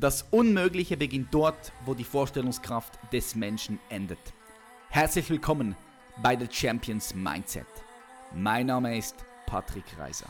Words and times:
Das 0.00 0.24
Unmögliche 0.30 0.96
beginnt 0.96 1.34
dort, 1.34 1.72
wo 1.84 1.92
die 1.92 2.04
Vorstellungskraft 2.04 3.00
des 3.12 3.34
Menschen 3.34 3.80
endet. 3.88 4.20
Herzlich 4.90 5.28
willkommen 5.28 5.74
bei 6.22 6.38
The 6.38 6.46
Champions 6.48 7.16
Mindset. 7.16 7.66
Mein 8.32 8.66
Name 8.66 8.96
ist 8.96 9.16
Patrick 9.44 9.82
Reiser. 9.98 10.28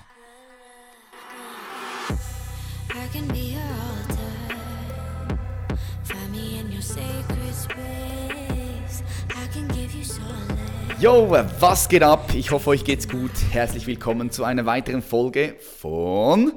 Yo, 10.98 11.30
was 11.60 11.88
geht 11.90 12.02
ab? 12.02 12.32
Ich 12.34 12.50
hoffe, 12.50 12.70
euch 12.70 12.84
geht's 12.84 13.06
gut. 13.06 13.32
Herzlich 13.50 13.86
willkommen 13.86 14.30
zu 14.30 14.44
einer 14.44 14.64
weiteren 14.64 15.02
Folge 15.02 15.56
von 15.60 16.52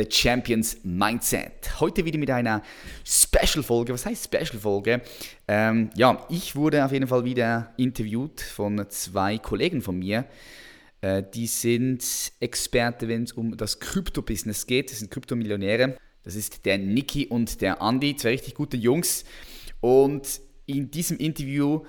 The 0.00 0.06
Champions 0.10 0.78
Mindset. 0.82 1.78
Heute 1.78 2.06
wieder 2.06 2.18
mit 2.18 2.30
einer 2.30 2.62
Special-Folge. 3.04 3.92
Was 3.92 4.06
heißt 4.06 4.32
Special-Folge? 4.32 5.02
Ähm, 5.46 5.90
ja, 5.94 6.26
ich 6.30 6.56
wurde 6.56 6.82
auf 6.82 6.92
jeden 6.92 7.06
Fall 7.06 7.24
wieder 7.24 7.74
interviewt 7.76 8.40
von 8.40 8.82
zwei 8.88 9.36
Kollegen 9.36 9.82
von 9.82 9.98
mir. 9.98 10.24
Äh, 11.02 11.22
die 11.34 11.46
sind 11.46 12.02
Experte, 12.40 13.08
wenn 13.08 13.24
es 13.24 13.32
um 13.32 13.58
das 13.58 13.78
Krypto-Business 13.78 14.66
geht. 14.66 14.90
Das 14.90 15.00
sind 15.00 15.10
Kryptomillionäre. 15.10 15.98
Das 16.22 16.34
ist 16.34 16.64
der 16.64 16.78
Niki 16.78 17.26
und 17.26 17.60
der 17.60 17.82
Andy, 17.82 18.16
zwei 18.16 18.30
richtig 18.30 18.54
gute 18.54 18.78
Jungs. 18.78 19.26
Und 19.80 20.40
in 20.64 20.90
diesem 20.90 21.18
Interview 21.18 21.84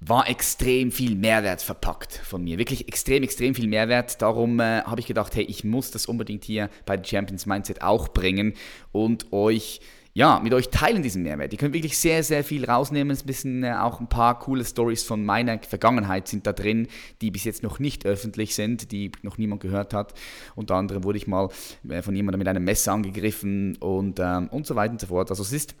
war 0.00 0.28
extrem 0.28 0.92
viel 0.92 1.16
Mehrwert 1.16 1.60
verpackt 1.60 2.12
von 2.12 2.44
mir. 2.44 2.58
Wirklich 2.58 2.86
extrem, 2.86 3.22
extrem 3.22 3.54
viel 3.54 3.66
Mehrwert. 3.66 4.22
Darum 4.22 4.60
äh, 4.60 4.82
habe 4.82 5.00
ich 5.00 5.06
gedacht, 5.06 5.34
hey, 5.34 5.44
ich 5.44 5.64
muss 5.64 5.90
das 5.90 6.06
unbedingt 6.06 6.44
hier 6.44 6.70
bei 6.86 7.02
Champions 7.02 7.46
Mindset 7.46 7.82
auch 7.82 8.08
bringen 8.08 8.54
und 8.92 9.32
euch, 9.32 9.80
ja, 10.14 10.38
mit 10.38 10.54
euch 10.54 10.68
teilen 10.68 11.02
diesen 11.02 11.24
Mehrwert. 11.24 11.52
Ihr 11.52 11.58
könnt 11.58 11.74
wirklich 11.74 11.98
sehr, 11.98 12.22
sehr 12.22 12.44
viel 12.44 12.64
rausnehmen. 12.64 13.10
Es 13.10 13.24
bisschen 13.24 13.64
äh, 13.64 13.72
auch 13.72 13.98
ein 13.98 14.08
paar 14.08 14.38
coole 14.38 14.64
Stories 14.64 15.02
von 15.02 15.24
meiner 15.24 15.58
Vergangenheit 15.58 16.28
sind 16.28 16.46
da 16.46 16.52
drin, 16.52 16.86
die 17.20 17.32
bis 17.32 17.42
jetzt 17.42 17.64
noch 17.64 17.80
nicht 17.80 18.06
öffentlich 18.06 18.54
sind, 18.54 18.92
die 18.92 19.10
noch 19.22 19.36
niemand 19.36 19.62
gehört 19.62 19.94
hat. 19.94 20.14
Unter 20.54 20.76
anderem 20.76 21.02
wurde 21.02 21.18
ich 21.18 21.26
mal 21.26 21.48
äh, 21.88 22.02
von 22.02 22.14
jemandem 22.14 22.38
mit 22.38 22.48
einem 22.48 22.64
Messer 22.64 22.92
angegriffen 22.92 23.76
und, 23.78 24.20
ähm, 24.20 24.46
und 24.48 24.64
so 24.64 24.76
weiter 24.76 24.92
und 24.92 25.00
so 25.00 25.08
fort. 25.08 25.30
Also 25.30 25.42
es 25.42 25.52
ist 25.52 25.74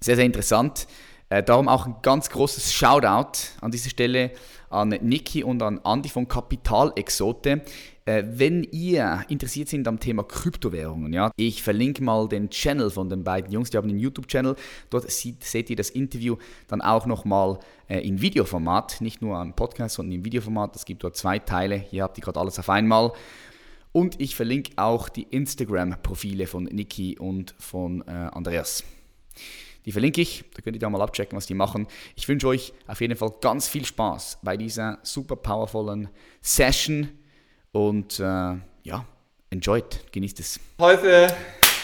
sehr, 0.00 0.16
sehr 0.16 0.24
interessant. 0.24 0.88
Äh, 1.28 1.42
darum 1.42 1.68
auch 1.68 1.86
ein 1.86 1.96
ganz 2.02 2.30
großes 2.30 2.72
Shoutout 2.72 3.38
an 3.60 3.70
dieser 3.70 3.90
Stelle 3.90 4.32
an 4.70 4.88
Niki 4.88 5.44
und 5.44 5.62
an 5.62 5.80
Andy 5.84 6.08
von 6.08 6.28
Kapitalexote. 6.28 7.62
Äh, 8.06 8.24
wenn 8.26 8.64
ihr 8.64 9.24
interessiert 9.28 9.68
sind 9.68 9.88
am 9.88 9.98
Thema 9.98 10.24
Kryptowährungen, 10.24 11.12
ja, 11.14 11.30
ich 11.36 11.62
verlinke 11.62 12.02
mal 12.02 12.28
den 12.28 12.50
Channel 12.50 12.90
von 12.90 13.08
den 13.08 13.24
beiden 13.24 13.50
Jungs, 13.50 13.70
die 13.70 13.78
haben 13.78 13.88
einen 13.88 13.98
YouTube-Channel. 13.98 14.56
Dort 14.90 15.10
seht, 15.10 15.42
seht, 15.42 15.70
ihr 15.70 15.76
das 15.76 15.90
Interview 15.90 16.36
dann 16.68 16.82
auch 16.82 17.06
nochmal 17.06 17.58
äh, 17.88 18.00
in 18.00 18.20
Videoformat, 18.20 19.00
nicht 19.00 19.22
nur 19.22 19.38
am 19.38 19.54
Podcast, 19.54 19.94
sondern 19.94 20.16
im 20.16 20.24
Videoformat. 20.24 20.76
Es 20.76 20.84
gibt 20.84 21.02
dort 21.02 21.16
zwei 21.16 21.38
Teile. 21.38 21.76
Hier 21.76 22.02
habt 22.02 22.18
ihr 22.18 22.24
gerade 22.24 22.40
alles 22.40 22.58
auf 22.58 22.68
einmal. 22.68 23.12
Und 23.92 24.20
ich 24.20 24.34
verlinke 24.34 24.72
auch 24.76 25.08
die 25.08 25.22
Instagram-Profile 25.22 26.46
von 26.46 26.64
Niki 26.64 27.16
und 27.18 27.54
von 27.58 28.02
äh, 28.06 28.10
Andreas. 28.10 28.84
Die 29.84 29.92
verlinke 29.92 30.20
ich, 30.20 30.44
da 30.54 30.62
könnt 30.62 30.76
ihr 30.76 30.80
da 30.80 30.88
mal 30.88 31.02
abchecken, 31.02 31.36
was 31.36 31.46
die 31.46 31.54
machen. 31.54 31.86
Ich 32.16 32.26
wünsche 32.28 32.48
euch 32.48 32.72
auf 32.86 33.00
jeden 33.00 33.16
Fall 33.16 33.32
ganz 33.40 33.68
viel 33.68 33.84
Spaß 33.84 34.38
bei 34.42 34.56
dieser 34.56 34.98
super 35.02 35.36
powervollen 35.36 36.08
Session 36.40 37.10
und 37.72 38.18
äh, 38.18 38.22
ja, 38.22 39.04
enjoyt, 39.50 40.10
genießt 40.12 40.40
es. 40.40 40.60
Heute 40.78 41.34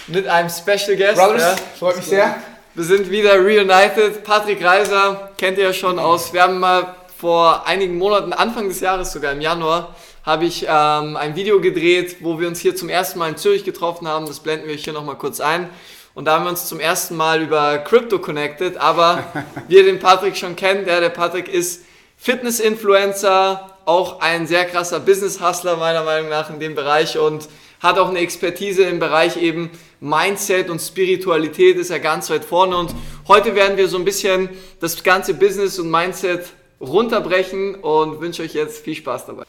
mit 0.06 0.26
einem 0.26 0.48
Special 0.48 0.96
Guest. 0.96 1.16
Brothers, 1.16 1.42
ja. 1.42 1.56
freut 1.78 1.96
mich 1.96 2.06
sehr. 2.06 2.36
Wir 2.74 2.84
sind 2.84 3.10
wieder 3.10 3.34
reunited. 3.34 4.24
Patrick 4.24 4.64
Reiser 4.64 5.32
kennt 5.36 5.58
ihr 5.58 5.64
ja 5.64 5.72
schon 5.72 5.98
aus. 5.98 6.32
Wir 6.32 6.42
haben 6.42 6.58
mal 6.58 6.94
vor 7.20 7.66
einigen 7.66 7.98
Monaten, 7.98 8.32
Anfang 8.32 8.68
des 8.68 8.80
Jahres 8.80 9.12
sogar 9.12 9.32
im 9.32 9.42
Januar, 9.42 9.94
habe 10.24 10.46
ich 10.46 10.64
ähm, 10.66 11.16
ein 11.16 11.36
Video 11.36 11.60
gedreht, 11.60 12.16
wo 12.20 12.40
wir 12.40 12.48
uns 12.48 12.60
hier 12.60 12.74
zum 12.74 12.88
ersten 12.88 13.18
Mal 13.18 13.28
in 13.28 13.36
Zürich 13.36 13.64
getroffen 13.64 14.08
haben. 14.08 14.24
Das 14.24 14.40
blenden 14.40 14.68
wir 14.68 14.74
hier 14.74 14.94
nochmal 14.94 15.16
kurz 15.16 15.40
ein. 15.40 15.68
Und 16.14 16.24
da 16.24 16.34
haben 16.34 16.44
wir 16.44 16.50
uns 16.50 16.66
zum 16.66 16.80
ersten 16.80 17.16
Mal 17.16 17.42
über 17.42 17.78
Crypto 17.78 18.18
connected. 18.18 18.76
Aber 18.76 19.24
wie 19.68 19.76
ihr 19.76 19.84
den 19.84 19.98
Patrick 19.98 20.36
schon 20.36 20.56
kennt, 20.56 20.86
ja, 20.86 21.00
der 21.00 21.10
Patrick 21.10 21.48
ist 21.48 21.84
Fitness-Influencer, 22.16 23.78
auch 23.86 24.20
ein 24.20 24.46
sehr 24.46 24.66
krasser 24.66 25.00
Business-Hustler 25.00 25.76
meiner 25.76 26.04
Meinung 26.04 26.28
nach 26.28 26.50
in 26.50 26.60
dem 26.60 26.74
Bereich 26.74 27.18
und 27.18 27.48
hat 27.80 27.98
auch 27.98 28.08
eine 28.08 28.18
Expertise 28.18 28.82
im 28.84 28.98
Bereich 28.98 29.38
eben 29.38 29.70
Mindset 30.00 30.68
und 30.68 30.80
Spiritualität 30.80 31.76
ist 31.76 31.90
er 31.90 31.98
ganz 31.98 32.28
weit 32.30 32.44
vorne. 32.44 32.76
Und 32.76 32.94
heute 33.26 33.54
werden 33.54 33.76
wir 33.76 33.88
so 33.88 33.96
ein 33.96 34.04
bisschen 34.04 34.50
das 34.80 35.02
ganze 35.02 35.34
Business 35.34 35.78
und 35.78 35.90
Mindset 35.90 36.46
runterbrechen 36.80 37.76
und 37.76 38.20
wünsche 38.20 38.42
euch 38.42 38.54
jetzt 38.54 38.84
viel 38.84 38.94
Spaß 38.94 39.26
dabei. 39.26 39.44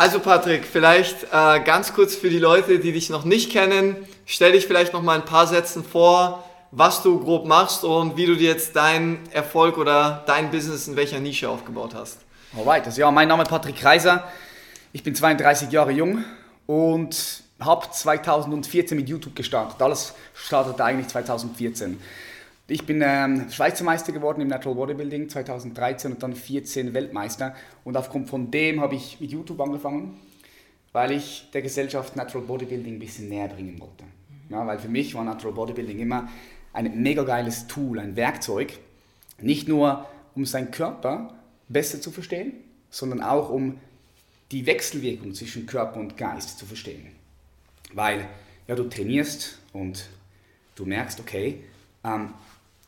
Also 0.00 0.18
Patrick, 0.18 0.64
vielleicht 0.64 1.24
äh, 1.24 1.60
ganz 1.60 1.92
kurz 1.92 2.14
für 2.14 2.30
die 2.30 2.38
Leute, 2.38 2.78
die 2.78 2.92
dich 2.92 3.10
noch 3.10 3.26
nicht 3.26 3.52
kennen, 3.52 3.96
stell 4.24 4.52
dich 4.52 4.66
vielleicht 4.66 4.94
noch 4.94 5.02
mal 5.02 5.14
ein 5.14 5.26
paar 5.26 5.46
Sätzen 5.46 5.84
vor, 5.84 6.42
was 6.70 7.02
du 7.02 7.20
grob 7.20 7.46
machst 7.46 7.84
und 7.84 8.16
wie 8.16 8.24
du 8.24 8.34
dir 8.34 8.48
jetzt 8.48 8.74
deinen 8.74 9.18
Erfolg 9.30 9.76
oder 9.76 10.24
dein 10.26 10.50
Business 10.50 10.88
in 10.88 10.96
welcher 10.96 11.20
Nische 11.20 11.50
aufgebaut 11.50 11.94
hast. 11.94 12.20
Alright, 12.56 12.86
also 12.86 12.98
ja, 12.98 13.10
mein 13.10 13.28
Name 13.28 13.42
ist 13.42 13.50
Patrick 13.50 13.76
Kreiser. 13.76 14.24
Ich 14.94 15.02
bin 15.02 15.14
32 15.14 15.70
Jahre 15.70 15.90
jung 15.90 16.24
und 16.64 17.42
habe 17.60 17.90
2014 17.90 18.96
mit 18.96 19.06
YouTube 19.06 19.36
gestartet. 19.36 19.82
Alles 19.82 20.14
startete 20.32 20.82
eigentlich 20.82 21.08
2014. 21.08 22.00
Ich 22.70 22.86
bin 22.86 23.02
ähm, 23.04 23.50
Schweizer 23.50 23.82
Meister 23.82 24.12
geworden 24.12 24.40
im 24.42 24.46
Natural 24.46 24.76
Bodybuilding 24.76 25.28
2013 25.28 26.12
und 26.12 26.22
dann 26.22 26.36
14 26.36 26.94
Weltmeister. 26.94 27.56
Und 27.82 27.96
aufgrund 27.96 28.28
von 28.28 28.52
dem 28.52 28.80
habe 28.80 28.94
ich 28.94 29.18
mit 29.18 29.32
YouTube 29.32 29.60
angefangen, 29.60 30.16
weil 30.92 31.10
ich 31.10 31.50
der 31.52 31.62
Gesellschaft 31.62 32.14
Natural 32.14 32.46
Bodybuilding 32.46 32.94
ein 32.94 32.98
bisschen 33.00 33.28
näher 33.28 33.48
bringen 33.48 33.80
wollte. 33.80 34.04
Ja, 34.50 34.64
weil 34.68 34.78
für 34.78 34.88
mich 34.88 35.16
war 35.16 35.24
Natural 35.24 35.52
Bodybuilding 35.52 35.98
immer 35.98 36.28
ein 36.72 37.02
mega 37.02 37.24
geiles 37.24 37.66
Tool, 37.66 37.98
ein 37.98 38.14
Werkzeug. 38.14 38.78
Nicht 39.40 39.66
nur, 39.66 40.06
um 40.36 40.46
seinen 40.46 40.70
Körper 40.70 41.34
besser 41.68 42.00
zu 42.00 42.12
verstehen, 42.12 42.52
sondern 42.88 43.20
auch 43.20 43.50
um 43.50 43.80
die 44.52 44.64
Wechselwirkung 44.66 45.34
zwischen 45.34 45.66
Körper 45.66 45.98
und 45.98 46.16
Geist 46.16 46.60
zu 46.60 46.66
verstehen. 46.66 47.08
Weil 47.94 48.28
ja, 48.68 48.76
du 48.76 48.84
trainierst 48.84 49.58
und 49.72 50.08
du 50.76 50.86
merkst, 50.86 51.18
okay, 51.18 51.64
ähm, 52.04 52.32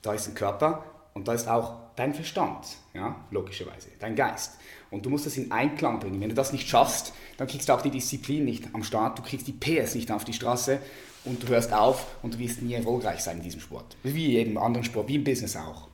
da 0.02 0.12
ist 0.12 0.28
ein 0.28 0.34
Körper 0.34 0.84
und 1.14 1.28
da 1.28 1.34
ist 1.34 1.48
auch 1.48 1.76
dein 1.96 2.14
Verstand, 2.14 2.66
ja, 2.94 3.16
logischerweise, 3.30 3.88
dein 4.00 4.16
Geist. 4.16 4.58
Und 4.90 5.06
du 5.06 5.10
musst 5.10 5.26
das 5.26 5.36
in 5.36 5.50
Einklang 5.52 6.00
bringen. 6.00 6.20
Wenn 6.20 6.28
du 6.28 6.34
das 6.34 6.52
nicht 6.52 6.68
schaffst, 6.68 7.12
dann 7.36 7.46
kriegst 7.46 7.68
du 7.68 7.72
auch 7.72 7.82
die 7.82 7.90
Disziplin 7.90 8.44
nicht 8.44 8.74
am 8.74 8.82
Start, 8.82 9.18
du 9.18 9.22
kriegst 9.22 9.46
die 9.46 9.52
PS 9.52 9.94
nicht 9.94 10.10
auf 10.10 10.24
die 10.24 10.32
Straße 10.32 10.80
und 11.24 11.42
du 11.42 11.48
hörst 11.48 11.72
auf 11.72 12.06
und 12.22 12.34
du 12.34 12.38
wirst 12.38 12.62
nie 12.62 12.74
erfolgreich 12.74 13.20
sein 13.20 13.38
in 13.38 13.42
diesem 13.42 13.60
Sport. 13.60 13.96
Wie 14.02 14.32
jedem 14.32 14.58
anderen 14.58 14.84
Sport, 14.84 15.08
wie 15.08 15.16
im 15.16 15.24
Business 15.24 15.56
auch. 15.56 15.88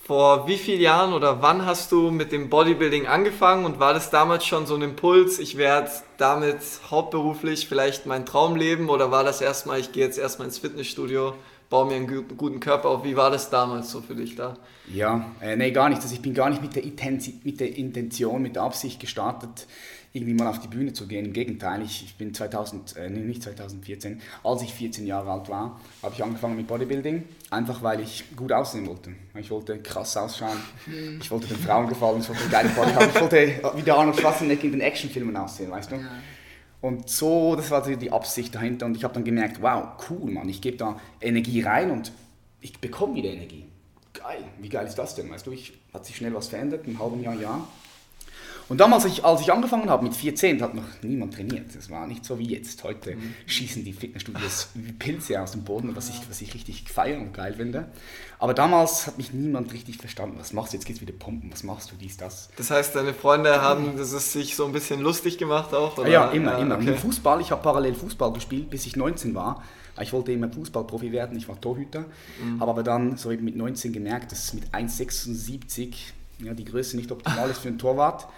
Vor 0.00 0.46
wie 0.46 0.56
vielen 0.56 0.80
Jahren 0.80 1.12
oder 1.12 1.42
wann 1.42 1.66
hast 1.66 1.92
du 1.92 2.10
mit 2.10 2.32
dem 2.32 2.48
Bodybuilding 2.48 3.06
angefangen 3.06 3.66
und 3.66 3.78
war 3.78 3.92
das 3.92 4.08
damals 4.08 4.46
schon 4.46 4.66
so 4.66 4.74
ein 4.74 4.80
Impuls, 4.80 5.38
ich 5.38 5.58
werde 5.58 5.90
damit 6.16 6.60
hauptberuflich 6.90 7.68
vielleicht 7.68 8.06
mein 8.06 8.24
Traum 8.24 8.56
leben 8.56 8.88
oder 8.88 9.10
war 9.10 9.24
das 9.24 9.42
erstmal, 9.42 9.78
ich 9.80 9.92
gehe 9.92 10.06
jetzt 10.06 10.16
erstmal 10.16 10.48
ins 10.48 10.56
Fitnessstudio 10.56 11.34
baue 11.68 11.86
mir 11.86 11.96
einen 11.96 12.28
guten 12.36 12.60
Körper 12.60 12.88
auf. 12.88 13.04
Wie 13.04 13.16
war 13.16 13.30
das 13.30 13.50
damals 13.50 13.90
so 13.90 14.00
für 14.00 14.14
dich 14.14 14.34
da? 14.36 14.56
Ja, 14.92 15.32
äh, 15.40 15.56
nee, 15.56 15.70
gar 15.70 15.88
nicht. 15.88 16.00
Also 16.00 16.14
ich 16.14 16.22
bin 16.22 16.34
gar 16.34 16.48
nicht 16.48 16.62
mit 16.62 16.74
der, 16.74 16.84
mit 17.44 17.60
der 17.60 17.76
Intention, 17.76 18.42
mit 18.42 18.56
der 18.56 18.62
Absicht 18.62 19.00
gestartet, 19.00 19.66
irgendwie 20.14 20.32
mal 20.32 20.48
auf 20.48 20.60
die 20.60 20.68
Bühne 20.68 20.94
zu 20.94 21.06
gehen. 21.06 21.26
Im 21.26 21.32
Gegenteil, 21.34 21.82
ich, 21.82 22.04
ich 22.04 22.16
bin 22.16 22.32
2000, 22.32 22.96
äh, 22.96 23.10
nee, 23.10 23.20
nicht 23.20 23.42
2014, 23.42 24.22
als 24.42 24.62
ich 24.62 24.72
14 24.72 25.06
Jahre 25.06 25.30
alt 25.30 25.50
war, 25.50 25.78
habe 26.02 26.14
ich 26.14 26.24
angefangen 26.24 26.56
mit 26.56 26.66
Bodybuilding, 26.66 27.24
einfach 27.50 27.82
weil 27.82 28.00
ich 28.00 28.24
gut 28.34 28.50
aussehen 28.50 28.86
wollte. 28.86 29.12
Ich 29.38 29.50
wollte 29.50 29.78
krass 29.80 30.16
ausschauen, 30.16 30.56
mhm. 30.86 31.18
ich 31.20 31.30
wollte 31.30 31.48
den 31.48 31.58
Frauen 31.58 31.88
gefallen, 31.88 32.20
ich 32.22 32.28
wollte 32.28 32.42
eine 32.42 32.50
geile 32.50 32.68
Body 32.70 32.92
haben, 32.92 33.10
ich 33.14 33.20
wollte 33.20 33.60
wie 33.74 33.82
der 33.82 33.94
Arnold 33.94 34.18
Schwarzenegger 34.18 34.64
in 34.64 34.72
den 34.72 34.80
Actionfilmen 34.80 35.36
aussehen, 35.36 35.70
weißt 35.70 35.92
du? 35.92 35.96
Ja. 35.96 36.10
Und 36.80 37.08
so, 37.08 37.56
das 37.56 37.70
war 37.70 37.82
die 37.82 38.12
Absicht 38.12 38.54
dahinter. 38.54 38.86
Und 38.86 38.96
ich 38.96 39.04
habe 39.04 39.14
dann 39.14 39.24
gemerkt, 39.24 39.60
wow, 39.60 39.88
cool, 40.08 40.30
Mann, 40.30 40.48
ich 40.48 40.60
gebe 40.60 40.76
da 40.76 41.00
Energie 41.20 41.60
rein 41.60 41.90
und 41.90 42.12
ich 42.60 42.78
bekomme 42.80 43.16
wieder 43.16 43.30
Energie. 43.30 43.66
Geil, 44.12 44.44
wie 44.58 44.68
geil 44.68 44.86
ist 44.86 44.96
das 44.96 45.14
denn? 45.14 45.30
Weißt 45.30 45.46
du, 45.46 45.52
ich, 45.52 45.72
hat 45.92 46.06
sich 46.06 46.16
schnell 46.16 46.34
was 46.34 46.48
verändert, 46.48 46.86
ein 46.86 46.98
halben 46.98 47.22
Jahr, 47.22 47.34
Jahr. 47.34 47.66
Und 48.68 48.78
damals, 48.78 49.04
als 49.04 49.14
ich, 49.14 49.24
als 49.24 49.40
ich 49.40 49.52
angefangen 49.52 49.88
habe 49.88 50.04
mit 50.04 50.14
14, 50.14 50.60
hat 50.60 50.74
noch 50.74 50.84
niemand 51.02 51.34
trainiert. 51.34 51.74
Das 51.74 51.88
war 51.88 52.06
nicht 52.06 52.24
so 52.24 52.38
wie 52.38 52.48
jetzt. 52.48 52.84
Heute 52.84 53.16
mhm. 53.16 53.34
schießen 53.46 53.82
die 53.82 53.94
Fitnessstudios 53.94 54.68
wie 54.74 54.92
Pilze 54.92 55.40
aus 55.40 55.52
dem 55.52 55.64
Boden, 55.64 55.96
was 55.96 56.10
ich, 56.10 56.20
was 56.28 56.40
ich 56.42 56.52
richtig 56.52 56.88
feiere 56.90 57.18
und 57.18 57.32
geil 57.32 57.54
finde. 57.54 57.86
Aber 58.38 58.52
damals 58.52 59.06
hat 59.06 59.16
mich 59.16 59.32
niemand 59.32 59.72
richtig 59.72 59.96
verstanden. 59.96 60.36
Was 60.38 60.52
machst 60.52 60.72
du? 60.72 60.76
Jetzt 60.76 60.84
geht's 60.84 61.00
wieder 61.00 61.14
pumpen. 61.14 61.50
Was 61.50 61.62
machst 61.62 61.90
du? 61.90 61.96
Dies, 61.96 62.18
das. 62.18 62.50
Das 62.56 62.70
heißt, 62.70 62.94
deine 62.94 63.14
Freunde 63.14 63.62
haben 63.62 63.96
das 63.96 64.12
ist 64.12 64.32
sich 64.32 64.54
so 64.54 64.66
ein 64.66 64.72
bisschen 64.72 65.00
lustig 65.00 65.38
gemacht 65.38 65.72
auch? 65.72 65.96
Oder? 65.96 66.08
Ja, 66.08 66.30
immer, 66.30 66.52
ja, 66.52 66.58
immer. 66.58 66.76
Okay. 66.76 66.94
Fußball, 66.94 67.40
ich 67.40 67.50
habe 67.50 67.62
parallel 67.62 67.94
Fußball 67.94 68.32
gespielt, 68.34 68.68
bis 68.68 68.86
ich 68.86 68.96
19 68.96 69.34
war. 69.34 69.62
Ich 70.00 70.12
wollte 70.12 70.30
immer 70.30 70.48
Fußballprofi 70.48 71.10
werden, 71.10 71.36
ich 71.36 71.48
war 71.48 71.60
Torhüter, 71.60 72.04
mhm. 72.40 72.60
habe 72.60 72.70
aber 72.70 72.82
dann 72.84 73.16
so 73.16 73.32
eben 73.32 73.44
mit 73.44 73.56
19 73.56 73.92
gemerkt, 73.92 74.30
dass 74.30 74.52
mit 74.52 74.68
1,76 74.70 75.94
ja, 76.38 76.54
die 76.54 76.64
Größe 76.64 76.96
nicht 76.96 77.10
optimal 77.10 77.50
ist 77.50 77.58
für 77.58 77.68
einen 77.68 77.78
Torwart 77.78 78.28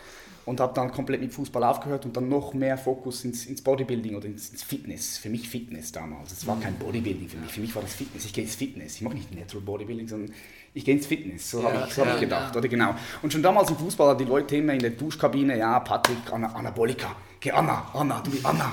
und 0.51 0.59
habe 0.59 0.75
dann 0.75 0.91
komplett 0.91 1.21
mit 1.21 1.33
Fußball 1.33 1.63
aufgehört 1.63 2.05
und 2.05 2.17
dann 2.17 2.29
noch 2.29 2.55
mehr 2.55 2.77
Fokus 2.77 3.25
ins, 3.25 3.47
ins 3.47 3.63
Bodybuilding 3.63 4.17
oder 4.17 4.27
ins, 4.27 4.51
ins, 4.51 4.65
Fitness. 4.65 5.17
Für 5.17 5.29
mich 5.29 5.49
Fitness 5.49 5.93
damals. 5.93 6.33
Es 6.33 6.45
war 6.45 6.59
kein 6.59 6.75
Bodybuilding 6.75 7.29
für 7.29 7.37
mich. 7.37 7.53
Für 7.53 7.61
mich 7.61 7.73
war 7.77 7.83
das 7.83 7.95
Fitness. 7.95 8.25
Ich 8.25 8.33
gehe 8.33 8.43
ins 8.43 8.57
Fitness. 8.57 8.97
Ich 8.97 9.03
mache 9.03 9.15
nicht 9.15 9.33
Natural 9.33 9.65
Bodybuilding, 9.65 10.09
sondern 10.09 10.35
ich 10.75 10.85
gehe 10.85 10.97
ins 10.97 11.07
Fitness. 11.07 11.53
So 11.53 11.63
ja, 11.63 11.73
habe 11.73 11.85
ich, 11.87 11.95
so 11.95 12.03
ja, 12.03 12.09
hab 12.09 12.15
ich 12.15 12.21
gedacht. 12.23 12.53
Ja. 12.53 12.59
Oder 12.59 12.69
genau. 12.69 12.95
Und 13.23 13.33
schon 13.33 13.45
damals 13.45 13.71
im 13.71 13.77
Fußball 13.77 14.09
hatten 14.09 14.25
die 14.25 14.29
Leute 14.29 14.57
immer 14.57 14.73
in 14.73 14.81
der 14.81 14.91
Duschkabine, 14.91 15.57
ja, 15.57 15.79
Patrick, 15.79 16.33
Anna, 16.33 16.49
Anabolika. 16.49 17.15
Geh 17.39 17.53
Anna, 17.53 17.89
Anna, 17.95 18.21
du 18.21 18.33
bist 18.33 18.45
Anna. 18.45 18.73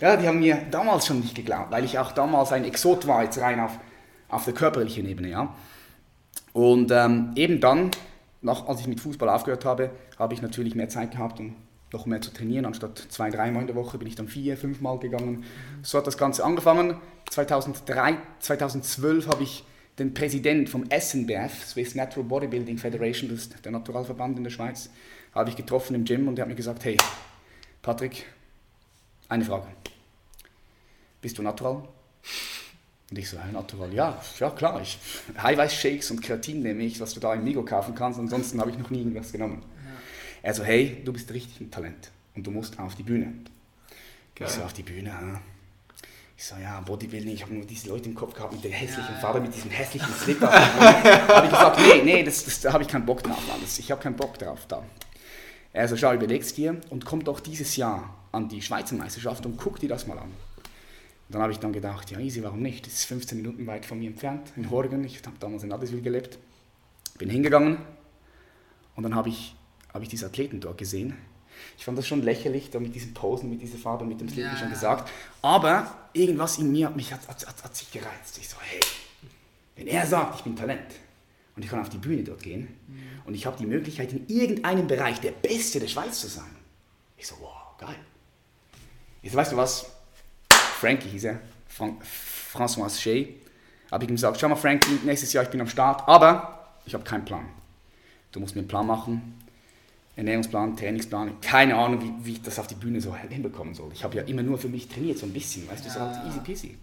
Ja, 0.00 0.16
die 0.16 0.28
haben 0.28 0.38
mir 0.38 0.64
damals 0.70 1.06
schon 1.06 1.18
nicht 1.18 1.34
geglaubt, 1.34 1.72
weil 1.72 1.84
ich 1.84 1.98
auch 1.98 2.12
damals 2.12 2.52
ein 2.52 2.64
Exot 2.64 3.08
war, 3.08 3.24
jetzt 3.24 3.38
rein 3.38 3.58
auf, 3.58 3.72
auf 4.28 4.44
der 4.44 4.54
körperlichen 4.54 5.08
Ebene. 5.08 5.30
Ja. 5.30 5.56
Und 6.52 6.92
ähm, 6.92 7.32
eben 7.34 7.58
dann 7.58 7.90
nach, 8.46 8.66
als 8.68 8.80
ich 8.80 8.86
mit 8.86 9.00
Fußball 9.00 9.28
aufgehört 9.28 9.64
habe, 9.64 9.90
habe 10.18 10.32
ich 10.32 10.40
natürlich 10.40 10.74
mehr 10.74 10.88
Zeit 10.88 11.10
gehabt, 11.10 11.40
um 11.40 11.56
noch 11.92 12.06
mehr 12.06 12.20
zu 12.20 12.32
trainieren. 12.32 12.64
Anstatt 12.64 12.98
zwei, 13.08 13.30
dreimal 13.30 13.62
in 13.62 13.66
der 13.66 13.76
Woche 13.76 13.98
bin 13.98 14.08
ich 14.08 14.14
dann 14.14 14.28
vier, 14.28 14.56
fünfmal 14.56 14.98
gegangen. 14.98 15.44
So 15.82 15.98
hat 15.98 16.06
das 16.06 16.16
Ganze 16.16 16.44
angefangen. 16.44 16.96
2003, 17.30 18.16
2012 18.38 19.28
habe 19.28 19.42
ich 19.42 19.64
den 19.98 20.14
Präsident 20.14 20.68
vom 20.68 20.84
SNBF, 20.90 21.64
Swiss 21.64 21.94
Natural 21.94 22.24
Bodybuilding 22.24 22.78
Federation, 22.78 23.30
das 23.30 23.40
ist 23.40 23.64
der 23.64 23.72
Naturalverband 23.72 24.36
in 24.38 24.44
der 24.44 24.50
Schweiz, 24.50 24.90
habe 25.34 25.50
ich 25.50 25.56
getroffen 25.56 25.94
im 25.94 26.04
Gym 26.04 26.28
und 26.28 26.38
er 26.38 26.42
hat 26.42 26.48
mir 26.48 26.54
gesagt, 26.54 26.84
hey, 26.84 26.96
Patrick, 27.82 28.26
eine 29.28 29.44
Frage. 29.44 29.66
Bist 31.20 31.38
du 31.38 31.42
natural? 31.42 31.82
Und 33.10 33.18
ich 33.18 33.28
so, 33.28 33.38
hey, 33.38 33.52
natural, 33.52 33.92
ja, 33.94 34.20
ja 34.40 34.50
klar, 34.50 34.80
ich, 34.82 34.98
Eiweiß-Shakes 35.36 36.10
und 36.10 36.22
Kreatin 36.22 36.62
nehme 36.62 36.82
ich, 36.82 37.00
was 37.00 37.14
du 37.14 37.20
da 37.20 37.34
im 37.34 37.44
Migo 37.44 37.64
kaufen 37.64 37.94
kannst, 37.94 38.18
ansonsten 38.18 38.60
habe 38.60 38.70
ich 38.70 38.78
noch 38.78 38.90
nie 38.90 38.98
irgendwas 38.98 39.30
genommen. 39.30 39.62
Ja. 39.84 39.90
Er 40.42 40.54
so, 40.54 40.64
hey, 40.64 41.02
du 41.04 41.12
bist 41.12 41.32
richtig 41.32 41.60
ein 41.60 41.70
Talent 41.70 42.10
und 42.34 42.46
du 42.46 42.50
musst 42.50 42.78
auf 42.80 42.96
die 42.96 43.04
Bühne. 43.04 43.32
Geil. 44.34 44.48
Ich 44.48 44.54
so, 44.54 44.62
auf 44.62 44.72
die 44.72 44.82
Bühne, 44.82 45.10
ja. 45.10 45.40
Ich 46.36 46.44
so, 46.44 46.56
ja, 46.56 46.80
Bodybuilding, 46.80 47.32
ich 47.32 47.42
habe 47.42 47.54
nur 47.54 47.64
diese 47.64 47.88
Leute 47.88 48.10
im 48.10 48.14
Kopf 48.14 48.34
gehabt 48.34 48.52
mit 48.52 48.62
der 48.62 48.72
hässlichen 48.72 49.14
ja, 49.14 49.20
Farbe, 49.20 49.40
mit 49.40 49.54
diesem 49.54 49.70
hässlichen 49.70 50.12
Slipper. 50.12 50.52
habe 50.52 51.46
ich 51.46 51.50
gesagt, 51.50 51.80
nee, 51.80 52.02
nee, 52.02 52.22
das, 52.22 52.44
das, 52.44 52.60
da 52.60 52.74
habe 52.74 52.82
ich 52.82 52.88
keinen 52.90 53.06
Bock 53.06 53.22
drauf, 53.22 53.40
das, 53.62 53.78
ich 53.78 53.90
habe 53.90 54.02
keinen 54.02 54.16
Bock 54.16 54.38
drauf 54.38 54.66
da. 54.68 54.82
Er 55.72 55.88
so, 55.88 55.96
schau, 55.96 56.12
überleg's 56.12 56.52
dir 56.52 56.78
und 56.90 57.06
komm 57.06 57.24
doch 57.24 57.40
dieses 57.40 57.76
Jahr 57.76 58.14
an 58.32 58.48
die 58.48 58.60
Schweizer 58.60 58.96
Meisterschaft 58.96 59.46
und 59.46 59.56
guck 59.56 59.80
dir 59.80 59.88
das 59.88 60.06
mal 60.06 60.18
an. 60.18 60.30
Und 61.28 61.34
dann 61.34 61.42
habe 61.42 61.52
ich 61.52 61.58
dann 61.58 61.72
gedacht, 61.72 62.10
ja 62.10 62.20
easy, 62.20 62.42
warum 62.42 62.62
nicht? 62.62 62.86
Das 62.86 62.94
ist 62.94 63.04
15 63.06 63.36
Minuten 63.36 63.66
weit 63.66 63.84
von 63.84 63.98
mir 63.98 64.08
entfernt, 64.08 64.52
in 64.56 64.70
Horgen. 64.70 65.04
Ich 65.04 65.18
habe 65.26 65.36
damals 65.40 65.64
in 65.64 65.72
Adeswil 65.72 66.00
gelebt. 66.00 66.38
Bin 67.18 67.30
hingegangen 67.30 67.78
und 68.94 69.02
dann 69.02 69.14
habe 69.14 69.28
ich, 69.28 69.56
hab 69.92 70.02
ich 70.02 70.08
diese 70.08 70.26
Athleten 70.26 70.60
dort 70.60 70.78
gesehen. 70.78 71.16
Ich 71.78 71.84
fand 71.84 71.96
das 71.96 72.06
schon 72.06 72.22
lächerlich, 72.22 72.70
da 72.70 72.78
mit 72.78 72.94
diesen 72.94 73.14
Posen, 73.14 73.50
mit 73.50 73.62
dieser 73.62 73.78
Farbe, 73.78 74.04
mit 74.04 74.20
dem 74.20 74.28
Slip, 74.28 74.44
ja. 74.44 74.56
schon 74.56 74.70
gesagt. 74.70 75.10
Aber 75.42 76.08
irgendwas 76.12 76.58
in 76.58 76.70
mir 76.70 76.86
hat 76.86 76.96
mich 76.96 77.12
hat, 77.12 77.26
hat, 77.28 77.46
hat, 77.46 77.64
hat 77.64 77.76
sich 77.76 77.90
gereizt. 77.90 78.38
Ich 78.38 78.48
so, 78.48 78.56
hey, 78.60 78.80
wenn 79.76 79.86
er 79.86 80.06
sagt, 80.06 80.36
ich 80.36 80.42
bin 80.42 80.54
Talent 80.54 80.94
und 81.54 81.64
ich 81.64 81.70
kann 81.70 81.80
auf 81.80 81.88
die 81.88 81.98
Bühne 81.98 82.22
dort 82.22 82.42
gehen 82.42 82.68
mhm. 82.86 83.22
und 83.24 83.34
ich 83.34 83.46
habe 83.46 83.56
die 83.58 83.66
Möglichkeit, 83.66 84.12
in 84.12 84.26
irgendeinem 84.28 84.86
Bereich 84.86 85.20
der 85.20 85.32
Beste 85.32 85.80
der 85.80 85.88
Schweiz 85.88 86.20
zu 86.20 86.28
sein. 86.28 86.54
Ich 87.16 87.26
so, 87.26 87.36
wow, 87.40 87.76
geil. 87.78 87.96
Jetzt 89.22 89.34
weißt 89.34 89.52
du 89.52 89.56
was, 89.56 89.90
Frankie 90.80 91.08
hieß 91.08 91.24
er, 91.24 91.40
Fran 91.68 91.96
François 92.52 92.90
Shea, 92.90 93.28
habe 93.90 94.04
ich 94.04 94.10
ihm 94.10 94.16
gesagt, 94.16 94.38
schau 94.38 94.48
mal 94.48 94.56
Frankie, 94.56 94.98
nächstes 95.04 95.32
Jahr 95.32 95.44
ich 95.44 95.50
bin 95.50 95.60
am 95.60 95.68
Start, 95.68 96.06
aber 96.06 96.68
ich 96.84 96.94
habe 96.94 97.04
keinen 97.04 97.24
Plan. 97.24 97.46
Du 98.32 98.40
musst 98.40 98.54
mir 98.54 98.60
einen 98.60 98.68
Plan 98.68 98.86
machen, 98.86 99.40
Ernährungsplan, 100.16 100.76
Trainingsplan, 100.76 101.40
keine 101.40 101.76
Ahnung, 101.76 102.02
wie, 102.02 102.26
wie 102.26 102.32
ich 102.32 102.42
das 102.42 102.58
auf 102.58 102.66
die 102.66 102.74
Bühne 102.74 103.00
so 103.00 103.14
hinbekommen 103.14 103.74
soll. 103.74 103.90
Ich 103.94 104.04
habe 104.04 104.16
ja 104.16 104.22
immer 104.24 104.42
nur 104.42 104.58
für 104.58 104.68
mich 104.68 104.88
trainiert, 104.88 105.18
so 105.18 105.26
ein 105.26 105.32
bisschen, 105.32 105.68
weißt 105.70 105.84
du, 105.84 105.90
so 105.90 106.00
halt 106.00 106.26
easy 106.26 106.40
peasy. 106.40 106.78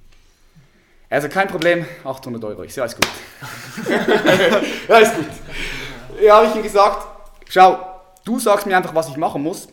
Also 1.10 1.30
kein 1.30 1.48
Problem, 1.48 1.86
800 2.04 2.44
Euro. 2.44 2.64
Ich 2.64 2.74
sehe, 2.74 2.82
alles 2.82 2.96
gut. 2.96 3.08
ja, 4.88 4.98
ist 4.98 5.16
gut. 5.16 5.26
Ja, 6.24 6.38
habe 6.38 6.48
ich 6.48 6.56
ihm 6.56 6.64
gesagt, 6.64 7.08
schau, 7.50 8.02
du 8.26 8.40
sagst 8.40 8.66
mir 8.66 8.76
einfach, 8.76 8.96
was 8.96 9.10
ich 9.10 9.18
machen 9.18 9.44
muss 9.44 9.68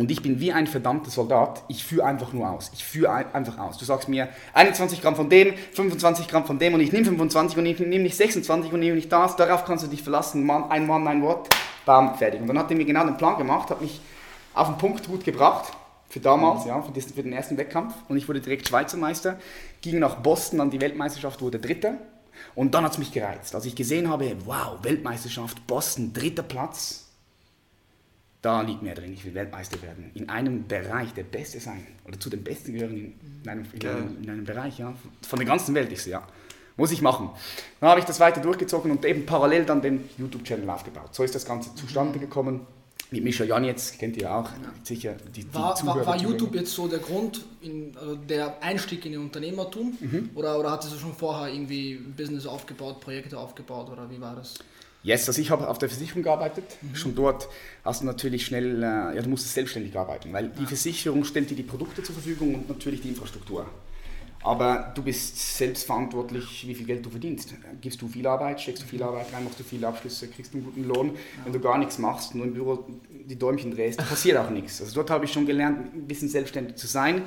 und 0.00 0.10
ich 0.10 0.22
bin 0.22 0.40
wie 0.40 0.50
ein 0.50 0.66
verdammter 0.66 1.10
Soldat, 1.10 1.62
ich 1.68 1.84
führe 1.84 2.06
einfach 2.06 2.32
nur 2.32 2.48
aus. 2.48 2.70
Ich 2.72 2.82
führe 2.82 3.12
einfach 3.12 3.58
aus. 3.58 3.76
Du 3.76 3.84
sagst 3.84 4.08
mir 4.08 4.30
21 4.54 5.02
Gramm 5.02 5.14
von 5.14 5.28
dem, 5.28 5.52
25 5.74 6.26
Gramm 6.26 6.46
von 6.46 6.58
dem 6.58 6.72
und 6.72 6.80
ich 6.80 6.90
nehme 6.90 7.04
25 7.04 7.58
und 7.58 7.66
ich 7.66 7.78
nehme 7.80 8.04
nicht 8.04 8.16
26 8.16 8.72
und 8.72 8.80
nehme 8.80 8.96
nicht 8.96 9.12
das. 9.12 9.36
Darauf 9.36 9.66
kannst 9.66 9.84
du 9.84 9.88
dich 9.88 10.02
verlassen. 10.02 10.46
Mann, 10.46 10.70
ein 10.70 10.86
Mann, 10.86 11.06
ein 11.06 11.20
Wort, 11.20 11.50
bam, 11.84 12.14
fertig. 12.14 12.40
Und 12.40 12.46
dann 12.46 12.58
hat 12.58 12.70
er 12.70 12.78
mir 12.78 12.86
genau 12.86 13.04
den 13.04 13.18
Plan 13.18 13.36
gemacht, 13.36 13.68
hat 13.68 13.82
mich 13.82 14.00
auf 14.54 14.68
den 14.68 14.78
Punkt 14.78 15.06
gut 15.06 15.22
gebracht. 15.22 15.70
Für 16.08 16.20
damals, 16.20 16.64
ja, 16.64 16.80
für, 16.80 16.98
für 16.98 17.22
den 17.22 17.34
ersten 17.34 17.58
Wettkampf. 17.58 17.92
Und 18.08 18.16
ich 18.16 18.26
wurde 18.26 18.40
direkt 18.40 18.66
Schweizer 18.66 18.96
Meister, 18.96 19.38
ging 19.82 19.98
nach 19.98 20.16
Boston 20.16 20.62
an 20.62 20.70
die 20.70 20.80
Weltmeisterschaft, 20.80 21.42
wurde 21.42 21.58
Dritter. 21.58 21.98
Und 22.54 22.74
dann 22.74 22.84
hat 22.84 22.92
es 22.92 22.98
mich 22.98 23.12
gereizt. 23.12 23.54
Als 23.54 23.66
ich 23.66 23.76
gesehen 23.76 24.08
habe, 24.08 24.34
wow, 24.46 24.78
Weltmeisterschaft, 24.80 25.66
Boston, 25.66 26.14
dritter 26.14 26.42
Platz, 26.42 27.09
da 28.42 28.62
liegt 28.62 28.82
mehr 28.82 28.94
drin, 28.94 29.12
ich 29.12 29.24
will 29.24 29.34
Weltmeister 29.34 29.82
werden. 29.82 30.10
In 30.14 30.28
einem 30.30 30.66
Bereich 30.66 31.12
der 31.12 31.24
Beste 31.24 31.60
sein. 31.60 31.86
Oder 32.06 32.18
zu 32.18 32.30
den 32.30 32.42
Besten 32.42 32.72
gehören 32.72 32.96
in, 32.96 33.14
in, 33.42 33.48
einem, 33.48 33.66
in, 33.72 33.86
einem, 33.86 34.22
in 34.22 34.30
einem, 34.30 34.44
Bereich, 34.44 34.78
ja. 34.78 34.94
Von 35.26 35.38
der 35.38 35.46
ganzen 35.46 35.74
Welt. 35.74 35.92
Ich 35.92 36.02
so, 36.02 36.10
ja, 36.10 36.26
muss 36.76 36.90
ich 36.90 37.02
machen. 37.02 37.30
Dann 37.80 37.90
habe 37.90 38.00
ich 38.00 38.06
das 38.06 38.18
weiter 38.18 38.40
durchgezogen 38.40 38.90
und 38.90 39.04
eben 39.04 39.26
parallel 39.26 39.66
dann 39.66 39.82
den 39.82 40.08
YouTube-Channel 40.16 40.68
aufgebaut. 40.70 41.14
So 41.14 41.22
ist 41.22 41.34
das 41.34 41.44
Ganze 41.44 41.74
zustande 41.74 42.18
gekommen. 42.18 42.66
Mit 43.12 43.24
Mischa 43.24 43.44
Jan 43.44 43.64
jetzt, 43.64 43.98
kennt 43.98 44.16
ihr 44.16 44.32
auch, 44.32 44.44
ja. 44.44 44.72
sicher 44.84 45.16
die, 45.34 45.42
die 45.42 45.54
war, 45.54 45.74
Zuhörer. 45.74 46.06
War, 46.06 46.16
YouTube 46.16 46.54
jetzt 46.54 46.72
so 46.72 46.86
der 46.86 47.00
Grund, 47.00 47.44
in, 47.60 47.96
also 47.98 48.14
der 48.14 48.62
Einstieg 48.62 49.04
in 49.04 49.12
den 49.12 49.20
Unternehmertum? 49.22 49.98
Mhm. 49.98 50.30
Oder, 50.36 50.58
oder 50.58 50.70
hattest 50.70 50.94
du 50.94 50.98
schon 50.98 51.12
vorher 51.12 51.52
irgendwie 51.52 51.96
Business 51.96 52.46
aufgebaut, 52.46 53.00
Projekte 53.00 53.36
aufgebaut 53.36 53.90
oder 53.90 54.08
wie 54.08 54.20
war 54.20 54.36
das? 54.36 54.54
Yes, 55.02 55.26
also 55.28 55.40
ich 55.40 55.50
habe 55.50 55.68
auf 55.68 55.78
der 55.78 55.88
Versicherung 55.88 56.22
gearbeitet. 56.22 56.64
Mhm. 56.82 56.94
Schon 56.94 57.14
dort 57.14 57.48
hast 57.84 58.02
du 58.02 58.06
natürlich 58.06 58.44
schnell, 58.44 58.82
äh, 58.82 59.16
ja, 59.16 59.22
du 59.22 59.30
musst 59.30 59.52
selbstständig 59.52 59.96
arbeiten, 59.96 60.32
weil 60.32 60.48
die 60.48 60.66
Versicherung 60.66 61.24
stellt 61.24 61.50
dir 61.50 61.56
die 61.56 61.62
Produkte 61.62 62.02
zur 62.02 62.14
Verfügung 62.14 62.54
und 62.54 62.68
natürlich 62.68 63.00
die 63.00 63.08
Infrastruktur. 63.08 63.66
Aber 64.42 64.92
du 64.94 65.02
bist 65.02 65.56
selbst 65.58 65.84
verantwortlich, 65.84 66.66
wie 66.66 66.74
viel 66.74 66.86
Geld 66.86 67.04
du 67.04 67.10
verdienst. 67.10 67.54
Gibst 67.80 68.00
du 68.00 68.08
viel 68.08 68.26
Arbeit, 68.26 68.60
steckst 68.60 68.82
du 68.82 68.86
viel 68.86 69.02
Arbeit 69.02 69.32
rein, 69.34 69.44
machst 69.44 69.60
du 69.60 69.64
viele 69.64 69.86
Abschlüsse, 69.86 70.28
kriegst 70.28 70.54
du 70.54 70.58
einen 70.58 70.66
guten 70.66 70.84
Lohn. 70.84 71.12
Wenn 71.44 71.52
du 71.52 71.60
gar 71.60 71.76
nichts 71.76 71.98
machst, 71.98 72.34
nur 72.34 72.46
im 72.46 72.54
Büro 72.54 72.86
die 73.10 73.38
Däumchen 73.38 73.70
drehst, 73.70 73.98
passiert 73.98 74.38
auch 74.38 74.48
nichts. 74.48 74.80
Also 74.80 74.94
dort 74.94 75.10
habe 75.10 75.26
ich 75.26 75.32
schon 75.32 75.44
gelernt, 75.44 75.94
ein 75.94 76.06
bisschen 76.06 76.30
selbstständig 76.30 76.76
zu 76.76 76.86
sein. 76.86 77.22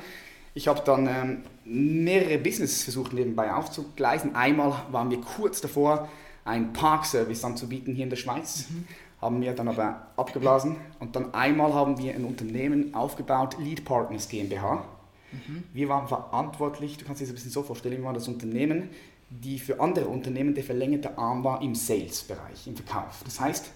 Ich 0.54 0.66
habe 0.66 0.82
dann 0.84 1.06
ähm, 1.06 1.42
mehrere 1.64 2.38
Business 2.38 2.82
versucht 2.82 3.12
nebenbei 3.12 3.52
aufzugleisen. 3.52 4.34
Einmal 4.34 4.84
waren 4.90 5.10
wir 5.10 5.20
kurz 5.20 5.60
davor, 5.60 6.08
einen 6.44 6.72
Parkservice 6.72 7.44
anzubieten 7.44 7.94
hier 7.94 8.04
in 8.04 8.10
der 8.10 8.16
Schweiz. 8.16 8.66
Mhm. 8.68 8.84
Haben 9.20 9.40
wir 9.40 9.54
dann 9.54 9.68
aber 9.68 10.08
abgeblasen 10.16 10.76
und 11.00 11.16
dann 11.16 11.32
einmal 11.32 11.72
haben 11.72 11.96
wir 11.98 12.14
ein 12.14 12.24
Unternehmen 12.24 12.94
aufgebaut, 12.94 13.56
Lead 13.58 13.84
Partners 13.84 14.28
GmbH. 14.28 14.84
Mhm. 15.32 15.64
Wir 15.72 15.88
waren 15.88 16.06
verantwortlich, 16.06 16.98
du 16.98 17.06
kannst 17.06 17.20
dir 17.20 17.24
das 17.24 17.32
ein 17.32 17.36
bisschen 17.36 17.50
so 17.50 17.62
vorstellen, 17.62 17.96
wir 17.96 18.04
waren 18.04 18.14
das 18.14 18.28
Unternehmen, 18.28 18.90
die 19.30 19.58
für 19.58 19.80
andere 19.80 20.06
Unternehmen 20.06 20.54
der 20.54 20.62
verlängerte 20.62 21.16
Arm 21.16 21.42
war 21.42 21.62
im 21.62 21.74
Sales-Bereich, 21.74 22.66
im 22.66 22.76
Verkauf. 22.76 23.22
Das 23.24 23.40
heißt, 23.40 23.70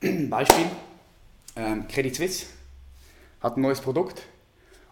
Beispiel, 0.30 0.66
ähm, 1.56 1.86
Credit 1.86 2.14
Suisse 2.14 2.46
hat 3.40 3.56
ein 3.56 3.60
neues 3.60 3.80
Produkt 3.80 4.22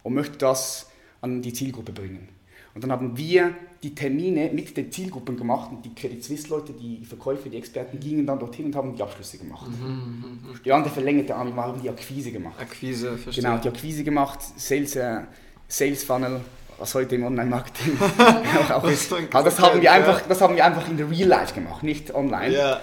und 0.03 0.15
möchte 0.15 0.37
das 0.39 0.91
an 1.23 1.43
die 1.43 1.53
Zielgruppe 1.53 1.93
bringen. 1.93 2.29
Und 2.75 2.83
dann 2.83 2.93
haben 2.93 3.17
wir 3.17 3.55
die 3.83 3.95
Termine 3.95 4.51
mit 4.53 4.77
den 4.77 4.93
Zielgruppen 4.93 5.37
gemacht 5.37 5.71
und 5.73 5.85
die 5.85 5.95
Credit 5.95 6.23
Suisse 6.23 6.49
Leute, 6.49 6.73
die 6.73 7.05
Verkäufer, 7.05 7.49
die 7.49 7.57
Experten 7.57 7.99
gingen 7.99 8.25
dann 8.25 8.39
dorthin 8.39 8.67
und 8.67 8.77
haben 8.77 8.95
die 8.95 9.03
Abschlüsse 9.03 9.39
gemacht. 9.39 9.67
Mhm, 9.69 9.87
mhm. 9.87 10.61
Die 10.65 10.73
andere 10.73 10.93
verlängerte 10.93 11.35
Arme 11.35 11.55
haben 11.57 11.83
die 11.83 11.91
Akquise 11.91 12.31
gemacht. 12.31 12.55
Akquise, 12.61 13.19
verstehe. 13.19 13.43
Genau, 13.43 13.59
die 13.59 13.69
Akquise 13.69 14.05
gemacht, 14.05 14.39
Sales, 14.57 14.95
äh, 14.95 15.23
Sales 15.67 16.05
Funnel, 16.05 16.41
was 16.79 16.95
heute 16.95 17.17
im 17.17 17.25
Online-Marketing 17.25 17.99
auch, 18.71 18.85
ist. 18.85 19.13
Das 19.33 19.59
haben, 19.59 19.83
wir 19.83 19.93
einfach, 19.93 20.23
das 20.29 20.41
haben 20.41 20.55
wir 20.55 20.65
einfach 20.65 20.89
in 20.89 20.97
der 20.97 21.11
Real 21.11 21.29
Life 21.29 21.53
gemacht, 21.53 21.83
nicht 21.83 22.15
online. 22.15 22.55
Ja. 22.55 22.81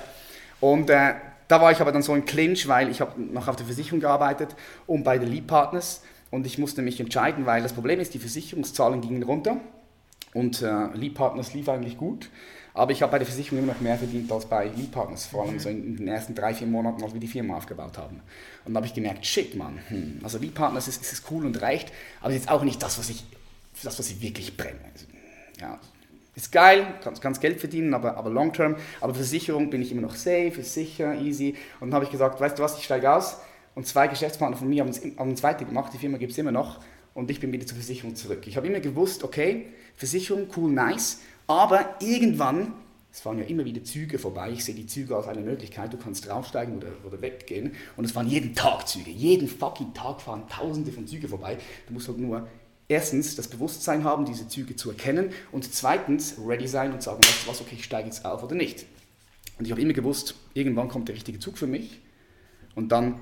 Und 0.60 0.90
äh, 0.90 1.14
da 1.48 1.62
war 1.62 1.72
ich 1.72 1.80
aber 1.80 1.94
dann 1.94 2.02
so 2.02 2.12
ein 2.12 2.26
Clinch, 2.26 2.68
weil 2.68 2.90
ich 2.90 3.00
habe 3.00 3.20
noch 3.22 3.48
auf 3.48 3.56
der 3.56 3.66
Versicherung 3.66 4.02
gearbeitet 4.02 4.50
und 4.86 5.04
bei 5.04 5.18
den 5.18 5.32
Lead 5.32 5.48
Partners 5.48 6.04
und 6.30 6.46
ich 6.46 6.58
musste 6.58 6.82
mich 6.82 7.00
entscheiden, 7.00 7.46
weil 7.46 7.64
das 7.64 7.72
Problem 7.72 8.02
ist, 8.02 8.14
die 8.14 8.20
Versicherungszahlen 8.20 9.00
gingen 9.00 9.24
runter 9.24 9.62
und 10.34 10.62
äh, 10.62 10.88
Lead 10.94 11.16
Partners 11.16 11.54
lief 11.54 11.70
eigentlich 11.70 11.98
gut. 11.98 12.30
Aber 12.74 12.92
ich 12.92 13.02
habe 13.02 13.12
bei 13.12 13.18
der 13.18 13.28
Versicherung 13.28 13.60
immer 13.60 13.74
noch 13.74 13.82
mehr 13.82 13.98
verdient 13.98 14.32
als 14.32 14.46
bei 14.46 14.68
Lead 14.68 14.92
Partners, 14.92 15.26
vor 15.26 15.44
allem 15.44 15.60
so 15.60 15.70
in, 15.70 15.98
den 15.98 16.08
ersten 16.08 16.36
drei, 16.36 16.54
vier 16.54 16.68
Monaten, 16.68 17.04
als 17.04 17.14
wir 17.14 17.20
die 17.20 17.28
Firma 17.28 17.58
aufgebaut 17.58 17.98
haben. 17.98 18.18
Und 18.64 18.74
dann 18.74 18.76
habe 18.78 18.86
ich 18.86 18.94
gemerkt, 18.94 19.26
shit, 19.26 19.56
Mann, 19.56 19.80
hm, 19.88 20.20
also 20.24 20.38
Lead 20.38 20.54
Partners 20.54 20.88
ist, 20.88 21.02
ist 21.02 21.26
cool 21.32 21.46
und 21.46 21.62
reicht, 21.62 21.92
aber 22.22 22.30
ist 22.30 22.42
jetzt 22.42 22.50
auch 22.50 22.64
nicht 22.64 22.82
das, 22.82 22.98
was 23.00 23.10
ich, 23.10 23.24
das, 23.84 23.98
was 23.98 24.10
ich 24.10 24.22
wirklich 24.22 24.56
brenne. 24.56 24.80
Also, 24.94 25.06
ja, 25.60 25.80
ist 26.36 26.52
geil, 26.52 26.88
kannst, 27.04 27.22
kannst 27.22 27.42
Geld 27.42 27.60
verdienen, 27.60 27.94
aber, 27.94 28.16
aber 28.16 28.30
long 28.30 28.54
term. 28.54 28.78
Aber 29.02 29.14
Versicherung 29.14 29.70
bin 29.70 29.82
ich 29.82 29.92
immer 29.92 30.04
noch 30.04 30.16
safe, 30.16 30.54
ist 30.60 30.74
sicher, 30.74 31.16
easy. 31.16 31.56
Und 31.80 31.90
dann 31.90 31.96
habe 31.96 32.06
ich 32.06 32.12
gesagt, 32.12 32.40
weißt 32.40 32.58
du 32.58 32.64
was, 32.64 32.78
ich 32.78 32.86
steige 32.86 33.12
aus. 33.12 33.42
Und 33.76 33.88
zwei 33.88 34.08
Geschäftspartner 34.08 34.58
von 34.58 34.70
mir 34.70 34.84
haben 34.84 34.90
es, 34.90 35.02
haben 35.18 35.32
es 35.32 35.44
weitergemacht, 35.44 35.94
die 35.94 35.98
Firma 35.98 36.18
gibt 36.18 36.32
es 36.32 36.38
immer 36.38 36.52
noch. 36.52 36.80
Und 37.20 37.30
ich 37.30 37.42
bin 37.42 37.52
wieder 37.52 37.66
zur 37.66 37.76
Versicherung 37.76 38.16
zurück. 38.16 38.44
Ich 38.48 38.56
habe 38.56 38.68
immer 38.68 38.80
gewusst, 38.80 39.26
okay, 39.26 39.66
Versicherung, 39.94 40.48
cool, 40.56 40.72
nice. 40.72 41.20
Aber 41.48 41.98
irgendwann, 42.00 42.72
es 43.12 43.20
fahren 43.20 43.40
ja 43.40 43.44
immer 43.44 43.66
wieder 43.66 43.84
Züge 43.84 44.18
vorbei, 44.18 44.52
ich 44.52 44.64
sehe 44.64 44.74
die 44.74 44.88
Züge 44.88 45.18
als 45.18 45.28
eine 45.28 45.42
Möglichkeit, 45.42 45.92
du 45.92 45.98
kannst 45.98 46.26
draufsteigen 46.26 46.78
oder, 46.78 46.88
oder 47.06 47.22
weggehen. 47.22 47.74
Und 47.98 48.06
es 48.06 48.14
fahren 48.14 48.30
jeden 48.30 48.56
Tag 48.56 48.88
Züge. 48.88 49.12
Jeden 49.12 49.50
fucking 49.50 49.94
Tag 49.94 50.22
fahren 50.22 50.44
tausende 50.48 50.94
von 50.94 51.08
Zügen 51.08 51.28
vorbei. 51.28 51.58
Du 51.88 51.94
musst 51.94 52.08
halt 52.08 52.20
nur 52.20 52.48
erstens 52.88 53.36
das 53.36 53.50
Bewusstsein 53.50 54.06
haben, 54.06 54.24
diese 54.24 54.48
Züge 54.48 54.78
zu 54.78 54.92
erkennen 54.92 55.32
und 55.52 55.74
zweitens 55.74 56.38
ready 56.48 56.70
sein 56.70 56.94
und 56.94 57.04
sagen, 57.04 57.22
weißt 57.22 57.46
du 57.46 57.50
was, 57.50 57.60
okay, 57.60 57.76
ich 57.76 57.84
steige 57.84 58.08
jetzt 58.08 58.24
auf 58.24 58.44
oder 58.44 58.56
nicht. 58.56 58.86
Und 59.58 59.66
ich 59.66 59.72
habe 59.72 59.82
immer 59.82 59.92
gewusst, 59.92 60.36
irgendwann 60.54 60.88
kommt 60.88 61.10
der 61.10 61.16
richtige 61.16 61.40
Zug 61.40 61.58
für 61.58 61.68
mich 61.68 62.00
und 62.76 62.94
dann 62.94 63.20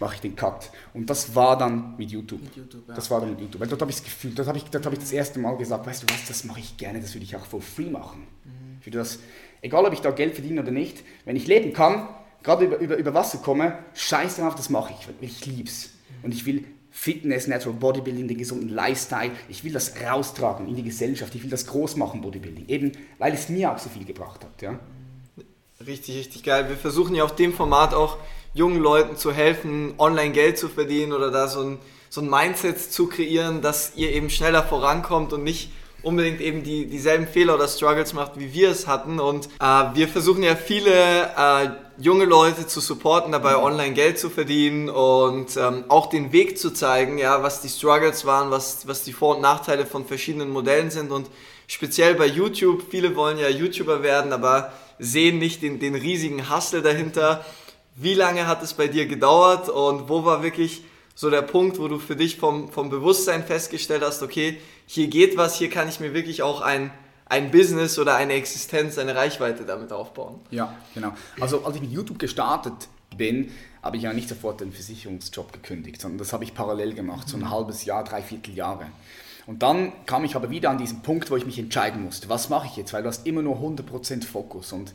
mache 0.00 0.16
ich 0.16 0.20
den 0.20 0.34
Cut. 0.34 0.70
Und 0.94 1.08
das 1.08 1.34
war 1.34 1.56
dann 1.56 1.96
mit 1.96 2.10
YouTube. 2.10 2.42
Mit 2.42 2.56
YouTube 2.56 2.88
ja. 2.88 2.94
Das 2.94 3.10
war 3.10 3.20
dann 3.20 3.30
mit 3.30 3.40
YouTube. 3.40 3.60
Weil 3.60 3.68
dort 3.68 3.80
habe 3.80 3.90
ich 3.90 3.98
das 3.98 4.04
Gefühl, 4.04 4.32
dort 4.34 4.48
habe 4.48 4.58
ich, 4.58 4.64
hab 4.64 4.92
ich 4.92 4.98
das 4.98 5.12
erste 5.12 5.38
Mal 5.38 5.56
gesagt, 5.56 5.86
weißt 5.86 6.02
du 6.02 6.06
was, 6.12 6.26
das 6.26 6.44
mache 6.44 6.60
ich 6.60 6.76
gerne, 6.76 7.00
das 7.00 7.14
würde 7.14 7.24
ich 7.24 7.36
auch 7.36 7.44
for 7.44 7.60
free 7.60 7.90
machen. 7.90 8.26
Mhm. 8.44 8.80
Ich 8.84 8.90
das, 8.90 9.18
egal 9.60 9.84
ob 9.84 9.92
ich 9.92 10.00
da 10.00 10.10
Geld 10.10 10.34
verdiene 10.34 10.62
oder 10.62 10.70
nicht, 10.70 11.04
wenn 11.24 11.36
ich 11.36 11.46
leben 11.46 11.72
kann, 11.72 12.08
gerade 12.42 12.64
über, 12.64 12.78
über, 12.78 12.96
über 12.96 13.14
Wasser 13.14 13.38
komme, 13.38 13.78
scheiß 13.94 14.36
drauf, 14.36 14.54
das 14.54 14.70
mache 14.70 14.94
ich. 14.98 15.08
Ich 15.20 15.46
liebe 15.46 15.68
es. 15.68 15.90
Mhm. 15.90 16.24
Und 16.24 16.34
ich 16.34 16.46
will 16.46 16.64
Fitness, 16.90 17.46
Natural 17.46 17.76
Bodybuilding, 17.78 18.26
den 18.26 18.38
gesunden 18.38 18.68
Lifestyle. 18.68 19.30
Ich 19.48 19.62
will 19.62 19.72
das 19.72 19.94
raustragen 20.02 20.66
in 20.66 20.74
die 20.74 20.82
Gesellschaft. 20.82 21.34
Ich 21.34 21.42
will 21.42 21.50
das 21.50 21.66
groß 21.66 21.96
machen, 21.96 22.20
Bodybuilding. 22.20 22.66
Eben, 22.68 22.92
weil 23.18 23.32
es 23.32 23.48
mir 23.48 23.72
auch 23.72 23.78
so 23.78 23.88
viel 23.88 24.04
gebracht 24.04 24.44
hat. 24.44 24.60
Ja? 24.60 24.78
Richtig, 25.86 26.16
richtig 26.16 26.42
geil. 26.42 26.68
Wir 26.68 26.76
versuchen 26.76 27.14
ja 27.14 27.24
auf 27.24 27.36
dem 27.36 27.54
Format 27.54 27.94
auch 27.94 28.18
jungen 28.54 28.80
Leuten 28.80 29.16
zu 29.16 29.32
helfen, 29.32 29.94
online 29.98 30.32
Geld 30.32 30.58
zu 30.58 30.68
verdienen 30.68 31.12
oder 31.12 31.30
da 31.30 31.48
so 31.48 31.60
ein, 31.60 31.78
so 32.08 32.20
ein 32.20 32.28
Mindset 32.28 32.80
zu 32.80 33.06
kreieren, 33.06 33.62
dass 33.62 33.92
ihr 33.96 34.12
eben 34.12 34.30
schneller 34.30 34.62
vorankommt 34.62 35.32
und 35.32 35.44
nicht 35.44 35.70
unbedingt 36.02 36.40
eben 36.40 36.62
die, 36.62 36.86
dieselben 36.86 37.26
Fehler 37.26 37.54
oder 37.54 37.68
Struggles 37.68 38.12
macht, 38.12 38.38
wie 38.38 38.52
wir 38.52 38.70
es 38.70 38.86
hatten. 38.86 39.20
Und 39.20 39.46
äh, 39.60 39.84
wir 39.94 40.08
versuchen 40.08 40.42
ja 40.42 40.56
viele 40.56 40.92
äh, 40.92 41.68
junge 41.98 42.24
Leute 42.24 42.66
zu 42.66 42.80
supporten, 42.80 43.32
dabei 43.32 43.56
online 43.56 43.92
Geld 43.92 44.18
zu 44.18 44.30
verdienen 44.30 44.88
und 44.88 45.56
ähm, 45.56 45.84
auch 45.88 46.08
den 46.08 46.32
Weg 46.32 46.58
zu 46.58 46.70
zeigen, 46.70 47.18
ja, 47.18 47.42
was 47.42 47.60
die 47.60 47.68
Struggles 47.68 48.24
waren, 48.24 48.50
was, 48.50 48.88
was 48.88 49.04
die 49.04 49.12
Vor- 49.12 49.36
und 49.36 49.42
Nachteile 49.42 49.86
von 49.86 50.06
verschiedenen 50.06 50.50
Modellen 50.50 50.90
sind. 50.90 51.12
Und 51.12 51.28
speziell 51.66 52.14
bei 52.14 52.26
YouTube, 52.26 52.84
viele 52.90 53.14
wollen 53.14 53.38
ja 53.38 53.48
YouTuber 53.48 54.02
werden, 54.02 54.32
aber 54.32 54.72
sehen 54.98 55.38
nicht 55.38 55.62
den, 55.62 55.78
den 55.80 55.94
riesigen 55.94 56.54
Hustle 56.54 56.82
dahinter. 56.82 57.44
Wie 58.02 58.14
lange 58.14 58.46
hat 58.46 58.62
es 58.62 58.74
bei 58.74 58.88
dir 58.88 59.06
gedauert 59.06 59.68
und 59.68 60.08
wo 60.08 60.24
war 60.24 60.42
wirklich 60.42 60.82
so 61.14 61.28
der 61.28 61.42
Punkt, 61.42 61.78
wo 61.78 61.86
du 61.86 61.98
für 61.98 62.16
dich 62.16 62.36
vom, 62.38 62.70
vom 62.72 62.88
Bewusstsein 62.88 63.44
festgestellt 63.44 64.02
hast, 64.02 64.22
okay, 64.22 64.58
hier 64.86 65.08
geht 65.08 65.36
was, 65.36 65.56
hier 65.56 65.68
kann 65.68 65.86
ich 65.86 66.00
mir 66.00 66.14
wirklich 66.14 66.42
auch 66.42 66.62
ein, 66.62 66.90
ein 67.26 67.50
Business 67.50 67.98
oder 67.98 68.16
eine 68.16 68.32
Existenz, 68.32 68.96
eine 68.96 69.14
Reichweite 69.14 69.66
damit 69.66 69.92
aufbauen. 69.92 70.40
Ja, 70.50 70.74
genau. 70.94 71.12
Also 71.38 71.62
als 71.66 71.76
ich 71.76 71.82
mit 71.82 71.92
YouTube 71.92 72.18
gestartet 72.18 72.88
bin, 73.18 73.50
habe 73.82 73.98
ich 73.98 74.04
ja 74.04 74.14
nicht 74.14 74.30
sofort 74.30 74.62
den 74.62 74.72
Versicherungsjob 74.72 75.52
gekündigt, 75.52 76.00
sondern 76.00 76.16
das 76.16 76.32
habe 76.32 76.44
ich 76.44 76.54
parallel 76.54 76.94
gemacht, 76.94 77.28
so 77.28 77.36
ein 77.36 77.40
mhm. 77.40 77.50
halbes 77.50 77.84
Jahr, 77.84 78.02
drei 78.02 78.22
Vierteljahre. 78.22 78.86
Und 79.46 79.62
dann 79.62 79.92
kam 80.06 80.24
ich 80.24 80.36
aber 80.36 80.48
wieder 80.48 80.70
an 80.70 80.78
diesen 80.78 81.02
Punkt, 81.02 81.30
wo 81.30 81.36
ich 81.36 81.44
mich 81.44 81.58
entscheiden 81.58 82.02
musste, 82.02 82.30
was 82.30 82.48
mache 82.48 82.66
ich 82.66 82.76
jetzt, 82.76 82.94
weil 82.94 83.02
du 83.02 83.08
hast 83.08 83.26
immer 83.26 83.42
nur 83.42 83.56
100% 83.56 84.24
Fokus 84.24 84.72
und 84.72 84.92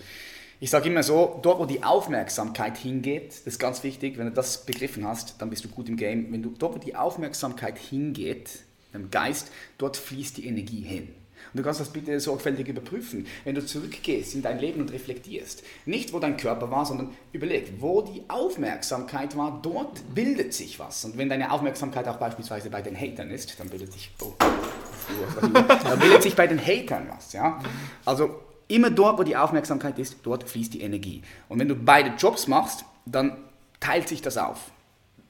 ich 0.59 0.69
sage 0.69 0.89
immer 0.89 1.03
so, 1.03 1.39
dort 1.41 1.59
wo 1.59 1.65
die 1.65 1.83
Aufmerksamkeit 1.83 2.77
hingeht, 2.77 3.29
das 3.29 3.47
ist 3.47 3.59
ganz 3.59 3.83
wichtig, 3.83 4.17
wenn 4.17 4.27
du 4.27 4.31
das 4.31 4.65
begriffen 4.65 5.05
hast, 5.05 5.41
dann 5.41 5.49
bist 5.49 5.63
du 5.65 5.69
gut 5.69 5.89
im 5.89 5.97
Game. 5.97 6.31
Wenn 6.31 6.43
du 6.43 6.53
dort 6.57 6.75
wo 6.75 6.79
die 6.79 6.95
Aufmerksamkeit 6.95 7.77
hingeht, 7.77 8.49
im 8.93 9.11
Geist, 9.11 9.51
dort 9.77 9.97
fließt 9.97 10.37
die 10.37 10.47
Energie 10.47 10.81
hin. 10.81 11.09
Und 11.53 11.59
du 11.59 11.63
kannst 11.63 11.79
das 11.79 11.89
bitte 11.89 12.19
sorgfältig 12.19 12.67
überprüfen, 12.67 13.27
wenn 13.43 13.55
du 13.55 13.65
zurückgehst 13.65 14.35
in 14.35 14.41
dein 14.41 14.59
Leben 14.59 14.81
und 14.81 14.91
reflektierst. 14.91 15.63
Nicht, 15.85 16.11
wo 16.11 16.19
dein 16.19 16.37
Körper 16.37 16.71
war, 16.71 16.85
sondern 16.85 17.11
überleg, 17.33 17.73
wo 17.79 18.01
die 18.01 18.23
Aufmerksamkeit 18.27 19.37
war, 19.37 19.59
dort 19.61 20.01
bildet 20.13 20.53
sich 20.53 20.79
was. 20.79 21.05
Und 21.05 21.17
wenn 21.17 21.29
deine 21.29 21.51
Aufmerksamkeit 21.51 22.07
auch 22.07 22.17
beispielsweise 22.17 22.69
bei 22.69 22.81
den 22.81 22.99
Hatern 22.99 23.29
ist, 23.29 23.59
dann 23.59 23.69
bildet 23.69 23.93
sich, 23.93 24.11
oh, 24.21 24.33
dann 24.39 25.99
bildet 25.99 26.23
sich 26.23 26.35
bei 26.35 26.47
den 26.47 26.59
Hatern 26.59 27.07
was. 27.09 27.33
Ja? 27.33 27.61
Also 28.05 28.44
immer 28.67 28.89
dort, 28.89 29.19
wo 29.19 29.23
die 29.23 29.35
Aufmerksamkeit 29.35 29.99
ist, 29.99 30.17
dort 30.23 30.47
fließt 30.47 30.73
die 30.73 30.81
Energie. 30.81 31.21
Und 31.49 31.59
wenn 31.59 31.67
du 31.67 31.75
beide 31.75 32.09
Jobs 32.17 32.47
machst, 32.47 32.85
dann 33.05 33.37
teilt 33.79 34.07
sich 34.07 34.21
das 34.21 34.37
auf. 34.37 34.71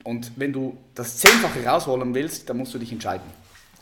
Und 0.04 0.32
wenn 0.36 0.54
du 0.54 0.78
das 0.94 1.18
Zehnfache 1.18 1.66
rausholen 1.66 2.14
willst, 2.14 2.50
dann 2.50 2.58
musst 2.58 2.74
du 2.74 2.78
dich 2.78 2.92
entscheiden. 2.92 3.26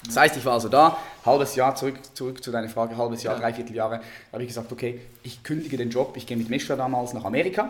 Das 0.06 0.18
heißt, 0.18 0.38
ich 0.38 0.46
war 0.46 0.54
also 0.54 0.70
da, 0.70 0.98
halbes 1.26 1.56
Jahr, 1.56 1.76
zurück, 1.76 1.98
zurück 2.14 2.44
zu 2.44 2.52
deiner 2.52 2.70
Frage, 2.70 2.98
halbes 2.98 3.24
Jahr, 3.24 3.36
ja. 3.36 3.42
dreiviertel 3.42 3.76
Jahre, 3.76 3.98
da 4.00 4.34
habe 4.34 4.44
ich 4.44 4.50
gesagt, 4.50 4.72
okay, 4.72 5.00
ich 5.24 5.44
kündige 5.44 5.78
den 5.78 5.90
Job, 5.90 6.16
ich 6.18 6.28
gehe 6.28 6.36
mit 6.36 6.50
Mischa 6.50 6.76
damals 6.76 7.14
nach 7.14 7.24
Amerika 7.24 7.70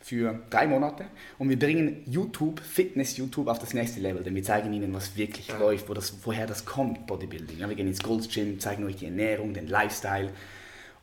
für 0.00 0.40
drei 0.50 0.66
Monate 0.66 1.04
und 1.38 1.48
wir 1.48 1.58
bringen 1.58 2.02
YouTube, 2.06 2.60
Fitness 2.60 3.16
YouTube 3.16 3.48
auf 3.48 3.58
das 3.58 3.74
nächste 3.74 4.00
Level, 4.00 4.24
denn 4.24 4.34
wir 4.34 4.42
zeigen 4.42 4.72
ihnen, 4.72 4.92
was 4.94 5.16
wirklich 5.16 5.48
ja. 5.48 5.58
läuft, 5.58 5.88
wo 5.88 5.94
das, 5.94 6.14
woher 6.24 6.46
das 6.46 6.64
kommt, 6.64 7.06
Bodybuilding. 7.06 7.58
Ja, 7.58 7.68
wir 7.68 7.76
gehen 7.76 7.86
ins 7.86 8.02
Gold's 8.02 8.28
Gym, 8.28 8.58
zeigen 8.58 8.84
euch 8.84 8.96
die 8.96 9.04
Ernährung, 9.04 9.54
den 9.54 9.68
Lifestyle. 9.68 10.30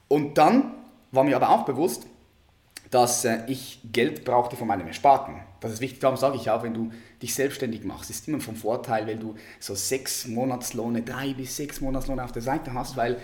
Und 0.08 0.38
dann 0.38 0.74
war 1.12 1.24
mir 1.24 1.36
aber 1.36 1.50
auch 1.50 1.66
bewusst, 1.66 2.06
dass 2.92 3.26
äh, 3.26 3.40
ich 3.48 3.82
Geld 3.92 4.24
brauchte 4.24 4.56
von 4.56 4.68
meinem 4.68 4.88
Ersparten. 4.88 5.36
Das 5.60 5.74
ist 5.74 5.82
wichtig, 5.82 6.00
darum 6.00 6.18
sage 6.18 6.38
ich 6.38 6.50
auch, 6.50 6.64
wenn 6.64 6.74
du 6.74 6.92
dich 7.22 7.34
selbstständig 7.34 7.84
machst, 7.84 8.10
ist 8.10 8.28
immer 8.28 8.40
vom 8.40 8.56
Vorteil, 8.56 9.08
wenn 9.08 9.20
du 9.20 9.36
so 9.60 9.76
sechs 9.76 10.28
Monatslohne, 10.28 11.02
drei 11.02 11.34
bis 11.34 11.58
sechs 11.58 11.82
Monatslohne 11.82 12.24
auf 12.24 12.32
der 12.32 12.42
Seite 12.42 12.74
hast, 12.74 12.96
weil 12.96 13.18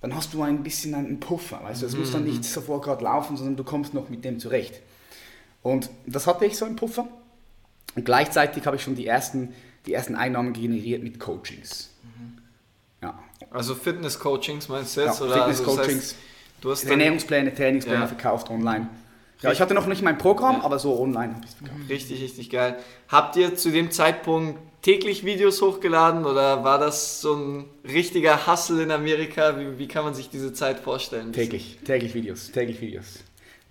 dann 0.00 0.14
hast 0.14 0.34
du 0.34 0.42
ein 0.42 0.62
bisschen 0.62 0.94
einen 0.94 1.18
Puffer. 1.18 1.60
Weißt 1.62 1.82
du, 1.82 1.86
es 1.86 1.94
mhm. 1.94 2.00
muss 2.00 2.12
dann 2.12 2.22
mhm. 2.24 2.28
nicht 2.28 2.44
sofort 2.44 2.84
gerade 2.84 3.02
laufen, 3.02 3.36
sondern 3.36 3.56
du 3.56 3.64
kommst 3.64 3.94
noch 3.94 4.10
mit 4.10 4.24
dem 4.24 4.38
zurecht. 4.38 4.80
Und 5.62 5.88
das 6.06 6.26
hatte 6.26 6.44
ich 6.44 6.58
so 6.58 6.66
einen 6.66 6.76
Puffer. 6.76 7.08
Und 7.96 8.04
gleichzeitig 8.04 8.66
habe 8.66 8.76
ich 8.76 8.82
schon 8.82 8.96
die 8.96 9.06
ersten, 9.06 9.54
die 9.86 9.94
ersten 9.94 10.14
Einnahmen 10.14 10.52
generiert 10.52 11.02
mit 11.02 11.18
Coachings. 11.18 11.90
Mhm. 12.02 12.38
Ja. 13.00 13.18
Also 13.54 13.74
Fitness-Coachings 13.74 14.68
meinst 14.68 14.96
du 14.96 15.02
jetzt? 15.02 15.20
Ja, 15.20 15.26
Fitness-Coachings. 15.26 15.66
Also 15.66 15.82
das 15.82 15.96
heißt, 15.96 16.16
du 16.60 16.70
hast 16.72 16.84
Ernährungspläne, 16.84 17.54
Trainingspläne 17.54 18.00
ja. 18.00 18.06
verkauft 18.08 18.50
online. 18.50 18.88
Ja, 19.42 19.52
ich 19.52 19.60
hatte 19.60 19.74
noch 19.74 19.86
nicht 19.86 20.02
mein 20.02 20.18
Programm, 20.18 20.56
ja. 20.56 20.64
aber 20.64 20.78
so 20.78 20.98
online 20.98 21.34
habe 21.34 21.44
ich 21.44 21.50
es 21.50 21.56
verkauft. 21.56 21.80
Richtig, 21.88 22.22
richtig 22.22 22.50
geil. 22.50 22.78
Habt 23.08 23.36
ihr 23.36 23.54
zu 23.54 23.70
dem 23.70 23.92
Zeitpunkt 23.92 24.58
täglich 24.82 25.24
Videos 25.24 25.62
hochgeladen 25.62 26.24
oder 26.24 26.64
war 26.64 26.78
das 26.78 27.20
so 27.20 27.34
ein 27.34 27.64
richtiger 27.84 28.46
Hustle 28.46 28.82
in 28.82 28.90
Amerika? 28.90 29.58
Wie, 29.58 29.78
wie 29.78 29.86
kann 29.86 30.04
man 30.04 30.14
sich 30.14 30.30
diese 30.30 30.52
Zeit 30.52 30.80
vorstellen? 30.80 31.32
Täglich, 31.32 31.78
täglich 31.84 32.14
Videos, 32.14 32.50
täglich 32.50 32.80
Videos. 32.80 33.20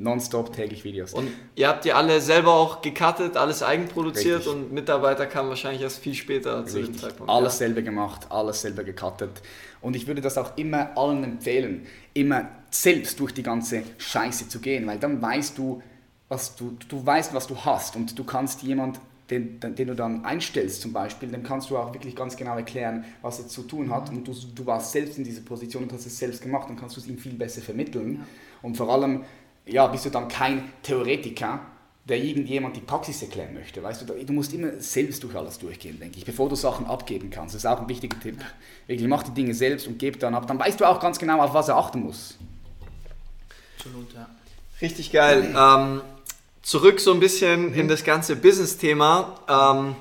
Nonstop 0.03 0.53
täglich 0.53 0.83
Videos. 0.83 1.13
Und 1.13 1.29
ihr 1.55 1.67
habt 1.67 1.85
die 1.85 1.93
alle 1.93 2.21
selber 2.21 2.53
auch 2.53 2.81
gecuttet, 2.81 3.37
alles 3.37 3.63
eigenproduziert 3.63 4.39
Richtig. 4.39 4.53
und 4.53 4.73
Mitarbeiter 4.73 5.25
kamen 5.25 5.49
wahrscheinlich 5.49 5.81
erst 5.81 5.99
viel 5.99 6.13
später 6.13 6.65
Richtig. 6.65 6.73
zu 6.73 6.91
dem 6.91 6.97
Zeitpunkt. 6.97 7.31
Alles 7.31 7.53
ja. 7.53 7.59
selber 7.59 7.81
gemacht, 7.81 8.27
alles 8.29 8.61
selber 8.61 8.83
gecuttet. 8.83 9.41
Und 9.81 9.95
ich 9.95 10.07
würde 10.07 10.21
das 10.21 10.37
auch 10.37 10.57
immer 10.57 10.97
allen 10.97 11.23
empfehlen, 11.23 11.87
immer 12.13 12.49
selbst 12.69 13.19
durch 13.19 13.33
die 13.33 13.43
ganze 13.43 13.83
Scheiße 13.97 14.49
zu 14.49 14.59
gehen, 14.59 14.85
weil 14.87 14.99
dann 14.99 15.21
weißt 15.21 15.57
du, 15.57 15.81
was 16.29 16.55
du, 16.55 16.77
du 16.87 17.05
weißt, 17.05 17.33
was 17.33 17.47
du 17.47 17.55
hast 17.57 17.95
und 17.95 18.17
du 18.17 18.23
kannst 18.23 18.63
jemand 18.63 18.99
den, 19.29 19.59
den, 19.59 19.87
du 19.87 19.95
dann 19.95 20.25
einstellst 20.25 20.81
zum 20.81 20.91
Beispiel, 20.93 21.29
dem 21.29 21.43
kannst 21.43 21.69
du 21.69 21.77
auch 21.77 21.93
wirklich 21.93 22.15
ganz 22.15 22.35
genau 22.35 22.55
erklären, 22.55 23.05
was 23.21 23.39
er 23.39 23.47
zu 23.47 23.63
tun 23.63 23.89
hat 23.89 24.11
mhm. 24.11 24.17
und 24.17 24.27
du, 24.27 24.33
du 24.53 24.65
warst 24.65 24.91
selbst 24.91 25.17
in 25.17 25.23
dieser 25.23 25.41
Position 25.41 25.83
und 25.83 25.93
hast 25.93 26.05
es 26.05 26.17
selbst 26.17 26.41
gemacht, 26.41 26.69
dann 26.69 26.77
kannst 26.77 26.97
du 26.97 27.01
es 27.01 27.07
ihm 27.07 27.17
viel 27.17 27.33
besser 27.33 27.61
vermitteln 27.61 28.15
ja. 28.15 28.25
und 28.61 28.75
vor 28.75 28.89
allem 28.89 29.23
ja, 29.65 29.87
bist 29.87 30.05
du 30.05 30.09
dann 30.09 30.27
kein 30.27 30.71
Theoretiker, 30.83 31.59
der 32.05 32.17
irgendjemand 32.21 32.75
die 32.75 32.81
Praxis 32.81 33.21
erklären 33.21 33.53
möchte. 33.53 33.81
Weißt 33.81 34.01
du, 34.01 34.13
du 34.13 34.33
musst 34.33 34.53
immer 34.53 34.71
selbst 34.79 35.23
durch 35.23 35.35
alles 35.35 35.57
durchgehen, 35.57 35.99
denke 35.99 36.17
ich, 36.17 36.25
bevor 36.25 36.49
du 36.49 36.55
Sachen 36.55 36.85
abgeben 36.85 37.29
kannst. 37.29 37.55
Das 37.55 37.63
ist 37.63 37.65
auch 37.65 37.79
ein 37.79 37.87
wichtiger 37.87 38.19
Tipp. 38.19 38.39
Wirklich, 38.87 39.07
mach 39.07 39.23
die 39.23 39.31
Dinge 39.31 39.53
selbst 39.53 39.87
und 39.87 39.97
gib 39.99 40.19
dann 40.19 40.35
ab. 40.35 40.47
Dann 40.47 40.59
weißt 40.59 40.81
du 40.81 40.85
auch 40.85 40.99
ganz 40.99 41.17
genau, 41.17 41.39
auf 41.39 41.53
was 41.53 41.69
er 41.69 41.77
achten 41.77 42.01
muss. 42.01 42.37
Absolut, 43.77 44.13
ja. 44.13 44.27
Richtig 44.81 45.11
geil. 45.11 45.55
Ähm, 45.57 46.01
zurück 46.61 46.99
so 46.99 47.13
ein 47.13 47.21
bisschen 47.21 47.71
mhm. 47.71 47.79
in 47.79 47.87
das 47.87 48.03
ganze 48.03 48.35
Business-Thema. 48.35 49.39
Ähm, 49.47 49.95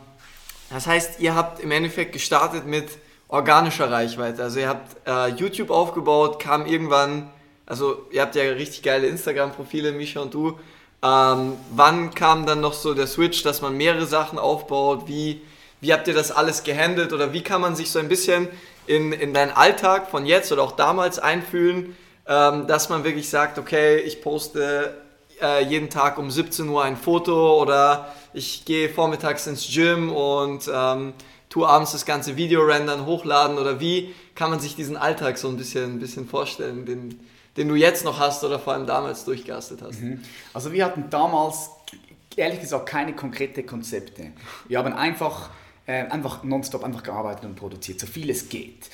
das 0.71 0.87
heißt, 0.87 1.21
ihr 1.21 1.35
habt 1.37 1.61
im 1.61 1.71
Endeffekt 1.71 2.13
gestartet 2.13 2.67
mit 2.67 2.89
organischer 3.29 3.91
Reichweite. 3.91 4.43
Also 4.43 4.61
ihr 4.61 4.69
habt 4.69 4.97
äh, 5.07 5.29
YouTube 5.29 5.71
aufgebaut, 5.71 6.41
kam 6.41 6.67
irgendwann, 6.67 7.31
also 7.67 8.07
ihr 8.11 8.23
habt 8.23 8.35
ja 8.35 8.43
richtig 8.43 8.83
geile 8.83 9.07
Instagram-Profile, 9.07 9.93
Misha 9.93 10.21
und 10.21 10.35
du. 10.35 10.59
Ähm, 11.03 11.55
wann 11.75 12.15
kam 12.15 12.47
dann 12.47 12.61
noch 12.61 12.75
so 12.75 12.95
der 12.95 13.07
Switch, 13.07 13.43
dass 13.43 13.61
man 13.61 13.77
mehrere 13.77 14.07
Sachen 14.07 14.39
aufbaut? 14.39 15.09
Wie, 15.09 15.41
wie 15.81 15.93
habt 15.93 16.07
ihr 16.07 16.15
das 16.15 16.31
alles 16.31 16.63
gehandelt 16.63 17.13
oder 17.13 17.33
wie 17.33 17.43
kann 17.43 17.61
man 17.61 17.75
sich 17.75 17.91
so 17.91 17.99
ein 17.99 18.09
bisschen 18.09 18.49
in, 18.87 19.13
in 19.13 19.35
deinen 19.35 19.51
Alltag 19.51 20.11
von 20.11 20.27
jetzt 20.27 20.53
oder 20.53 20.63
auch 20.63 20.73
damals 20.73 21.19
einfühlen, 21.19 21.97
ähm, 22.27 22.67
dass 22.67 22.89
man 22.89 23.05
wirklich 23.05 23.29
sagt, 23.29 23.59
okay, 23.59 23.99
ich 23.99 24.23
poste 24.23 24.95
äh, 25.41 25.65
jeden 25.65 25.91
Tag 25.91 26.19
um 26.19 26.31
17 26.31 26.69
Uhr 26.69 26.83
ein 26.83 26.97
Foto 26.97 27.61
oder 27.61 28.13
ich 28.33 28.65
gehe 28.65 28.89
vormittags 28.89 29.47
ins 29.47 29.67
Gym 29.73 30.13
und 30.13 30.71
ähm, 30.73 31.15
tue 31.49 31.69
abends 31.69 31.93
das 31.93 32.07
ganze 32.07 32.37
Video 32.37 32.63
rendern, 32.63 33.07
hochladen 33.07 33.59
oder 33.59 33.81
wie 33.81 34.15
kann 34.35 34.51
man 34.51 34.61
sich 34.61 34.75
diesen 34.77 34.97
Alltag 34.97 35.37
so 35.37 35.49
ein 35.49 35.57
bisschen, 35.57 35.97
ein 35.97 35.99
bisschen 35.99 36.27
vorstellen, 36.27 36.87
den, 36.87 37.21
den 37.57 37.69
du 37.69 37.75
jetzt 37.75 38.05
noch 38.05 38.19
hast 38.19 38.45
oder 38.45 38.59
vor 38.59 38.75
allem 38.75 38.87
damals 38.87 39.25
durchgeastet 39.25 39.83
hast? 39.83 40.01
Mhm. 40.01 40.23
Also 40.55 40.73
wir 40.73 40.85
hatten 40.85 41.11
damals 41.11 41.71
ehrlich 42.37 42.61
gesagt 42.61 42.87
keine 42.87 43.15
konkreten 43.15 43.67
Konzepte. 43.67 44.33
Wir 44.69 44.79
haben 44.79 44.93
einfach, 44.93 45.51
äh, 45.87 46.07
einfach 46.07 46.43
nonstop 46.45 46.85
einfach 46.85 47.03
gearbeitet 47.03 47.45
und 47.45 47.57
produziert, 47.57 48.01
so 48.01 48.07
viel 48.07 48.31
es 48.31 48.49
geht 48.49 48.91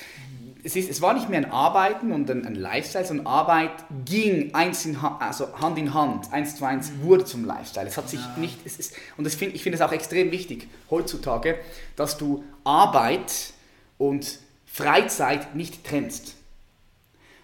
es, 0.63 0.75
ist, 0.75 0.89
es 0.89 1.01
war 1.01 1.13
nicht 1.13 1.29
mehr 1.29 1.39
ein 1.39 1.51
Arbeiten 1.51 2.11
und 2.11 2.29
ein, 2.29 2.45
ein 2.45 2.55
Lifestyle, 2.55 3.05
sondern 3.05 3.27
Arbeit 3.27 3.71
ging 4.05 4.53
eins 4.53 4.85
in 4.85 5.01
Hand, 5.01 5.21
also 5.21 5.47
Hand 5.59 5.77
in 5.77 5.93
Hand, 5.93 6.31
eins 6.33 6.55
zu 6.57 6.65
eins 6.65 6.91
mhm. 6.91 7.03
wurde 7.03 7.25
zum 7.25 7.45
Lifestyle. 7.45 7.87
Es 7.87 7.97
hat 7.97 8.09
sich 8.09 8.19
ja. 8.19 8.35
nicht, 8.37 8.57
es 8.65 8.77
ist, 8.77 8.93
und 9.17 9.23
das 9.23 9.35
find, 9.35 9.55
ich 9.55 9.63
finde 9.63 9.77
es 9.77 9.81
auch 9.81 9.91
extrem 9.91 10.31
wichtig 10.31 10.67
heutzutage, 10.89 11.59
dass 11.95 12.17
du 12.17 12.43
Arbeit 12.63 13.53
und 13.97 14.39
Freizeit 14.65 15.55
nicht 15.55 15.85
trennst. 15.85 16.35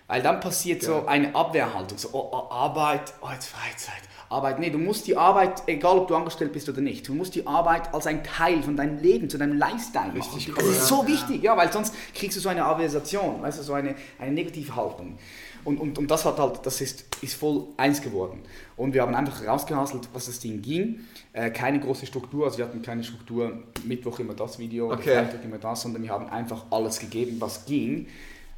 Weil 0.07 0.21
dann 0.21 0.39
passiert 0.39 0.83
ja. 0.83 0.89
so 0.89 1.05
eine 1.07 1.33
Abwehrhaltung, 1.33 1.97
so 1.97 2.09
oh, 2.13 2.29
oh, 2.31 2.51
Arbeit, 2.51 3.13
oh 3.21 3.29
jetzt 3.33 3.47
Freizeit, 3.47 4.01
Arbeit. 4.29 4.59
Nee, 4.59 4.69
du 4.69 4.77
musst 4.77 5.07
die 5.07 5.17
Arbeit, 5.17 5.63
egal 5.65 5.97
ob 5.97 6.07
du 6.07 6.15
angestellt 6.15 6.53
bist 6.53 6.69
oder 6.69 6.81
nicht, 6.81 7.07
du 7.07 7.15
musst 7.15 7.33
die 7.33 7.47
Arbeit 7.47 7.91
als 7.91 8.05
ein 8.05 8.23
Teil 8.23 8.61
von 8.61 8.77
deinem 8.77 8.99
Leben, 8.99 9.29
zu 9.29 9.39
deinem 9.39 9.57
Lifestyle 9.57 10.13
machen. 10.13 10.35
Richtig 10.35 10.53
das 10.53 10.65
ist 10.65 10.87
so 10.87 11.07
wichtig, 11.07 11.41
ja, 11.41 11.57
weil 11.57 11.71
sonst 11.71 11.95
kriegst 12.13 12.37
du 12.37 12.41
so 12.41 12.49
eine 12.49 12.65
Aversion, 12.65 13.41
weißt 13.41 13.59
du, 13.59 13.63
so 13.63 13.73
eine, 13.73 13.95
eine 14.19 14.31
negative 14.31 14.75
Haltung. 14.75 15.17
Und, 15.63 15.79
und, 15.79 15.97
und 15.97 16.11
das 16.11 16.23
hat 16.23 16.37
halt, 16.37 16.63
das 16.63 16.79
ist, 16.81 17.05
ist 17.23 17.33
voll 17.33 17.63
eins 17.75 17.99
geworden. 17.99 18.43
Und 18.77 18.93
wir 18.93 19.01
haben 19.01 19.15
einfach 19.15 19.45
rausgehasselt, 19.45 20.07
was 20.13 20.27
das 20.27 20.39
Ding 20.39 20.61
ging. 20.61 20.99
Äh, 21.33 21.49
keine 21.49 21.79
große 21.79 22.05
Struktur, 22.05 22.45
also 22.45 22.59
wir 22.59 22.65
hatten 22.65 22.83
keine 22.83 23.03
Struktur, 23.03 23.63
Mittwoch 23.83 24.19
immer 24.19 24.35
das 24.35 24.59
Video, 24.59 24.91
okay. 24.91 25.15
Freitag 25.15 25.43
immer 25.43 25.57
das, 25.57 25.81
sondern 25.81 26.03
wir 26.03 26.11
haben 26.11 26.29
einfach 26.29 26.65
alles 26.69 26.99
gegeben, 26.99 27.37
was 27.39 27.65
ging. 27.65 28.05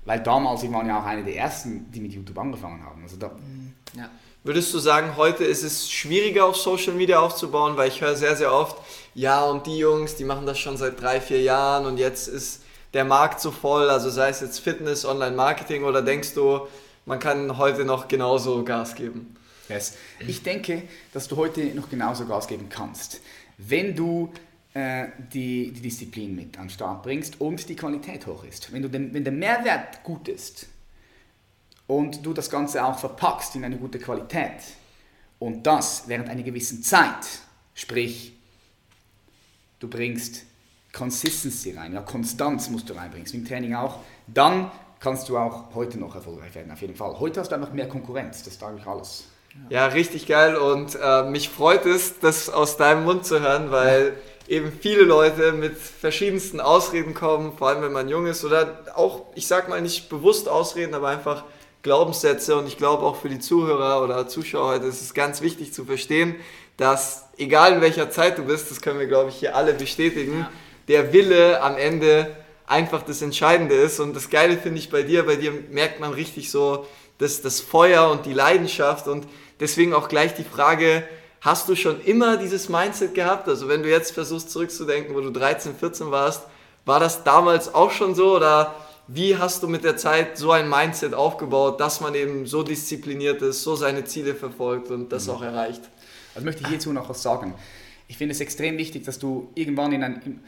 Weil 0.07 0.21
damals, 0.21 0.63
wir 0.63 0.71
waren 0.71 0.87
ja 0.87 1.01
auch 1.01 1.05
eine 1.05 1.23
der 1.25 1.35
ersten, 1.35 1.91
die 1.91 1.99
mit 1.99 2.13
YouTube 2.13 2.37
angefangen 2.37 2.81
haben. 2.83 3.03
Also 3.03 3.17
da, 3.17 3.29
ja. 3.93 4.09
Würdest 4.41 4.73
du 4.73 4.79
sagen, 4.79 5.17
heute 5.17 5.43
ist 5.43 5.63
es 5.63 5.91
schwieriger 5.91 6.45
auf 6.45 6.55
Social 6.55 6.93
Media 6.93 7.19
aufzubauen, 7.19 7.75
weil 7.75 7.89
ich 7.89 7.99
höre 7.99 8.15
sehr, 8.15 8.37
sehr 8.37 8.53
oft, 8.53 8.77
ja, 9.13 9.43
und 9.43 9.67
die 9.67 9.77
Jungs, 9.77 10.15
die 10.15 10.23
machen 10.23 10.45
das 10.45 10.59
schon 10.59 10.77
seit 10.77 11.01
drei, 11.01 11.19
vier 11.19 11.41
Jahren 11.41 11.85
und 11.85 11.97
jetzt 11.97 12.29
ist 12.29 12.61
der 12.93 13.03
Markt 13.03 13.41
so 13.41 13.51
voll, 13.51 13.89
also 13.89 14.09
sei 14.09 14.29
es 14.29 14.39
jetzt 14.39 14.59
Fitness, 14.59 15.03
Online-Marketing 15.03 15.83
oder 15.83 16.01
denkst 16.01 16.33
du, 16.35 16.61
man 17.05 17.19
kann 17.19 17.57
heute 17.57 17.83
noch 17.83 18.07
genauso 18.07 18.63
Gas 18.63 18.95
geben? 18.95 19.35
Yes. 19.67 19.95
Ich 20.25 20.41
denke, 20.41 20.83
dass 21.11 21.27
du 21.27 21.35
heute 21.35 21.65
noch 21.75 21.89
genauso 21.89 22.25
Gas 22.25 22.47
geben 22.47 22.69
kannst, 22.69 23.19
wenn 23.57 23.93
du 23.93 24.31
die, 25.33 25.71
die 25.71 25.81
Disziplin 25.81 26.35
mit 26.35 26.57
an 26.57 26.65
den 26.65 26.69
Start 26.69 27.03
bringst 27.03 27.39
und 27.41 27.67
die 27.69 27.75
Qualität 27.75 28.25
hoch 28.27 28.43
ist. 28.43 28.71
Wenn, 28.71 28.81
du 28.81 28.89
den, 28.89 29.13
wenn 29.13 29.23
der 29.23 29.33
Mehrwert 29.33 30.03
gut 30.03 30.27
ist, 30.27 30.67
und 31.87 32.25
du 32.25 32.33
das 32.33 32.49
Ganze 32.49 32.85
auch 32.85 32.99
verpackst 32.99 33.55
in 33.55 33.63
eine 33.63 33.77
gute 33.77 33.97
Qualität 33.97 34.61
und 35.39 35.65
das 35.65 36.03
während 36.07 36.29
einer 36.29 36.43
gewissen 36.43 36.83
Zeit, 36.83 37.25
sprich, 37.73 38.33
du 39.79 39.87
bringst 39.87 40.43
Consistency 40.93 41.71
rein, 41.71 41.93
ja, 41.93 42.01
Konstanz 42.01 42.69
musst 42.69 42.89
du 42.89 42.93
reinbringen, 42.93 43.27
im 43.33 43.45
Training 43.45 43.75
auch, 43.75 43.99
dann 44.27 44.69
kannst 44.99 45.29
du 45.29 45.37
auch 45.37 45.73
heute 45.75 45.97
noch 45.97 46.15
erfolgreich 46.15 46.53
werden, 46.55 46.71
auf 46.71 46.81
jeden 46.81 46.95
Fall. 46.95 47.19
Heute 47.19 47.39
hast 47.39 47.51
du 47.51 47.55
einfach 47.55 47.71
mehr 47.71 47.87
Konkurrenz, 47.87 48.43
das 48.43 48.59
sage 48.59 48.77
ich 48.79 48.85
alles. 48.85 49.25
Ja, 49.69 49.87
richtig 49.87 50.27
geil 50.27 50.55
und 50.55 50.97
äh, 51.01 51.23
mich 51.23 51.49
freut 51.49 51.85
es, 51.85 52.19
das 52.19 52.49
aus 52.49 52.77
deinem 52.77 53.05
Mund 53.05 53.25
zu 53.25 53.39
hören, 53.39 53.71
weil 53.71 54.07
ja. 54.07 54.13
Eben 54.47 54.71
viele 54.71 55.03
Leute 55.03 55.51
mit 55.51 55.77
verschiedensten 55.77 56.59
Ausreden 56.59 57.13
kommen, 57.13 57.57
vor 57.57 57.69
allem 57.69 57.81
wenn 57.81 57.91
man 57.91 58.09
jung 58.09 58.27
ist 58.27 58.45
oder 58.45 58.85
auch, 58.95 59.25
ich 59.35 59.47
sag 59.47 59.69
mal 59.69 59.81
nicht 59.81 60.09
bewusst 60.09 60.47
Ausreden, 60.47 60.93
aber 60.93 61.09
einfach 61.09 61.43
Glaubenssätze 61.83 62.55
und 62.55 62.67
ich 62.67 62.77
glaube 62.77 63.03
auch 63.03 63.17
für 63.17 63.29
die 63.29 63.39
Zuhörer 63.39 64.03
oder 64.03 64.27
Zuschauer 64.27 64.69
heute 64.75 64.85
ist 64.85 65.01
es 65.01 65.13
ganz 65.13 65.41
wichtig 65.41 65.73
zu 65.73 65.85
verstehen, 65.85 66.35
dass 66.77 67.25
egal 67.37 67.73
in 67.73 67.81
welcher 67.81 68.09
Zeit 68.09 68.37
du 68.37 68.43
bist, 68.43 68.71
das 68.71 68.81
können 68.81 68.99
wir 68.99 69.07
glaube 69.07 69.29
ich 69.29 69.35
hier 69.35 69.55
alle 69.55 69.73
bestätigen, 69.73 70.39
ja. 70.39 70.51
der 70.87 71.13
Wille 71.13 71.61
am 71.61 71.77
Ende 71.77 72.35
einfach 72.65 73.03
das 73.03 73.21
Entscheidende 73.21 73.75
ist 73.75 73.99
und 73.99 74.15
das 74.15 74.29
Geile 74.29 74.57
finde 74.57 74.79
ich 74.79 74.89
bei 74.89 75.03
dir, 75.03 75.25
bei 75.25 75.35
dir 75.35 75.53
merkt 75.71 75.99
man 75.99 76.13
richtig 76.13 76.51
so 76.51 76.85
das, 77.17 77.41
das 77.41 77.59
Feuer 77.59 78.09
und 78.11 78.25
die 78.25 78.33
Leidenschaft 78.33 79.07
und 79.07 79.27
deswegen 79.59 79.93
auch 79.93 80.09
gleich 80.09 80.35
die 80.35 80.43
Frage, 80.43 81.03
hast 81.41 81.69
du 81.69 81.75
schon 81.75 82.01
immer 82.01 82.37
dieses 82.37 82.69
Mindset 82.69 83.13
gehabt? 83.13 83.47
Also 83.47 83.67
wenn 83.67 83.83
du 83.83 83.89
jetzt 83.89 84.11
versuchst 84.11 84.51
zurückzudenken, 84.51 85.15
wo 85.15 85.21
du 85.21 85.31
13, 85.31 85.75
14 85.75 86.11
warst, 86.11 86.43
war 86.85 86.99
das 86.99 87.23
damals 87.23 87.73
auch 87.73 87.91
schon 87.91 88.15
so 88.15 88.35
oder 88.35 88.75
wie 89.07 89.37
hast 89.37 89.63
du 89.63 89.67
mit 89.67 89.83
der 89.83 89.97
Zeit 89.97 90.37
so 90.37 90.51
ein 90.51 90.69
Mindset 90.69 91.13
aufgebaut, 91.13 91.79
dass 91.79 92.01
man 92.01 92.13
eben 92.15 92.45
so 92.45 92.63
diszipliniert 92.63 93.41
ist, 93.41 93.63
so 93.63 93.75
seine 93.75 94.03
Ziele 94.03 94.35
verfolgt 94.35 94.91
und 94.91 95.11
das 95.11 95.27
mhm. 95.27 95.33
auch 95.33 95.41
erreicht? 95.41 95.81
Also 96.35 96.45
möchte 96.45 96.63
ich 96.63 96.67
hierzu 96.67 96.91
noch 96.91 97.09
was 97.09 97.21
sagen. 97.21 97.53
Ich 98.07 98.17
finde 98.17 98.33
es 98.33 98.41
extrem 98.41 98.77
wichtig, 98.77 99.03
dass 99.05 99.19
du 99.19 99.49
irgendwann 99.55 99.91
in 99.91 100.03
ein, 100.03 100.41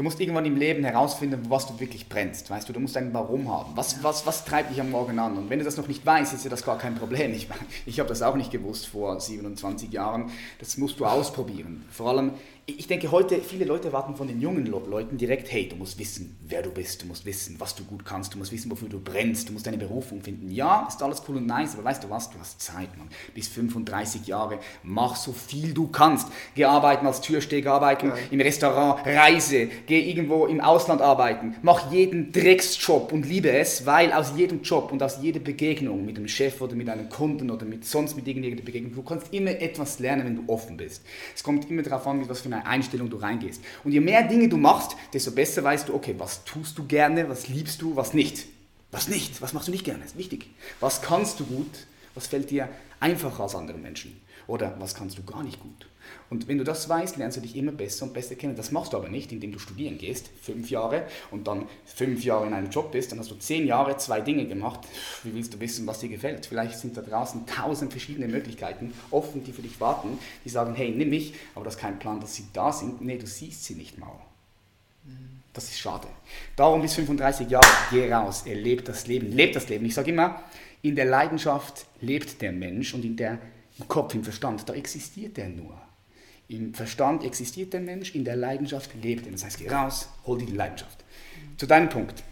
Du 0.00 0.04
musst 0.04 0.18
irgendwann 0.18 0.46
im 0.46 0.56
Leben 0.56 0.82
herausfinden, 0.82 1.42
was 1.50 1.66
du 1.66 1.78
wirklich 1.78 2.08
brennst. 2.08 2.48
Weißt 2.48 2.66
du, 2.66 2.72
du 2.72 2.80
musst 2.80 2.96
ein 2.96 3.12
Warum 3.12 3.52
haben. 3.52 3.72
Was, 3.74 4.02
was, 4.02 4.24
was 4.24 4.46
treibt 4.46 4.70
dich 4.70 4.80
am 4.80 4.90
Morgen 4.90 5.18
an? 5.18 5.36
Und 5.36 5.50
wenn 5.50 5.58
du 5.58 5.64
das 5.66 5.76
noch 5.76 5.88
nicht 5.88 6.06
weißt, 6.06 6.32
ist 6.32 6.42
ja 6.42 6.48
das 6.48 6.64
gar 6.64 6.78
kein 6.78 6.94
Problem. 6.94 7.34
Ich, 7.34 7.48
ich 7.84 8.00
habe 8.00 8.08
das 8.08 8.22
auch 8.22 8.34
nicht 8.34 8.50
gewusst 8.50 8.86
vor 8.86 9.20
27 9.20 9.92
Jahren. 9.92 10.30
Das 10.58 10.78
musst 10.78 10.98
du 11.00 11.04
ausprobieren. 11.04 11.84
Vor 11.90 12.08
allem, 12.08 12.32
ich 12.78 12.86
denke 12.86 13.10
heute, 13.10 13.40
viele 13.40 13.64
Leute 13.64 13.88
erwarten 13.88 14.16
von 14.16 14.28
den 14.28 14.40
jungen 14.40 14.66
Leuten 14.66 15.16
direkt, 15.16 15.50
hey, 15.50 15.68
du 15.68 15.76
musst 15.76 15.98
wissen, 15.98 16.36
wer 16.46 16.62
du 16.62 16.70
bist, 16.70 17.02
du 17.02 17.06
musst 17.06 17.24
wissen, 17.24 17.56
was 17.58 17.74
du 17.74 17.84
gut 17.84 18.04
kannst, 18.04 18.34
du 18.34 18.38
musst 18.38 18.52
wissen, 18.52 18.70
wofür 18.70 18.88
du 18.88 19.00
brennst, 19.00 19.48
du 19.48 19.52
musst 19.52 19.66
deine 19.66 19.78
Berufung 19.78 20.20
finden. 20.20 20.50
Ja, 20.50 20.86
ist 20.88 21.02
alles 21.02 21.22
cool 21.28 21.36
und 21.36 21.46
nice, 21.46 21.74
aber 21.74 21.84
weißt 21.84 22.04
du 22.04 22.10
was, 22.10 22.30
du 22.30 22.38
hast 22.38 22.60
Zeit, 22.60 22.96
Mann. 22.98 23.08
Bis 23.34 23.48
35 23.48 24.26
Jahre, 24.26 24.58
mach 24.82 25.16
so 25.16 25.32
viel 25.32 25.72
du 25.74 25.88
kannst. 25.88 26.28
Geh 26.54 26.64
arbeiten 26.64 27.06
als 27.06 27.20
Türsteher, 27.20 27.72
arbeiten 27.72 28.08
ja. 28.08 28.14
im 28.30 28.40
Restaurant, 28.40 29.06
reise, 29.06 29.68
geh 29.86 30.00
irgendwo 30.00 30.46
im 30.46 30.60
Ausland 30.60 31.00
arbeiten, 31.00 31.56
mach 31.62 31.90
jeden 31.92 32.32
Drecksjob 32.32 33.12
und 33.12 33.26
liebe 33.26 33.50
es, 33.50 33.86
weil 33.86 34.12
aus 34.12 34.32
jedem 34.36 34.62
Job 34.62 34.92
und 34.92 35.02
aus 35.02 35.18
jeder 35.22 35.40
Begegnung 35.40 36.04
mit 36.04 36.16
dem 36.16 36.28
Chef 36.28 36.60
oder 36.60 36.74
mit 36.74 36.88
einem 36.88 37.08
Kunden 37.08 37.50
oder 37.50 37.64
mit 37.64 37.84
sonst 37.84 38.16
mit 38.16 38.26
irgendeiner 38.26 38.62
Begegnung, 38.62 38.94
du 38.94 39.02
kannst 39.02 39.32
immer 39.32 39.50
etwas 39.50 39.98
lernen, 39.98 40.24
wenn 40.24 40.36
du 40.36 40.52
offen 40.52 40.76
bist. 40.76 41.02
Es 41.34 41.42
kommt 41.42 41.70
immer 41.70 41.82
darauf 41.82 42.06
an, 42.06 42.18
mit 42.18 42.28
was 42.28 42.40
für 42.40 42.46
einer 42.46 42.59
Einstellung 42.66 43.10
du 43.10 43.16
reingehst. 43.16 43.62
Und 43.84 43.92
je 43.92 44.00
mehr 44.00 44.22
Dinge 44.22 44.48
du 44.48 44.56
machst, 44.56 44.96
desto 45.12 45.32
besser 45.32 45.64
weißt 45.64 45.88
du, 45.88 45.94
okay, 45.94 46.14
was 46.18 46.44
tust 46.44 46.78
du 46.78 46.86
gerne, 46.86 47.28
was 47.28 47.48
liebst 47.48 47.82
du, 47.82 47.96
was 47.96 48.14
nicht. 48.14 48.46
Was 48.90 49.08
nicht, 49.08 49.40
was 49.40 49.52
machst 49.52 49.68
du 49.68 49.72
nicht 49.72 49.84
gerne, 49.84 50.04
ist 50.04 50.18
wichtig. 50.18 50.50
Was 50.80 51.00
kannst 51.00 51.38
du 51.38 51.44
gut, 51.44 51.86
was 52.14 52.26
fällt 52.26 52.50
dir 52.50 52.68
einfacher 52.98 53.44
als 53.44 53.54
andere 53.54 53.78
Menschen. 53.78 54.20
Oder 54.46 54.74
was 54.78 54.94
kannst 54.94 55.18
du 55.18 55.22
gar 55.22 55.42
nicht 55.42 55.60
gut. 55.60 55.86
Und 56.30 56.46
wenn 56.46 56.58
du 56.58 56.64
das 56.64 56.88
weißt, 56.88 57.16
lernst 57.16 57.36
du 57.36 57.40
dich 57.40 57.56
immer 57.56 57.72
besser 57.72 58.04
und 58.04 58.14
besser 58.14 58.36
kennen. 58.36 58.54
Das 58.54 58.70
machst 58.70 58.92
du 58.92 58.96
aber 58.96 59.08
nicht, 59.08 59.32
indem 59.32 59.50
du 59.50 59.58
studieren 59.58 59.98
gehst, 59.98 60.30
fünf 60.40 60.70
Jahre, 60.70 61.06
und 61.32 61.48
dann 61.48 61.66
fünf 61.84 62.24
Jahre 62.24 62.46
in 62.46 62.54
einem 62.54 62.70
Job 62.70 62.92
bist, 62.92 63.10
dann 63.10 63.18
hast 63.18 63.32
du 63.32 63.34
zehn 63.34 63.66
Jahre 63.66 63.96
zwei 63.96 64.20
Dinge 64.20 64.46
gemacht. 64.46 64.80
Wie 65.24 65.34
willst 65.34 65.52
du 65.52 65.60
wissen, 65.60 65.86
was 65.88 65.98
dir 65.98 66.08
gefällt? 66.08 66.46
Vielleicht 66.46 66.78
sind 66.78 66.96
da 66.96 67.02
draußen 67.02 67.46
tausend 67.46 67.90
verschiedene 67.90 68.28
Möglichkeiten 68.28 68.94
offen, 69.10 69.42
die 69.42 69.52
für 69.52 69.62
dich 69.62 69.80
warten, 69.80 70.18
die 70.44 70.48
sagen, 70.48 70.74
hey, 70.74 70.90
nimm 70.90 71.10
mich, 71.10 71.34
aber 71.56 71.64
das 71.64 71.74
ist 71.74 71.80
kein 71.80 71.98
Plan, 71.98 72.20
dass 72.20 72.36
sie 72.36 72.46
da 72.52 72.72
sind. 72.72 73.00
Nee, 73.00 73.18
du 73.18 73.26
siehst 73.26 73.64
sie 73.64 73.74
nicht 73.74 73.98
mal. 73.98 74.12
Das 75.52 75.64
ist 75.64 75.80
schade. 75.80 76.06
Darum 76.54 76.80
bis 76.80 76.94
35 76.94 77.50
Jahre, 77.50 77.66
geh 77.90 78.12
raus, 78.12 78.44
erlebt 78.46 78.86
das 78.86 79.08
Leben, 79.08 79.32
lebt 79.32 79.56
das 79.56 79.68
Leben. 79.68 79.84
Ich 79.84 79.94
sage 79.94 80.12
immer, 80.12 80.44
in 80.82 80.94
der 80.94 81.06
Leidenschaft 81.06 81.86
lebt 82.00 82.40
der 82.40 82.52
Mensch 82.52 82.94
und 82.94 83.04
in 83.04 83.16
der 83.16 83.38
im 83.78 83.88
Kopf, 83.88 84.14
im 84.14 84.22
Verstand, 84.22 84.68
da 84.68 84.74
existiert 84.74 85.38
er 85.38 85.48
nur. 85.48 85.89
Im 86.50 86.74
Verstand 86.74 87.22
existiert 87.22 87.72
der 87.72 87.80
Mensch, 87.80 88.12
in 88.16 88.24
der 88.24 88.34
Leidenschaft 88.34 88.90
lebt 89.00 89.24
er. 89.24 89.30
Das 89.30 89.44
heißt, 89.44 89.58
geh 89.58 89.68
raus, 89.68 90.08
hol 90.26 90.36
dir 90.36 90.46
die 90.46 90.56
Leidenschaft. 90.56 91.04
Zu 91.56 91.66
deinem 91.66 91.88
Punkt, 91.88 92.24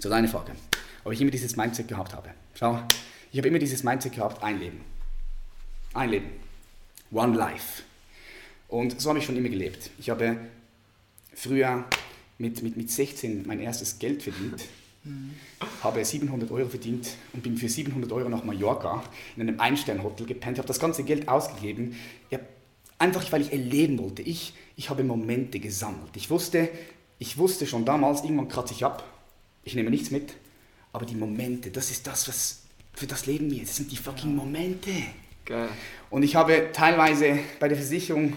zu 0.00 0.08
deiner 0.08 0.26
Frage, 0.26 0.50
ob 1.04 1.12
ich 1.12 1.20
immer 1.20 1.30
dieses 1.30 1.54
Mindset 1.54 1.86
gehabt 1.86 2.12
habe. 2.12 2.30
Schau, 2.54 2.82
ich 3.30 3.38
habe 3.38 3.46
immer 3.46 3.60
dieses 3.60 3.84
Mindset 3.84 4.14
gehabt, 4.14 4.42
ein 4.42 4.58
Leben. 4.58 4.80
Ein 5.94 6.10
Leben. 6.10 6.30
One 7.12 7.36
Life. 7.36 7.84
Und 8.66 9.00
so 9.00 9.10
habe 9.10 9.20
ich 9.20 9.24
schon 9.24 9.36
immer 9.36 9.48
gelebt. 9.48 9.90
Ich 9.96 10.10
habe 10.10 10.38
früher 11.32 11.84
mit, 12.38 12.64
mit, 12.64 12.76
mit 12.76 12.90
16 12.90 13.46
mein 13.46 13.60
erstes 13.60 14.00
Geld 14.00 14.24
verdient, 14.24 14.64
mhm. 15.04 15.34
habe 15.84 16.04
700 16.04 16.50
Euro 16.50 16.68
verdient 16.68 17.10
und 17.32 17.44
bin 17.44 17.56
für 17.56 17.68
700 17.68 18.10
Euro 18.10 18.28
nach 18.28 18.42
Mallorca 18.42 19.04
in 19.36 19.42
einem 19.42 19.60
Einsternhotel 19.60 20.26
gepennt, 20.26 20.58
habe 20.58 20.66
das 20.66 20.80
ganze 20.80 21.04
Geld 21.04 21.28
ausgegeben. 21.28 21.94
Ja, 22.28 22.40
einfach 23.02 23.30
weil 23.32 23.42
ich 23.42 23.52
erleben 23.52 23.98
wollte. 23.98 24.22
Ich, 24.22 24.54
ich 24.76 24.88
habe 24.88 25.02
Momente 25.02 25.58
gesammelt. 25.58 26.10
Ich 26.14 26.30
wusste, 26.30 26.68
ich 27.18 27.36
wusste 27.36 27.66
schon 27.66 27.84
damals, 27.84 28.22
irgendwann 28.22 28.48
kratze 28.48 28.72
ich 28.74 28.84
ab, 28.84 29.04
ich 29.64 29.74
nehme 29.74 29.90
nichts 29.90 30.10
mit, 30.10 30.34
aber 30.92 31.04
die 31.04 31.16
Momente, 31.16 31.70
das 31.70 31.90
ist 31.90 32.06
das, 32.06 32.28
was 32.28 32.62
für 32.94 33.06
das 33.06 33.26
leben 33.26 33.50
wir. 33.50 33.62
Das 33.62 33.76
sind 33.76 33.90
die 33.90 33.96
fucking 33.96 34.34
Momente. 34.36 34.90
Geil. 35.44 35.68
Und 36.10 36.22
ich 36.22 36.36
habe 36.36 36.70
teilweise 36.72 37.38
bei 37.58 37.66
der 37.66 37.76
Versicherung 37.76 38.34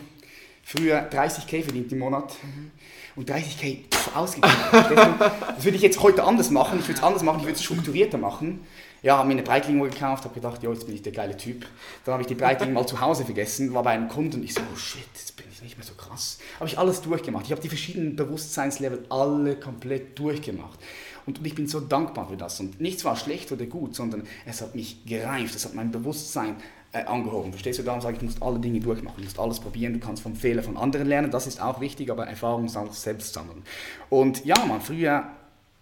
früher 0.66 1.08
30k 1.10 1.64
verdient 1.64 1.92
im 1.94 2.00
Monat. 2.00 2.36
Mhm. 2.44 2.72
Und 3.16 3.32
30k 3.32 3.84
ausgegeben. 4.14 4.54
das 5.56 5.64
würde 5.64 5.78
ich 5.78 5.82
jetzt 5.82 6.02
heute 6.02 6.26
anders 6.26 6.50
machen. 6.50 6.80
Ich 6.80 6.88
würde 6.88 7.00
es 7.00 7.04
anders 7.04 7.24
machen, 7.24 7.40
ich 7.40 7.46
würde 7.46 7.56
es 7.56 7.64
strukturierter 7.64 8.18
machen. 8.18 8.66
Ja, 9.02 9.18
habe 9.18 9.28
mir 9.28 9.36
eine 9.36 9.44
Breitling 9.44 9.80
gekauft, 9.80 10.26
habe 10.26 10.34
gedacht, 10.34 10.64
jo, 10.64 10.74
jetzt 10.74 10.86
bin 10.86 10.96
ich 10.96 11.04
der 11.04 11.14
geile 11.14 11.38
Typ. 11.38 11.66
Dann 12.04 12.14
habe 12.14 12.24
ich 12.24 12.28
die 12.28 12.36
Breitling 12.36 12.74
mal 12.74 12.88
zu 12.88 13.00
Hause 13.00 13.24
vergessen, 13.24 13.74
war 13.74 13.84
bei 13.84 13.92
einem 13.92 14.10
Kunden 14.10 14.38
und 14.38 14.44
ich 14.44 14.54
so, 14.54 14.62
oh 14.62 14.76
shit, 14.76 15.06
jetzt 15.14 15.38
bin 15.38 15.46
ich 15.50 15.62
nicht 15.62 15.78
mehr 15.78 15.86
so 15.86 15.94
krass. 15.94 16.40
Habe 16.60 16.68
ich 16.68 16.80
alles 16.80 17.02
durchgemacht. 17.02 17.46
Ich 17.46 17.52
habe 17.52 17.62
die 17.62 17.70
verschiedenen 17.70 18.16
Bewusstseinslevel 18.16 19.06
alle 19.10 19.56
komplett 19.58 20.18
durchgemacht. 20.18 20.80
Und, 21.28 21.38
und 21.38 21.46
ich 21.46 21.56
bin 21.56 21.68
so 21.68 21.80
dankbar 21.80 22.28
für 22.28 22.38
das. 22.38 22.60
Und 22.60 22.82
nichts 22.82 23.06
war 23.06 23.16
schlecht 23.16 23.52
oder 23.52 23.66
gut, 23.68 23.96
sondern 23.96 24.28
es 24.46 24.62
hat 24.62 24.74
mich 24.74 25.06
gereift, 25.06 25.56
es 25.56 25.66
hat 25.66 25.76
mein 25.76 25.92
Bewusstsein 25.92 26.56
äh, 26.96 27.04
angehoben. 27.04 27.52
Verstehst 27.52 27.80
du? 27.80 27.84
Darum 27.84 28.00
sage 28.00 28.14
ich, 28.14 28.20
du 28.20 28.26
musst 28.26 28.42
alle 28.42 28.58
Dinge 28.58 28.80
durchmachen, 28.80 29.18
du 29.18 29.24
musst 29.24 29.38
alles 29.38 29.60
probieren, 29.60 29.94
du 29.94 30.00
kannst 30.00 30.24
vom 30.24 30.34
Fehler 30.36 30.64
von 30.64 30.78
anderen 30.78 31.08
lernen, 31.08 31.30
das 31.30 31.46
ist 31.46 31.62
auch 31.62 31.82
wichtig, 31.82 32.10
aber 32.10 32.26
Erfahrung 32.26 32.70
selbst 32.70 33.34
sammeln. 33.34 33.64
Und 34.10 34.46
ja, 34.46 34.56
man, 34.66 34.80
früher, 34.80 35.28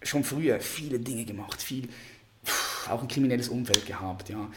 schon 0.02 0.24
früher 0.24 0.58
viele 0.58 0.98
Dinge 0.98 1.24
gemacht, 1.24 1.62
viel, 1.62 1.88
auch 2.90 3.00
ein 3.00 3.08
kriminelles 3.08 3.48
Umfeld 3.48 3.86
gehabt, 3.86 4.28
ja. 4.28 4.50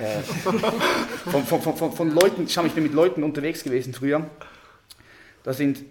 Äh, 0.00 0.20
von, 1.30 1.44
von, 1.44 1.76
von, 1.76 1.92
von, 1.92 2.10
Leuten, 2.10 2.46
schau, 2.46 2.64
ich 2.64 2.72
bin 2.72 2.82
mit 2.82 2.92
Leuten 2.92 3.22
unterwegs 3.22 3.64
gewesen 3.64 3.94
früher, 3.94 4.28
da 5.44 5.54
sind, 5.54 5.82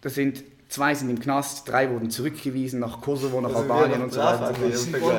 da 0.00 0.08
sind 0.08 0.42
Zwei 0.68 0.94
sind 0.94 1.08
im 1.10 1.20
Knast, 1.20 1.68
drei 1.68 1.88
wurden 1.90 2.10
zurückgewiesen 2.10 2.80
nach 2.80 3.00
Kosovo, 3.00 3.40
nach 3.40 3.54
Albanien 3.54 4.02
und 4.02 4.12
so 4.12 4.18
weiter. 4.18 4.52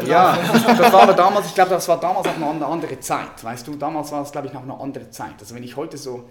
Ja, 0.06 0.38
das 0.78 0.92
war 0.92 1.04
aber 1.04 1.14
damals, 1.14 1.48
ich 1.48 1.56
glaube, 1.56 1.70
das 1.70 1.88
war 1.88 2.00
damals 2.00 2.28
auch 2.28 2.38
noch 2.38 2.50
eine 2.50 2.66
andere 2.66 3.00
Zeit. 3.00 3.42
Weißt 3.42 3.66
du, 3.66 3.76
damals 3.76 4.12
war 4.12 4.24
es, 4.24 4.32
glaube 4.32 4.48
ich, 4.48 4.54
noch 4.54 4.64
eine 4.64 4.78
andere 4.78 5.10
Zeit. 5.10 5.36
Also 5.40 5.56
wenn 5.56 5.64
ich 5.64 5.78
heute 5.78 5.98
so, 5.98 6.30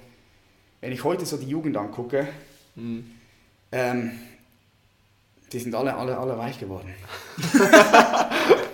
wenn 0.82 0.92
ich 0.92 1.02
heute 1.02 1.24
so 1.24 1.38
die 1.38 1.48
Jugend 1.48 1.78
angucke, 1.78 2.28
mhm. 2.74 3.10
ähm, 3.72 4.12
die 5.50 5.60
sind 5.60 5.74
alle, 5.74 5.94
alle, 5.94 6.18
alle 6.18 6.36
weich 6.36 6.60
geworden. 6.60 6.92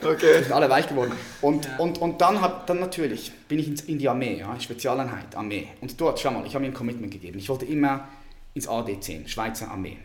okay. 0.04 0.38
Die 0.38 0.42
sind 0.42 0.52
alle 0.52 0.68
weich 0.68 0.88
geworden. 0.88 1.12
Und, 1.40 1.66
ja. 1.66 1.76
und, 1.76 1.98
und 1.98 2.20
dann, 2.20 2.40
hab, 2.40 2.66
dann 2.66 2.80
natürlich 2.80 3.30
bin 3.46 3.60
ich 3.60 3.88
in 3.88 3.98
die 3.98 4.08
Armee, 4.08 4.38
ja, 4.40 4.58
Spezialeinheit, 4.58 5.36
Armee. 5.36 5.68
Und 5.80 6.00
dort, 6.00 6.18
schau 6.18 6.32
mal, 6.32 6.44
ich 6.44 6.54
habe 6.54 6.64
mir 6.64 6.72
ein 6.72 6.74
Commitment 6.74 7.12
gegeben. 7.12 7.38
Ich 7.38 7.48
wollte 7.48 7.64
immer 7.64 8.08
ins 8.54 8.68
AD10, 8.68 9.28
Schweizer 9.28 9.70
Armee 9.70 9.98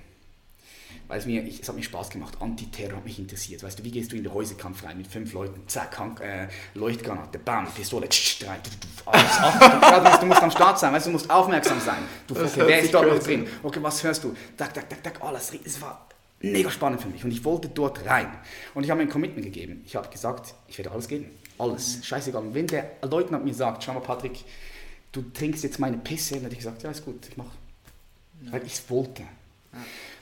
weil 1.07 1.19
es 1.19 1.25
mir, 1.25 1.43
ich, 1.43 1.61
es 1.61 1.69
hat 1.69 1.75
mir 1.75 1.83
Spaß 1.83 2.09
gemacht. 2.09 2.35
Antiterror 2.41 2.97
hat 2.97 3.05
mich 3.05 3.17
interessiert. 3.17 3.63
Weißt 3.63 3.79
du, 3.79 3.83
wie 3.83 3.91
gehst 3.91 4.11
du 4.11 4.17
in 4.17 4.23
den 4.23 4.33
Häuserkampf 4.33 4.83
rein 4.83 4.97
mit 4.97 5.07
fünf 5.07 5.31
Leuten? 5.33 5.61
Zack, 5.67 5.97
Hank, 5.97 6.19
äh, 6.19 6.47
Leuchtgranate, 6.73 7.39
bam, 7.39 7.67
Pistole, 7.71 8.09
tsch, 8.09 8.39
drei, 8.39 8.57
alles 9.05 9.37
ab. 9.37 10.19
Du 10.19 10.25
musst 10.25 10.41
am 10.41 10.51
Start 10.51 10.79
sein, 10.79 10.93
weißt 10.93 11.05
du, 11.05 11.09
du 11.09 11.13
musst 11.13 11.29
aufmerksam 11.29 11.79
sein. 11.79 12.03
Du, 12.27 12.35
okay, 12.35 12.49
wer 12.55 12.81
ist 12.81 12.93
dort 12.93 13.07
noch 13.07 13.19
drin? 13.19 13.47
Okay, 13.63 13.79
was 13.81 14.03
hörst 14.03 14.23
du? 14.23 14.35
Tak, 14.57 14.73
tak, 14.73 14.89
tak, 14.89 15.03
tak, 15.03 15.21
alles. 15.21 15.53
Es 15.63 15.81
war 15.81 16.07
mega 16.41 16.69
spannend 16.69 17.01
für 17.01 17.07
mich 17.07 17.23
und 17.23 17.31
ich 17.31 17.43
wollte 17.43 17.69
dort 17.69 18.05
rein. 18.05 18.27
Und 18.73 18.83
ich 18.83 18.89
habe 18.89 18.99
mir 18.99 19.07
ein 19.07 19.11
Commitment 19.11 19.45
gegeben. 19.45 19.81
Ich 19.85 19.95
habe 19.95 20.09
gesagt, 20.09 20.53
ich 20.67 20.77
werde 20.77 20.91
alles 20.91 21.07
geben. 21.07 21.25
Alles. 21.57 22.05
Scheißegal. 22.05 22.43
Und 22.43 22.53
wenn 22.53 22.67
der 22.67 22.91
Leutnant 23.01 23.45
mir 23.45 23.53
sagt, 23.53 23.83
schau 23.83 23.93
mal, 23.93 24.01
Patrick, 24.01 24.43
du 25.11 25.21
trinkst 25.33 25.63
jetzt 25.63 25.79
meine 25.79 25.97
Pisse, 25.97 26.35
dann 26.35 26.43
hätte 26.43 26.53
ich 26.53 26.59
gesagt, 26.59 26.83
ja, 26.83 26.91
ist 26.91 27.05
gut, 27.05 27.27
ich 27.29 27.37
mache. 27.37 27.49
Weil 28.51 28.63
ich 28.65 28.73
es 28.73 28.89
wollte. 28.89 29.23
Ja. 29.23 29.79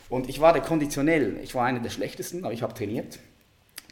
Und 0.10 0.30
ich 0.30 0.39
war 0.39 0.54
der 0.54 0.62
konditionell, 0.62 1.39
ich 1.44 1.56
war 1.56 1.65
einer 1.65 1.80
der 1.80 1.89
schlechtesten, 1.89 2.44
aber 2.44 2.54
ich 2.54 2.62
habe 2.62 2.74
trainiert. 2.74 3.20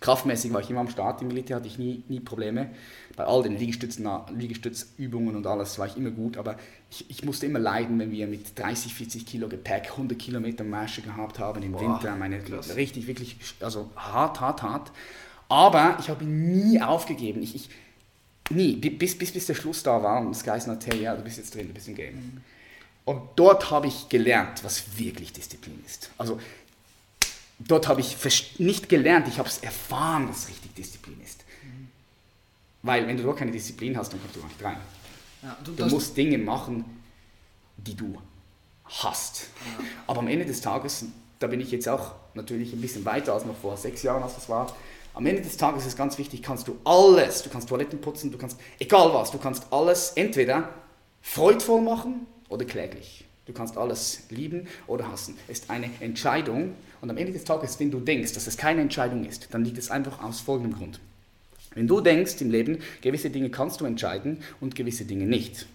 Kraftmäßig 0.03 0.51
war 0.51 0.59
ich 0.59 0.69
immer 0.69 0.81
am 0.81 0.89
Start 0.89 1.21
im 1.21 1.29
Militär, 1.29 1.55
hatte 1.55 1.67
ich 1.67 1.79
nie, 1.79 2.03
nie 2.09 2.19
Probleme. 2.19 2.71
Bei 3.15 3.23
all 3.23 3.41
den 3.41 3.57
Liegestützen, 3.57 4.05
Liegestützübungen 4.35 5.33
und 5.35 5.47
alles 5.47 5.79
war 5.79 5.87
ich 5.87 5.95
immer 5.95 6.11
gut, 6.11 6.35
aber 6.35 6.57
ich, 6.91 7.09
ich 7.09 7.23
musste 7.23 7.45
immer 7.45 7.59
leiden, 7.59 7.97
wenn 7.99 8.11
wir 8.11 8.27
mit 8.27 8.59
30, 8.59 8.93
40 8.93 9.25
Kilo 9.25 9.47
Gepäck 9.47 9.91
100 9.91 10.19
Kilometer 10.19 10.65
Marsche 10.65 11.01
gehabt 11.01 11.39
haben 11.39 11.63
im 11.63 11.71
Boah, 11.71 11.81
Winter. 11.81 12.17
Meine, 12.17 12.41
richtig, 12.75 13.07
wirklich, 13.07 13.37
also 13.61 13.89
hart, 13.95 14.41
hart, 14.41 14.61
hart. 14.61 14.91
Aber 15.47 15.97
ich 16.01 16.09
habe 16.09 16.25
nie 16.25 16.81
aufgegeben. 16.81 17.41
Ich, 17.41 17.55
ich, 17.55 17.69
nie, 18.49 18.75
bis, 18.75 19.17
bis, 19.17 19.31
bis 19.31 19.45
der 19.45 19.55
Schluss 19.55 19.83
da 19.83 20.03
war 20.03 20.19
und 20.19 20.31
das 20.31 20.43
Geist 20.43 20.67
hat, 20.67 20.85
ja, 20.95 21.15
du 21.15 21.23
bist 21.23 21.37
jetzt 21.37 21.55
drin, 21.55 21.69
du 21.69 21.73
bist 21.73 21.87
im 21.87 21.95
Game. 21.95 22.15
Mhm. 22.15 22.41
Und 23.05 23.21
dort 23.35 23.69
habe 23.69 23.87
ich 23.87 24.07
gelernt, 24.09 24.63
was 24.63 24.97
wirklich 24.97 25.33
Disziplin 25.33 25.83
ist. 25.85 26.09
Also 26.17 26.39
dort 27.59 27.87
habe 27.87 28.01
ich 28.01 28.17
nicht 28.59 28.87
gelernt, 28.89 29.27
ich 29.27 29.39
habe 29.39 29.49
es 29.49 29.57
erfahren, 29.59 30.29
was 30.29 30.47
richtig 30.47 30.73
Disziplin 30.75 31.19
ist. 31.21 31.43
Mhm. 31.63 31.89
Weil 32.81 33.07
wenn 33.07 33.17
du 33.17 33.23
dort 33.23 33.37
keine 33.37 33.51
Disziplin 33.51 33.97
hast, 33.97 34.13
dann 34.13 34.21
kommst 34.21 34.35
du 34.35 34.41
gar 34.41 34.47
nicht 34.47 34.63
rein. 34.63 34.77
Ja, 35.41 35.57
du, 35.63 35.73
du 35.73 35.85
musst 35.87 36.15
Dinge 36.15 36.37
machen, 36.37 36.85
die 37.77 37.95
du 37.95 38.17
hast. 38.85 39.47
Ja. 39.65 39.85
Aber 40.07 40.19
am 40.19 40.27
Ende 40.27 40.45
des 40.45 40.61
Tages, 40.61 41.05
da 41.39 41.47
bin 41.47 41.59
ich 41.59 41.71
jetzt 41.71 41.89
auch 41.89 42.13
natürlich 42.33 42.71
ein 42.71 42.81
bisschen 42.81 43.03
weiter 43.03 43.33
als 43.33 43.45
noch 43.45 43.57
vor 43.57 43.75
sechs 43.75 44.03
Jahren, 44.03 44.23
als 44.23 44.35
das 44.35 44.47
war. 44.47 44.73
Am 45.13 45.25
Ende 45.25 45.41
des 45.41 45.57
Tages 45.57 45.85
ist 45.85 45.97
ganz 45.97 46.17
wichtig, 46.17 46.41
kannst 46.41 46.67
du 46.67 46.77
alles, 46.85 47.43
du 47.43 47.49
kannst 47.49 47.69
Toiletten 47.69 48.01
putzen, 48.01 48.31
du 48.31 48.37
kannst, 48.37 48.57
egal 48.79 49.13
was, 49.13 49.29
du 49.29 49.37
kannst 49.37 49.71
alles 49.71 50.13
entweder 50.15 50.69
freudvoll 51.21 51.81
machen 51.81 52.25
oder 52.53 52.65
kläglich. 52.65 53.25
Du 53.45 53.51
kannst 53.51 53.75
alles 53.75 54.23
lieben 54.29 54.67
oder 54.87 55.11
hassen. 55.11 55.35
Es 55.49 55.59
ist 55.59 55.69
eine 55.69 55.89
Entscheidung 55.99 56.75
und 57.01 57.09
am 57.09 57.17
Ende 57.17 57.33
des 57.33 57.43
Tages, 57.43 57.77
wenn 57.79 57.91
du 57.91 57.99
denkst, 57.99 58.33
dass 58.33 58.47
es 58.47 58.55
keine 58.55 58.81
Entscheidung 58.81 59.25
ist, 59.25 59.49
dann 59.51 59.65
liegt 59.65 59.77
es 59.77 59.91
einfach 59.91 60.23
aus 60.23 60.39
folgendem 60.39 60.77
Grund. 60.77 61.01
Wenn 61.75 61.87
du 61.87 61.99
denkst 61.99 62.39
im 62.39 62.51
Leben, 62.51 62.79
gewisse 63.01 63.29
Dinge 63.29 63.49
kannst 63.49 63.81
du 63.81 63.85
entscheiden 63.85 64.37
und 64.61 64.75
gewisse 64.75 65.05
Dinge 65.05 65.25
nicht, 65.25 65.65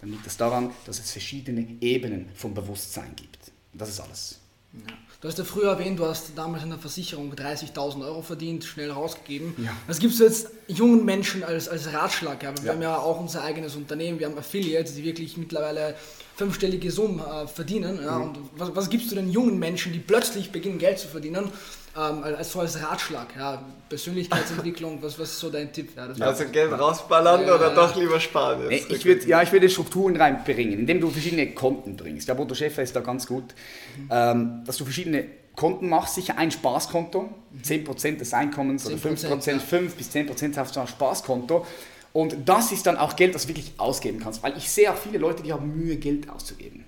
dann 0.00 0.10
liegt 0.10 0.26
es 0.26 0.36
daran, 0.36 0.72
dass 0.84 0.98
es 0.98 1.12
verschiedene 1.12 1.66
Ebenen 1.80 2.28
vom 2.34 2.52
Bewusstsein 2.52 3.14
gibt. 3.16 3.38
das 3.72 3.90
ist 3.90 4.00
alles. 4.00 4.40
Ja. 4.72 4.80
Du 5.20 5.28
hast 5.28 5.36
ja 5.36 5.44
früher 5.44 5.72
erwähnt, 5.72 5.98
du 5.98 6.06
hast 6.06 6.32
damals 6.34 6.62
in 6.62 6.70
der 6.70 6.78
Versicherung 6.78 7.30
30.000 7.34 8.02
Euro 8.06 8.22
verdient, 8.22 8.64
schnell 8.64 8.90
rausgegeben. 8.90 9.54
Ja. 9.58 9.70
Was 9.86 9.98
gibst 9.98 10.18
du 10.18 10.24
jetzt 10.24 10.48
jungen 10.66 11.04
Menschen 11.04 11.44
als, 11.44 11.68
als 11.68 11.92
Ratschlag? 11.92 12.42
Ja? 12.42 12.54
Wir 12.56 12.64
ja. 12.64 12.72
haben 12.72 12.82
ja 12.82 12.96
auch 12.96 13.20
unser 13.20 13.42
eigenes 13.42 13.76
Unternehmen, 13.76 14.18
wir 14.18 14.26
haben 14.26 14.38
Affiliates, 14.38 14.94
die 14.94 15.04
wirklich 15.04 15.36
mittlerweile 15.36 15.94
fünfstellige 16.36 16.90
Summen 16.90 17.20
äh, 17.20 17.46
verdienen. 17.46 18.00
Ja? 18.02 18.18
Mhm. 18.18 18.22
Und 18.22 18.38
was, 18.56 18.74
was 18.74 18.88
gibst 18.88 19.10
du 19.10 19.14
den 19.14 19.30
jungen 19.30 19.58
Menschen, 19.58 19.92
die 19.92 19.98
plötzlich 19.98 20.52
beginnen, 20.52 20.78
Geld 20.78 20.98
zu 20.98 21.08
verdienen? 21.08 21.50
Ähm, 21.96 22.22
als 22.22 22.52
so 22.52 22.60
als 22.60 22.80
Ratschlag, 22.80 23.34
ja, 23.36 23.60
Persönlichkeitsentwicklung, 23.88 25.02
was, 25.02 25.18
was 25.18 25.30
ist 25.30 25.40
so 25.40 25.50
dein 25.50 25.72
Tipp? 25.72 25.90
Ja, 25.96 26.26
also 26.26 26.44
Geld 26.44 26.72
rausballern 26.72 27.44
ja, 27.44 27.56
oder 27.56 27.74
doch 27.74 27.96
lieber 27.96 28.20
sparen? 28.20 28.68
Nee, 28.68 28.84
ich 28.88 29.04
würd, 29.04 29.26
ja, 29.26 29.42
ich 29.42 29.50
würde 29.50 29.68
Strukturen 29.68 30.14
reinbringen, 30.14 30.78
indem 30.78 31.00
du 31.00 31.10
verschiedene 31.10 31.52
Konten 31.52 31.96
bringst. 31.96 32.28
Der 32.28 32.34
Bodo 32.34 32.54
Schäfer 32.54 32.82
ist 32.82 32.94
da 32.94 33.00
ganz 33.00 33.26
gut, 33.26 33.54
mhm. 33.96 34.08
ähm, 34.08 34.62
dass 34.64 34.76
du 34.76 34.84
verschiedene 34.84 35.24
Konten 35.56 35.88
machst, 35.88 36.14
sicher 36.14 36.38
ein 36.38 36.52
Spaßkonto, 36.52 37.22
mhm. 37.22 37.60
10% 37.60 38.18
des 38.18 38.34
Einkommens 38.34 38.86
10%, 38.86 38.92
oder 38.92 39.36
5%, 39.36 39.50
ja. 39.50 39.58
5 39.58 39.94
bis 39.96 40.10
10% 40.14 40.56
hast 40.56 40.76
du 40.76 40.80
ein 40.80 40.86
Spaßkonto. 40.86 41.66
Und 42.12 42.36
das 42.48 42.70
ist 42.70 42.86
dann 42.86 42.98
auch 42.98 43.16
Geld, 43.16 43.34
das 43.34 43.42
du 43.42 43.48
wirklich 43.48 43.72
ausgeben 43.78 44.20
kannst, 44.20 44.42
weil 44.44 44.56
ich 44.56 44.70
sehe 44.70 44.92
auch 44.92 44.96
viele 44.96 45.18
Leute, 45.18 45.42
die 45.42 45.52
haben 45.52 45.76
Mühe, 45.76 45.96
Geld 45.96 46.28
auszugeben. 46.30 46.84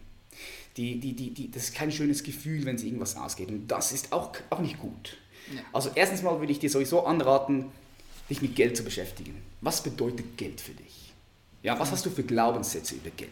Die, 0.77 0.99
die, 0.99 1.13
die, 1.13 1.31
die, 1.35 1.51
das 1.51 1.65
ist 1.65 1.75
kein 1.75 1.93
schönes 1.93 2.23
Gefühl, 2.23 2.65
wenn 2.65 2.79
sie 2.79 2.87
irgendwas 2.87 3.17
ausgeben. 3.17 3.67
Das 3.69 3.93
ist 3.93 4.13
auch, 4.13 4.33
auch 4.51 4.61
nicht 4.61 4.79
gut. 4.79 5.19
Ja. 5.55 5.61
Also 5.73 5.91
erstens 5.95 6.23
mal 6.23 6.39
würde 6.39 6.53
ich 6.53 6.59
dir 6.59 6.71
sowieso 6.71 7.05
anraten, 7.05 7.67
dich 8.31 8.41
mit 8.41 8.57
Geld 8.57 8.77
zu 8.77 8.83
beschäftigen. 8.83 9.43
Was 9.61 9.83
bedeutet 9.83 10.37
Geld 10.39 10.61
für 10.61 10.73
dich? 10.73 11.13
Ja, 11.63 11.79
was 11.79 11.93
hast 11.93 12.07
du 12.07 12.11
für 12.11 12.23
Glaubenssätze 12.23 12.95
über 12.95 13.11
Geld? 13.11 13.31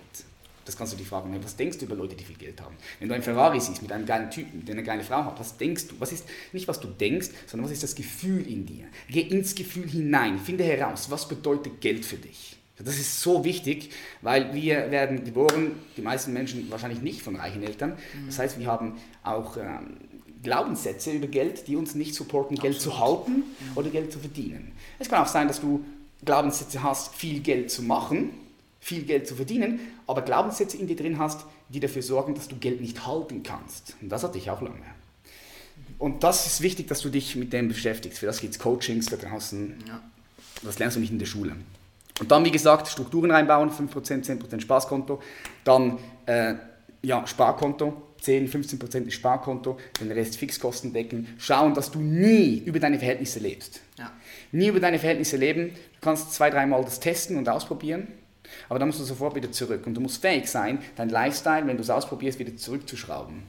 Das 0.65 0.77
kannst 0.77 0.93
du 0.93 0.97
dich 0.97 1.09
fragen. 1.09 1.37
Was 1.43 1.57
denkst 1.57 1.79
du 1.79 1.87
über 1.87 1.97
Leute, 1.97 2.15
die 2.15 2.23
viel 2.23 2.37
Geld 2.37 2.61
haben? 2.61 2.77
Wenn 2.99 3.09
du 3.09 3.15
einen 3.15 3.25
Ferrari 3.25 3.59
siehst 3.59 3.83
mit 3.83 3.91
einem 3.91 4.07
geilen 4.07 4.31
Typen, 4.31 4.65
der 4.65 4.75
eine 4.75 4.85
geile 4.85 5.03
Frau 5.03 5.25
hat, 5.25 5.41
was 5.41 5.57
denkst 5.57 5.89
du? 5.89 5.97
Was 5.99 6.13
ist 6.13 6.27
nicht, 6.53 6.69
was 6.69 6.79
du 6.79 6.87
denkst, 6.87 7.31
sondern 7.47 7.65
was 7.65 7.73
ist 7.73 7.83
das 7.83 7.95
Gefühl 7.95 8.47
in 8.47 8.67
dir? 8.67 8.87
Geh 9.09 9.23
ins 9.23 9.55
Gefühl 9.55 9.89
hinein, 9.89 10.39
finde 10.39 10.65
heraus, 10.65 11.11
was 11.11 11.27
bedeutet 11.27 11.81
Geld 11.81 12.05
für 12.05 12.19
dich? 12.19 12.57
Das 12.85 12.99
ist 12.99 13.21
so 13.21 13.45
wichtig, 13.45 13.91
weil 14.23 14.55
wir 14.55 14.91
werden 14.91 15.25
geboren, 15.25 15.73
die 15.97 16.03
meisten 16.03 16.33
Menschen 16.33 16.71
wahrscheinlich 16.71 17.03
nicht 17.03 17.23
von 17.23 17.37
reichen 17.37 17.63
Eltern. 17.63 17.97
Das 18.27 18.39
heißt, 18.39 18.59
wir 18.59 18.67
haben 18.67 18.95
auch 19.23 19.57
ähm, 19.57 19.97
Glaubenssätze 20.43 21.13
über 21.13 21.27
Geld, 21.27 21.69
die 21.69 21.77
uns 21.77 21.95
nicht 21.95 22.15
supporten, 22.15 22.57
Absolut. 22.57 22.73
Geld 22.73 22.83
zu 22.83 22.99
halten 22.99 23.33
mhm. 23.33 23.77
oder 23.77 23.91
Geld 23.91 24.13
zu 24.13 24.19
verdienen. 24.19 24.73
Es 24.99 25.09
kann 25.09 25.23
auch 25.23 25.29
sein, 25.29 25.49
dass 25.49 25.61
du 25.61 25.85
Glaubenssätze 26.25 26.83
hast, 26.83 27.15
viel 27.15 27.41
Geld 27.41 27.71
zu 27.71 27.83
machen 27.83 28.31
viel 28.81 29.03
Geld 29.03 29.29
zu 29.29 29.37
verdienen, 29.37 29.79
aber 30.07 30.23
Glaubenssätze 30.23 30.77
in 30.79 30.87
dir 30.87 30.97
drin 30.97 31.19
hast, 31.19 31.45
die 31.69 31.81
dafür 31.81 32.03
sorgen, 32.03 32.35
dass 32.35 32.49
du 32.49 32.57
Geld 32.57 32.81
nicht 32.81 33.07
halten 33.07 33.43
kannst. 33.43 33.95
Und 34.01 34.09
das 34.09 34.25
hatte 34.25 34.39
ich 34.39 34.51
auch 34.51 34.63
lange. 34.63 34.81
Und 35.99 36.25
das 36.25 36.47
ist 36.47 36.63
wichtig, 36.63 36.89
dass 36.89 37.03
du 37.03 37.11
dich 37.11 37.37
mit 37.37 37.53
dem 37.53 37.69
beschäftigst. 37.69 38.19
Für 38.19 38.27
das 38.27 38.41
gibt 38.41 38.55
es 38.55 38.59
Coachings 38.59 39.07
da 39.07 39.17
draußen. 39.17 39.75
Ja. 39.87 40.03
Das 40.63 40.79
lernst 40.79 40.97
du 40.97 41.01
nicht 41.01 41.13
in 41.13 41.19
der 41.19 41.27
Schule. 41.27 41.57
Und 42.21 42.31
dann, 42.31 42.45
wie 42.45 42.51
gesagt, 42.51 42.87
Strukturen 42.87 43.31
reinbauen, 43.31 43.71
5%, 43.71 44.25
10% 44.25 44.61
Spaßkonto. 44.61 45.21
Dann 45.65 45.99
äh, 46.27 46.55
ja, 47.03 47.27
Sparkonto, 47.27 48.03
10, 48.21 48.49
15% 48.49 49.07
ist 49.07 49.15
Sparkonto, 49.15 49.79
den 50.01 50.13
Rest 50.13 50.37
Fixkosten 50.37 50.93
decken. 50.93 51.35
Schauen, 51.39 51.75
dass 51.75 51.91
du 51.91 51.99
nie 51.99 52.59
über 52.59 52.79
deine 52.79 52.99
Verhältnisse 52.99 53.41
lebst. 53.41 53.81
Ja. 53.99 54.13
Nie 54.53 54.69
über 54.69 54.81
deine 54.81 54.99
Verhältnisse 54.99 55.39
leben. 55.39 55.71
Du 55.71 56.01
kannst 56.01 56.35
zwei, 56.35 56.51
dreimal 56.51 56.85
das 56.85 57.01
testen 57.01 57.37
und 57.39 57.49
ausprobieren. 57.49 58.09
Aber 58.69 58.79
dann 58.79 58.89
musst 58.89 59.01
du 59.01 59.05
sofort 59.05 59.35
wieder 59.35 59.51
zurück. 59.51 59.87
Und 59.87 59.95
du 59.95 60.01
musst 60.01 60.21
fähig 60.21 60.49
sein, 60.49 60.81
dein 60.97 61.09
Lifestyle, 61.09 61.67
wenn 61.67 61.77
du 61.77 61.83
es 61.83 61.91
ausprobierst, 61.91 62.39
wieder 62.39 62.57
zurückzuschrauben. 62.57 63.43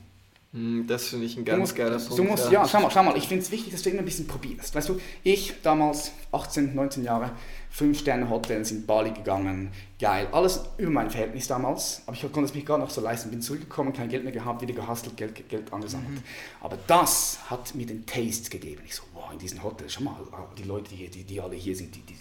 Hm, 0.53 0.85
das 0.85 1.07
finde 1.07 1.25
ich 1.27 1.37
ein 1.37 1.45
ganz 1.45 1.59
musst, 1.59 1.75
geiler 1.77 1.97
Punkt. 1.97 2.19
Du 2.19 2.23
musst, 2.25 2.45
ja, 2.45 2.63
ja 2.63 2.67
schau 2.67 2.81
mal, 2.81 2.91
schau 2.91 3.03
mal, 3.03 3.15
ich 3.15 3.25
finde 3.25 3.43
es 3.43 3.51
wichtig, 3.51 3.71
dass 3.71 3.83
du 3.83 3.89
immer 3.89 3.99
ein 3.99 4.05
bisschen 4.05 4.27
probierst. 4.27 4.75
Weißt 4.75 4.89
du, 4.89 4.99
ich 5.23 5.53
damals, 5.63 6.11
18, 6.33 6.75
19 6.75 7.05
Jahre, 7.05 7.31
5-Sterne-Hotels 7.73 8.71
in 8.71 8.85
Bali 8.85 9.11
gegangen, 9.11 9.71
geil. 9.97 10.27
Alles 10.33 10.65
über 10.77 10.91
mein 10.91 11.09
Verhältnis 11.09 11.47
damals, 11.47 12.01
aber 12.05 12.17
ich 12.17 12.21
konnte 12.23 12.43
es 12.43 12.53
mich 12.53 12.65
gar 12.65 12.77
nicht 12.77 12.91
so 12.91 12.99
leisten. 12.99 13.29
Bin 13.29 13.41
zurückgekommen, 13.41 13.93
kein 13.93 14.09
Geld 14.09 14.25
mehr 14.25 14.33
gehabt, 14.33 14.61
wieder 14.61 14.73
gehustelt, 14.73 15.15
Geld, 15.15 15.47
Geld 15.47 15.71
angesammelt. 15.71 16.11
Mhm. 16.11 16.23
Aber 16.59 16.77
das 16.85 17.39
hat 17.49 17.73
mir 17.73 17.85
den 17.85 18.05
Taste 18.05 18.49
gegeben. 18.49 18.81
Ich 18.85 18.95
so, 18.95 19.03
wow, 19.13 19.31
in 19.31 19.39
diesen 19.39 19.63
Hotels, 19.63 19.93
schau 19.93 20.03
mal, 20.03 20.17
die 20.57 20.63
Leute, 20.63 20.93
die, 20.93 21.07
die, 21.07 21.23
die 21.23 21.39
alle 21.39 21.55
hier 21.55 21.77
sind, 21.77 21.95
die, 21.95 22.01
die, 22.01 22.17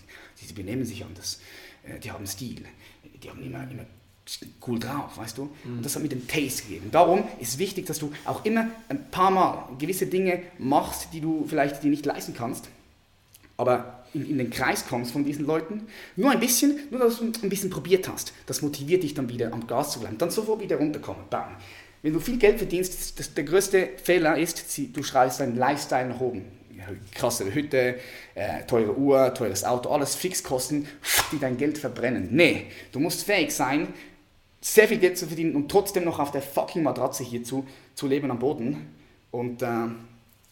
die 0.46 0.52
benehmen 0.52 0.84
sich 0.84 1.04
anders, 1.04 1.40
äh, 1.82 1.98
die 1.98 2.12
haben 2.12 2.28
Stil, 2.28 2.64
die 3.20 3.28
haben 3.28 3.42
immer, 3.42 3.68
immer 3.68 3.86
cool 4.66 4.78
drauf, 4.78 5.16
weißt 5.16 5.38
du? 5.38 5.44
Mhm. 5.64 5.78
Und 5.78 5.84
das 5.84 5.94
hat 5.94 6.02
mir 6.02 6.08
den 6.08 6.26
Taste 6.26 6.62
gegeben. 6.62 6.90
Darum 6.90 7.24
ist 7.40 7.58
wichtig, 7.58 7.86
dass 7.86 7.98
du 7.98 8.12
auch 8.24 8.44
immer 8.44 8.68
ein 8.88 9.10
paar 9.10 9.30
Mal 9.30 9.68
gewisse 9.78 10.06
Dinge 10.06 10.42
machst, 10.58 11.08
die 11.12 11.20
du 11.20 11.44
vielleicht 11.48 11.82
dir 11.82 11.90
nicht 11.90 12.06
leisten 12.06 12.34
kannst, 12.34 12.68
aber 13.56 14.04
in, 14.14 14.28
in, 14.30 14.38
den 14.38 14.50
Kreis 14.50 14.86
kommst 14.86 15.12
von 15.12 15.24
diesen 15.24 15.46
Leuten. 15.46 15.86
Nur 16.16 16.30
ein 16.30 16.40
bisschen, 16.40 16.78
nur 16.90 17.00
dass 17.00 17.18
du 17.18 17.24
ein 17.24 17.48
bisschen 17.48 17.70
probiert 17.70 18.08
hast. 18.08 18.32
Das 18.46 18.62
motiviert 18.62 19.02
dich 19.02 19.14
dann 19.14 19.28
wieder 19.28 19.52
am 19.52 19.66
Gas 19.66 19.92
zu 19.92 20.00
bleiben. 20.00 20.18
Dann 20.18 20.30
sofort 20.30 20.60
wieder 20.60 20.76
runterkommen. 20.76 21.24
Bam. 21.30 21.56
Wenn 22.02 22.14
du 22.14 22.20
viel 22.20 22.38
Geld 22.38 22.58
verdienst, 22.58 23.18
das, 23.18 23.34
der 23.34 23.44
größte 23.44 23.90
Fehler 24.02 24.38
ist, 24.38 24.64
du 24.94 25.02
schreibst 25.02 25.40
deinen 25.40 25.56
Lifestyle 25.56 26.08
nach 26.08 26.20
oben. 26.20 26.44
Krasse 27.14 27.52
Hütte, 27.52 27.96
äh, 28.34 28.64
teure 28.66 28.96
Uhr, 28.96 29.34
teures 29.34 29.64
Auto, 29.64 29.90
alles 29.90 30.14
Fixkosten, 30.14 30.88
die 31.30 31.38
dein 31.38 31.58
Geld 31.58 31.76
verbrennen. 31.76 32.28
Nee, 32.30 32.68
du 32.90 33.00
musst 33.00 33.24
fähig 33.24 33.54
sein, 33.54 33.88
sehr 34.60 34.88
viel 34.88 34.98
Geld 34.98 35.16
zu 35.16 35.26
verdienen 35.26 35.56
und 35.56 35.70
trotzdem 35.70 36.04
noch 36.04 36.18
auf 36.18 36.30
der 36.30 36.42
fucking 36.42 36.82
Matratze 36.82 37.24
hier 37.24 37.42
zu, 37.42 37.66
zu 37.94 38.06
leben 38.06 38.30
am 38.30 38.38
Boden. 38.38 38.94
Und 39.30 39.62
äh, 39.62 39.66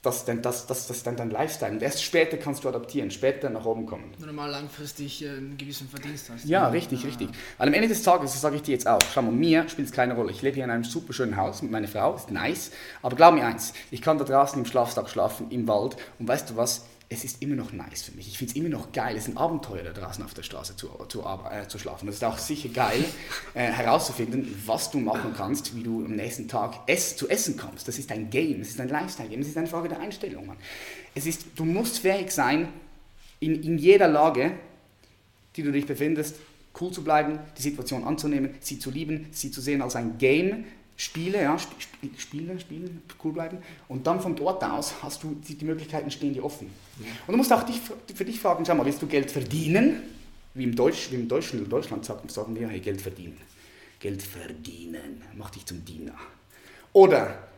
das, 0.03 0.19
ist 0.19 0.29
dann, 0.29 0.41
das, 0.41 0.67
das, 0.67 0.87
das 0.87 1.03
dann 1.03 1.17
dein 1.17 1.31
Lifestyle. 1.31 1.73
Und 1.73 1.83
erst 1.83 2.03
später 2.03 2.37
kannst 2.37 2.65
du 2.65 2.69
adaptieren, 2.69 3.11
später 3.11 3.51
nach 3.51 3.65
oben 3.67 3.85
kommen. 3.85 4.13
Wenn 4.19 4.29
du 4.29 4.33
mal 4.33 4.51
langfristig 4.51 5.25
äh, 5.25 5.29
einen 5.29 5.59
gewissen 5.59 5.89
Verdienst 5.89 6.31
hast. 6.31 6.45
Ja, 6.45 6.63
ja. 6.63 6.69
richtig, 6.69 7.03
ja. 7.03 7.09
richtig. 7.09 7.29
Weil 7.59 7.69
am 7.69 7.75
Ende 7.75 7.89
des 7.89 8.03
Tages, 8.03 8.33
das 8.33 8.41
sage 8.41 8.57
ich 8.57 8.63
dir 8.63 8.73
jetzt 8.73 8.87
auch, 8.87 9.01
schau 9.13 9.23
mal, 9.23 9.33
mir 9.33 9.69
spielt 9.69 9.89
es 9.89 9.93
keine 9.93 10.15
Rolle. 10.15 10.31
Ich 10.31 10.41
lebe 10.41 10.55
hier 10.55 10.65
in 10.65 10.71
einem 10.71 10.85
super 10.85 11.13
schönen 11.13 11.37
Haus 11.37 11.61
mit 11.61 11.71
meiner 11.71 11.89
Frau, 11.89 12.15
ist 12.15 12.31
nice. 12.31 12.71
Aber 13.03 13.17
glaub 13.17 13.35
mir 13.35 13.45
eins, 13.45 13.75
ich 13.91 14.01
kann 14.01 14.17
da 14.17 14.25
draußen 14.25 14.59
im 14.59 14.65
Schlafsack 14.65 15.11
schlafen, 15.11 15.51
im 15.51 15.67
Wald. 15.69 15.97
Und 16.19 16.29
weißt 16.29 16.49
du 16.51 16.57
was? 16.57 16.87
Es 17.11 17.25
ist 17.25 17.41
immer 17.43 17.55
noch 17.55 17.73
nice 17.73 18.03
für 18.03 18.13
mich. 18.13 18.29
Ich 18.29 18.37
finde 18.37 18.53
es 18.53 18.57
immer 18.57 18.69
noch 18.69 18.93
geil. 18.93 19.17
Es 19.17 19.27
ist 19.27 19.35
ein 19.35 19.39
Abenteuer, 19.39 19.83
da 19.83 19.93
draußen 19.93 20.23
auf 20.23 20.35
der 20.35 20.43
Straße 20.43 20.77
zu, 20.77 20.89
zu, 21.09 21.23
äh, 21.23 21.67
zu 21.67 21.79
schlafen. 21.79 22.07
Es 22.09 22.17
ist 22.17 22.25
auch 22.25 22.37
sicher 22.37 22.69
geil, 22.69 23.03
äh, 23.55 23.61
herauszufinden, 23.61 24.63
was 24.67 24.91
du 24.91 24.99
machen 24.99 25.33
kannst, 25.35 25.75
wie 25.75 25.83
du 25.83 26.05
am 26.05 26.17
nächsten 26.17 26.49
Tag 26.49 26.81
ess, 26.87 27.17
zu 27.17 27.29
essen 27.29 27.57
kommst. 27.57 27.89
Das 27.89 27.99
ist 27.99 28.13
ein 28.13 28.29
Game, 28.29 28.61
es 28.61 28.71
ist 28.71 28.81
ein 28.81 28.89
Lifestyle-Game, 28.89 29.41
es 29.41 29.49
ist 29.49 29.57
eine 29.57 29.69
Frage 29.69 29.89
der 29.89 30.01
Einstellung. 30.01 30.47
Mann. 30.47 30.59
Es 31.15 31.25
ist, 31.25 31.47
du 31.57 31.65
musst 31.65 32.01
fähig 32.01 32.31
sein, 32.31 32.69
in, 33.41 33.63
in 33.63 33.79
jeder 33.79 34.09
Lage, 34.09 34.53
die 35.57 35.63
du 35.63 35.73
dich 35.73 35.87
befindest, 35.87 36.37
cool 36.79 36.93
zu 36.93 37.03
bleiben, 37.03 37.39
die 37.57 37.63
Situation 37.63 38.05
anzunehmen, 38.05 38.55
sie 38.61 38.79
zu 38.79 38.91
lieben, 38.91 39.29
sie 39.31 39.51
zu 39.51 39.63
sehen 39.63 39.81
als 39.81 39.97
ein 39.97 40.19
Game, 40.19 40.65
Spiele, 40.99 41.41
ja, 41.41 41.55
Sp 41.55 41.79
Spiele, 42.19 42.59
spielen, 42.59 43.03
cool 43.23 43.33
bleiben. 43.33 43.59
Und 43.87 44.05
dann 44.07 44.21
von 44.21 44.35
dort 44.35 44.63
aus 44.65 44.95
hast 45.01 45.23
du, 45.23 45.41
die, 45.47 45.55
die 45.55 45.65
Möglichkeiten 45.65 46.11
stehen 46.11 46.35
dir 46.35 46.45
offen. 46.45 46.69
Ja. 46.99 47.07
Und 47.27 47.33
du 47.33 47.39
musst 47.39 47.53
auch 47.53 47.63
dich, 47.63 47.81
für 48.15 48.25
dich 48.25 48.41
fragen, 48.41 48.67
schau 48.67 48.75
mal, 48.75 48.85
willst 48.85 49.01
du 49.01 49.07
Geld 49.07 49.31
verdienen? 49.31 50.03
Wie 50.55 50.65
im, 50.65 50.75
Deutsch, 50.75 51.13
wie 51.13 51.15
im 51.15 51.29
Deutschen, 51.29 51.61
in 51.61 51.69
Deutschland 51.69 52.05
sagen, 52.05 52.29
sagen 52.29 52.59
wir, 52.59 52.69
hey, 52.69 52.81
Geld 52.81 53.01
verdienen. 53.01 53.39
Geld 54.01 54.23
verdienen, 54.23 55.23
mach 55.37 55.51
dich 55.51 55.65
zum 55.65 55.85
Diener. 55.85 56.15
Oder 56.93 57.49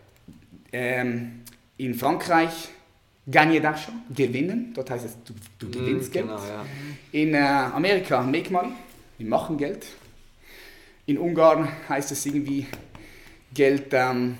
ähm, 0.70 1.40
in 1.78 1.94
Frankreich, 1.94 2.68
Gagne 3.30 3.60
d'argent, 3.60 3.94
gewinnen, 4.14 4.72
dort 4.74 4.90
heißt 4.90 5.06
es, 5.06 5.16
du, 5.24 5.32
du 5.58 5.66
mhm, 5.66 5.72
gewinnst 5.72 6.10
mm, 6.10 6.12
Geld. 6.12 6.26
Genau, 6.26 6.38
ja. 6.38 6.66
In 7.12 7.32
äh, 7.32 7.38
Amerika, 7.38 8.22
make 8.22 8.52
money, 8.52 8.72
wir 9.16 9.26
machen 9.26 9.56
Geld. 9.56 9.86
In 11.06 11.16
Ungarn 11.16 11.68
heißt 11.88 12.12
es 12.12 12.26
irgendwie, 12.26 12.66
Geld, 13.54 13.86
ähm, 13.92 14.38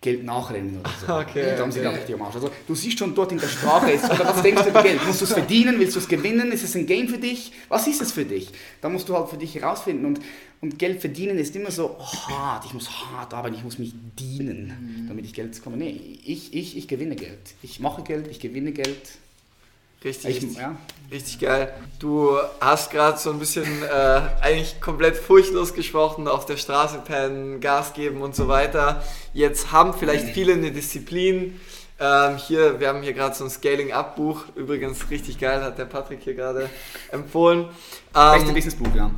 Geld 0.00 0.24
nachrennen 0.24 0.78
oder 0.78 0.90
so. 0.90 1.12
Okay, 1.20 1.56
da 1.56 1.62
haben 1.62 1.72
sie 1.72 1.80
okay. 1.80 2.14
am 2.14 2.22
Arsch. 2.22 2.36
Also 2.36 2.50
du 2.66 2.74
siehst 2.74 2.98
schon 2.98 3.14
dort 3.14 3.32
in 3.32 3.38
der 3.38 3.48
Sprache, 3.48 3.90
ist, 3.90 4.04
oder 4.04 4.26
was 4.26 4.42
denkst 4.42 4.62
du 4.62 4.68
über 4.68 4.82
Geld? 4.82 5.04
Musst 5.04 5.20
du 5.20 5.24
es 5.24 5.32
verdienen? 5.32 5.78
Willst 5.78 5.96
du 5.96 6.00
es 6.00 6.08
gewinnen? 6.08 6.52
Ist 6.52 6.62
es 6.62 6.76
ein 6.76 6.86
Game 6.86 7.08
für 7.08 7.18
dich? 7.18 7.52
Was 7.68 7.86
ist 7.88 8.00
es 8.00 8.12
für 8.12 8.24
dich? 8.24 8.52
Da 8.80 8.88
musst 8.88 9.08
du 9.08 9.16
halt 9.16 9.28
für 9.28 9.36
dich 9.36 9.54
herausfinden. 9.56 10.06
Und, 10.06 10.20
und 10.60 10.78
Geld 10.78 11.00
verdienen 11.00 11.38
ist 11.38 11.56
immer 11.56 11.72
so 11.72 11.98
hart. 11.98 12.64
Ich 12.66 12.74
muss 12.74 12.88
hart 12.88 13.34
arbeiten, 13.34 13.56
ich 13.56 13.64
muss 13.64 13.78
mich 13.78 13.92
dienen, 14.18 15.02
mhm. 15.04 15.08
damit 15.08 15.24
ich 15.24 15.34
Geld 15.34 15.54
bekomme. 15.54 15.76
Nee, 15.76 16.00
ich, 16.24 16.54
ich, 16.54 16.76
ich 16.76 16.86
gewinne 16.86 17.16
Geld. 17.16 17.54
Ich 17.62 17.80
mache 17.80 18.02
Geld, 18.02 18.28
ich 18.28 18.38
gewinne 18.38 18.70
Geld. 18.72 19.18
Richtig, 20.04 20.42
ich, 20.42 20.56
ja. 20.56 20.76
richtig 21.10 21.40
geil. 21.40 21.72
Du 21.98 22.36
hast 22.60 22.90
gerade 22.90 23.18
so 23.18 23.30
ein 23.30 23.38
bisschen 23.38 23.82
äh, 23.82 24.20
eigentlich 24.40 24.80
komplett 24.80 25.16
furchtlos 25.16 25.74
gesprochen, 25.74 26.28
auf 26.28 26.46
der 26.46 26.56
Straße 26.56 26.98
pennen, 26.98 27.60
Gas 27.60 27.94
geben 27.94 28.20
und 28.20 28.36
so 28.36 28.46
weiter. 28.48 29.02
Jetzt 29.32 29.72
haben 29.72 29.94
vielleicht 29.94 30.28
viele 30.34 30.52
eine 30.52 30.70
Disziplin. 30.70 31.58
Ähm, 31.98 32.36
hier, 32.36 32.78
wir 32.78 32.88
haben 32.88 33.02
hier 33.02 33.14
gerade 33.14 33.34
so 33.34 33.44
ein 33.44 33.50
Scaling-Up-Buch, 33.50 34.44
übrigens 34.54 35.08
richtig 35.10 35.38
geil, 35.38 35.62
hat 35.62 35.78
der 35.78 35.86
Patrick 35.86 36.20
hier 36.22 36.34
gerade 36.34 36.68
empfohlen. 37.10 37.68
Ähm, 38.14 38.32
Beste 38.38 38.52
Business-Buch, 38.52 38.94
ja. 38.94 39.10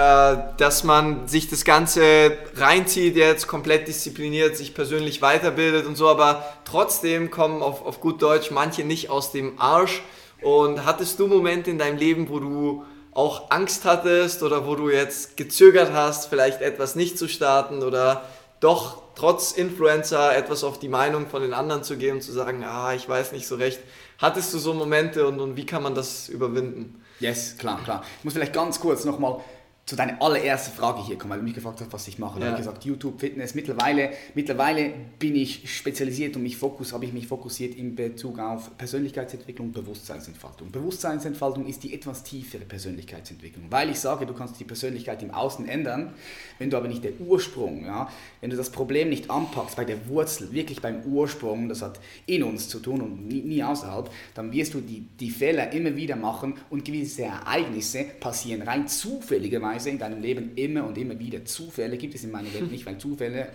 Äh, 0.00 0.38
dass 0.56 0.82
man 0.82 1.28
sich 1.28 1.50
das 1.50 1.64
Ganze 1.64 2.32
reinzieht, 2.56 3.16
jetzt 3.16 3.46
komplett 3.46 3.86
diszipliniert, 3.86 4.56
sich 4.56 4.72
persönlich 4.72 5.20
weiterbildet 5.20 5.84
und 5.84 5.94
so, 5.94 6.08
aber 6.08 6.42
trotzdem 6.64 7.30
kommen 7.30 7.62
auf, 7.62 7.84
auf 7.84 8.00
gut 8.00 8.22
Deutsch 8.22 8.50
manche 8.50 8.82
nicht 8.82 9.10
aus 9.10 9.30
dem 9.30 9.60
Arsch. 9.60 10.02
Und 10.40 10.86
hattest 10.86 11.18
du 11.18 11.26
Momente 11.26 11.70
in 11.70 11.76
deinem 11.76 11.98
Leben, 11.98 12.30
wo 12.30 12.38
du 12.38 12.84
auch 13.12 13.50
Angst 13.50 13.84
hattest 13.84 14.42
oder 14.42 14.66
wo 14.66 14.74
du 14.74 14.88
jetzt 14.88 15.36
gezögert 15.36 15.92
hast, 15.92 16.30
vielleicht 16.30 16.62
etwas 16.62 16.94
nicht 16.94 17.18
zu 17.18 17.28
starten 17.28 17.82
oder 17.82 18.24
doch 18.60 19.02
trotz 19.16 19.52
Influencer 19.52 20.34
etwas 20.34 20.64
auf 20.64 20.78
die 20.78 20.88
Meinung 20.88 21.26
von 21.26 21.42
den 21.42 21.52
anderen 21.52 21.82
zu 21.82 21.98
gehen 21.98 22.16
und 22.16 22.22
zu 22.22 22.32
sagen, 22.32 22.64
ah, 22.64 22.94
ich 22.94 23.06
weiß 23.06 23.32
nicht 23.32 23.46
so 23.46 23.56
recht. 23.56 23.80
Hattest 24.16 24.54
du 24.54 24.58
so 24.58 24.72
Momente 24.72 25.26
und, 25.26 25.40
und 25.40 25.56
wie 25.56 25.66
kann 25.66 25.82
man 25.82 25.94
das 25.94 26.30
überwinden? 26.30 27.02
Yes, 27.18 27.58
klar, 27.58 27.78
klar. 27.84 28.02
Ich 28.18 28.24
muss 28.24 28.32
vielleicht 28.32 28.54
ganz 28.54 28.80
kurz 28.80 29.04
nochmal 29.04 29.40
zu 29.90 29.96
deiner 29.96 30.22
allerersten 30.22 30.72
Frage 30.72 31.04
hier 31.04 31.18
kommen, 31.18 31.32
weil 31.32 31.40
du 31.40 31.44
mich 31.44 31.54
gefragt 31.54 31.80
hast, 31.80 31.92
was 31.92 32.06
ich 32.06 32.20
mache. 32.20 32.38
Ja. 32.38 32.44
Ich 32.44 32.52
habe 32.52 32.58
gesagt, 32.58 32.84
YouTube, 32.84 33.18
Fitness. 33.18 33.56
Mittlerweile, 33.56 34.10
mittlerweile 34.36 34.92
bin 35.18 35.34
ich 35.34 35.76
spezialisiert 35.76 36.36
und 36.36 36.44
mich 36.44 36.56
fokus, 36.56 36.92
habe 36.92 37.06
ich 37.06 37.12
mich 37.12 37.26
fokussiert 37.26 37.74
in 37.74 37.96
Bezug 37.96 38.38
auf 38.38 38.70
Persönlichkeitsentwicklung 38.78 39.66
und 39.66 39.72
Bewusstseinsentfaltung. 39.72 40.70
Bewusstseinsentfaltung 40.70 41.66
ist 41.66 41.82
die 41.82 41.92
etwas 41.92 42.22
tiefere 42.22 42.64
Persönlichkeitsentwicklung, 42.66 43.64
weil 43.68 43.90
ich 43.90 43.98
sage, 43.98 44.26
du 44.26 44.32
kannst 44.32 44.60
die 44.60 44.64
Persönlichkeit 44.64 45.24
im 45.24 45.32
Außen 45.32 45.68
ändern, 45.68 46.14
wenn 46.60 46.70
du 46.70 46.76
aber 46.76 46.86
nicht 46.86 47.02
der 47.02 47.20
Ursprung, 47.20 47.84
ja, 47.84 48.08
wenn 48.40 48.50
du 48.50 48.56
das 48.56 48.70
Problem 48.70 49.08
nicht 49.08 49.28
anpackst 49.28 49.74
bei 49.74 49.84
der 49.84 50.06
Wurzel, 50.06 50.52
wirklich 50.52 50.80
beim 50.80 51.02
Ursprung, 51.02 51.68
das 51.68 51.82
hat 51.82 51.98
in 52.26 52.44
uns 52.44 52.68
zu 52.68 52.78
tun 52.78 53.00
und 53.00 53.26
nie, 53.26 53.42
nie 53.42 53.64
außerhalb, 53.64 54.08
dann 54.36 54.52
wirst 54.52 54.74
du 54.74 54.80
die, 54.80 55.00
die 55.18 55.30
Fehler 55.30 55.72
immer 55.72 55.96
wieder 55.96 56.14
machen 56.14 56.54
und 56.70 56.84
gewisse 56.84 57.22
Ereignisse 57.24 58.04
passieren 58.20 58.62
rein 58.62 58.86
zufälligerweise 58.86 59.79
Weise 59.80 59.90
in 59.90 59.98
deinem 59.98 60.20
Leben 60.20 60.52
immer 60.56 60.84
und 60.84 60.98
immer 60.98 61.18
wieder. 61.18 61.44
Zufälle 61.44 61.96
gibt 61.96 62.14
es 62.14 62.24
in 62.24 62.30
meiner 62.30 62.52
Welt 62.52 62.70
nicht, 62.70 62.84
weil 62.84 62.98
Zufälle, 62.98 63.48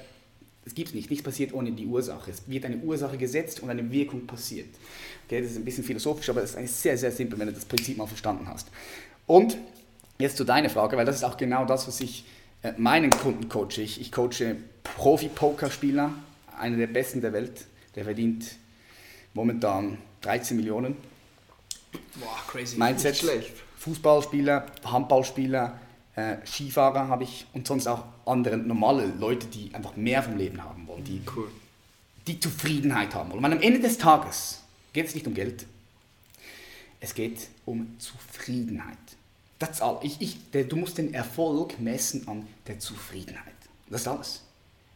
es 0.65 0.73
gibt 0.73 0.89
es 0.89 0.95
nicht. 0.95 1.09
Nichts 1.09 1.23
passiert 1.23 1.53
ohne 1.53 1.71
die 1.71 1.85
Ursache. 1.85 2.31
Es 2.31 2.47
wird 2.47 2.65
eine 2.65 2.77
Ursache 2.77 3.17
gesetzt 3.17 3.61
und 3.61 3.69
eine 3.69 3.89
Wirkung 3.91 4.25
passiert. 4.25 4.69
Okay, 5.25 5.41
das 5.41 5.51
ist 5.51 5.57
ein 5.57 5.65
bisschen 5.65 5.83
philosophisch, 5.83 6.29
aber 6.29 6.41
das 6.41 6.51
ist 6.51 6.57
eigentlich 6.57 6.71
sehr, 6.71 6.97
sehr 6.97 7.11
simpel, 7.11 7.37
wenn 7.39 7.47
du 7.47 7.53
das 7.53 7.65
Prinzip 7.65 7.97
mal 7.97 8.07
verstanden 8.07 8.47
hast. 8.47 8.67
Und 9.27 9.57
jetzt 10.17 10.37
zu 10.37 10.43
deiner 10.43 10.69
Frage, 10.69 10.97
weil 10.97 11.05
das 11.05 11.17
ist 11.17 11.23
auch 11.23 11.37
genau 11.37 11.65
das, 11.65 11.87
was 11.87 12.01
ich 12.01 12.25
äh, 12.63 12.73
meinen 12.77 13.11
Kunden 13.11 13.47
coache. 13.47 13.81
Ich, 13.81 14.01
ich 14.01 14.11
coache 14.11 14.55
Profi-Pokerspieler, 14.83 16.11
einer 16.57 16.77
der 16.77 16.87
besten 16.87 17.21
der 17.21 17.33
Welt. 17.33 17.65
Der 17.95 18.03
verdient 18.03 18.45
momentan 19.33 19.99
13 20.21 20.57
Millionen. 20.57 20.95
Boah, 22.19 22.39
crazy. 22.47 22.77
Mindset, 22.77 23.17
schlecht 23.17 23.65
Fußballspieler, 23.85 24.65
Handballspieler, 24.83 25.79
äh, 26.15 26.37
Skifahrer 26.45 27.07
habe 27.07 27.23
ich 27.23 27.45
und 27.53 27.67
sonst 27.67 27.87
auch 27.87 28.05
andere 28.25 28.57
normale 28.57 29.05
Leute, 29.05 29.47
die 29.47 29.73
einfach 29.73 29.95
mehr 29.95 30.23
vom 30.23 30.37
Leben 30.37 30.63
haben 30.63 30.87
wollen, 30.87 31.03
die, 31.03 31.21
cool. 31.35 31.49
die 32.27 32.39
Zufriedenheit 32.39 33.13
haben 33.13 33.31
wollen. 33.31 33.43
Und 33.43 33.53
am 33.53 33.61
Ende 33.61 33.79
des 33.79 33.97
Tages 33.97 34.61
geht 34.93 35.07
es 35.07 35.15
nicht 35.15 35.27
um 35.27 35.33
Geld, 35.33 35.65
es 36.99 37.13
geht 37.13 37.49
um 37.65 37.99
Zufriedenheit. 37.99 38.97
Das 39.59 39.81
all. 39.81 39.99
Ich, 40.03 40.19
ich, 40.19 40.51
der, 40.51 40.65
du 40.65 40.75
musst 40.75 40.97
den 40.97 41.13
Erfolg 41.13 41.79
messen 41.79 42.27
an 42.27 42.47
der 42.67 42.79
Zufriedenheit. 42.79 43.53
Das 43.89 44.01
ist 44.01 44.07
alles. 44.07 44.43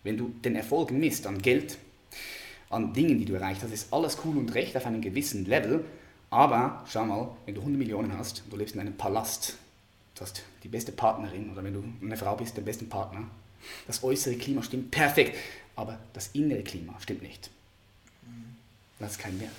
Wenn 0.03 0.17
du 0.17 0.29
den 0.43 0.55
Erfolg 0.55 0.91
misst 0.91 1.27
an 1.27 1.41
Geld, 1.41 1.77
an 2.69 2.93
Dingen, 2.93 3.19
die 3.19 3.25
du 3.25 3.33
erreicht 3.33 3.63
hast, 3.63 3.71
ist 3.71 3.93
alles 3.93 4.17
cool 4.25 4.37
und 4.37 4.53
recht 4.55 4.75
auf 4.75 4.85
einem 4.85 5.01
gewissen 5.01 5.45
Level. 5.45 5.85
Aber 6.29 6.83
schau 6.87 7.05
mal, 7.05 7.29
wenn 7.45 7.55
du 7.55 7.61
100 7.61 7.79
Millionen 7.79 8.17
hast, 8.17 8.43
du 8.49 8.57
lebst 8.57 8.75
in 8.75 8.81
einem 8.81 8.95
Palast, 8.95 9.57
du 10.19 10.25
hast 10.25 10.43
die 10.63 10.67
beste 10.67 10.91
Partnerin 10.91 11.49
oder 11.51 11.63
wenn 11.63 11.73
du 11.73 11.83
eine 12.01 12.17
Frau 12.17 12.35
bist, 12.35 12.57
den 12.57 12.65
besten 12.65 12.89
Partner, 12.89 13.25
das 13.87 14.03
äußere 14.03 14.35
Klima 14.35 14.61
stimmt 14.63 14.91
perfekt, 14.91 15.37
aber 15.75 15.97
das 16.13 16.29
innere 16.33 16.63
Klima 16.63 16.93
stimmt 16.99 17.21
nicht. 17.21 17.49
Das 18.99 19.11
ist 19.11 19.19
kein 19.19 19.39
Wert. 19.39 19.51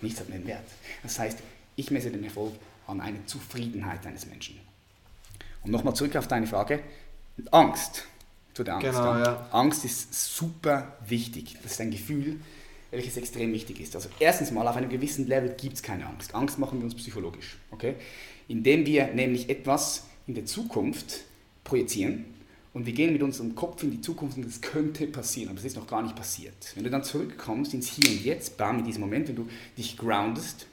Nichts 0.00 0.20
hat 0.20 0.28
mehr 0.28 0.44
Wert. 0.46 0.66
Das 1.02 1.18
heißt, 1.18 1.38
ich 1.74 1.90
messe 1.90 2.10
den 2.10 2.22
Erfolg 2.22 2.54
an 2.86 3.00
einer 3.00 3.26
Zufriedenheit 3.26 4.06
eines 4.06 4.26
Menschen. 4.26 4.60
Und 5.64 5.72
nochmal 5.72 5.94
zurück 5.94 6.14
auf 6.16 6.28
deine 6.28 6.46
Frage. 6.46 6.80
Angst. 7.50 8.04
Zu 8.52 8.62
der 8.62 8.74
Angst. 8.74 8.86
Genau, 8.86 9.16
ja. 9.18 9.48
Angst 9.50 9.84
ist 9.84 10.36
super 10.36 10.96
wichtig. 11.06 11.56
Das 11.62 11.72
ist 11.72 11.80
ein 11.80 11.90
Gefühl, 11.90 12.38
welches 12.92 13.16
extrem 13.16 13.52
wichtig 13.52 13.80
ist. 13.80 13.96
Also 13.96 14.08
erstens 14.20 14.52
mal, 14.52 14.68
auf 14.68 14.76
einem 14.76 14.90
gewissen 14.90 15.26
Level 15.26 15.52
gibt 15.56 15.74
es 15.74 15.82
keine 15.82 16.06
Angst. 16.06 16.32
Angst 16.34 16.60
machen 16.60 16.78
wir 16.78 16.84
uns 16.84 16.94
psychologisch. 16.94 17.56
Okay? 17.72 17.96
Indem 18.48 18.86
wir 18.86 19.08
nämlich 19.08 19.48
etwas 19.48 20.06
in 20.26 20.34
der 20.34 20.46
Zukunft 20.46 21.24
projizieren 21.64 22.24
und 22.72 22.86
wir 22.86 22.92
gehen 22.92 23.12
mit 23.12 23.22
unserem 23.22 23.54
Kopf 23.54 23.82
in 23.82 23.90
die 23.90 24.00
Zukunft 24.00 24.36
und 24.36 24.46
es 24.46 24.60
könnte 24.60 25.06
passieren, 25.06 25.50
aber 25.50 25.58
es 25.58 25.64
ist 25.64 25.76
noch 25.76 25.86
gar 25.86 26.02
nicht 26.02 26.16
passiert. 26.16 26.54
Wenn 26.74 26.84
du 26.84 26.90
dann 26.90 27.04
zurückkommst 27.04 27.72
ins 27.74 27.88
Hier 27.88 28.10
und 28.10 28.24
Jetzt, 28.24 28.56
bam, 28.56 28.80
in 28.80 28.84
diesem 28.84 29.00
Moment, 29.00 29.28
wenn 29.28 29.36
du 29.36 29.48
dich 29.76 29.96
groundest, 29.96 30.66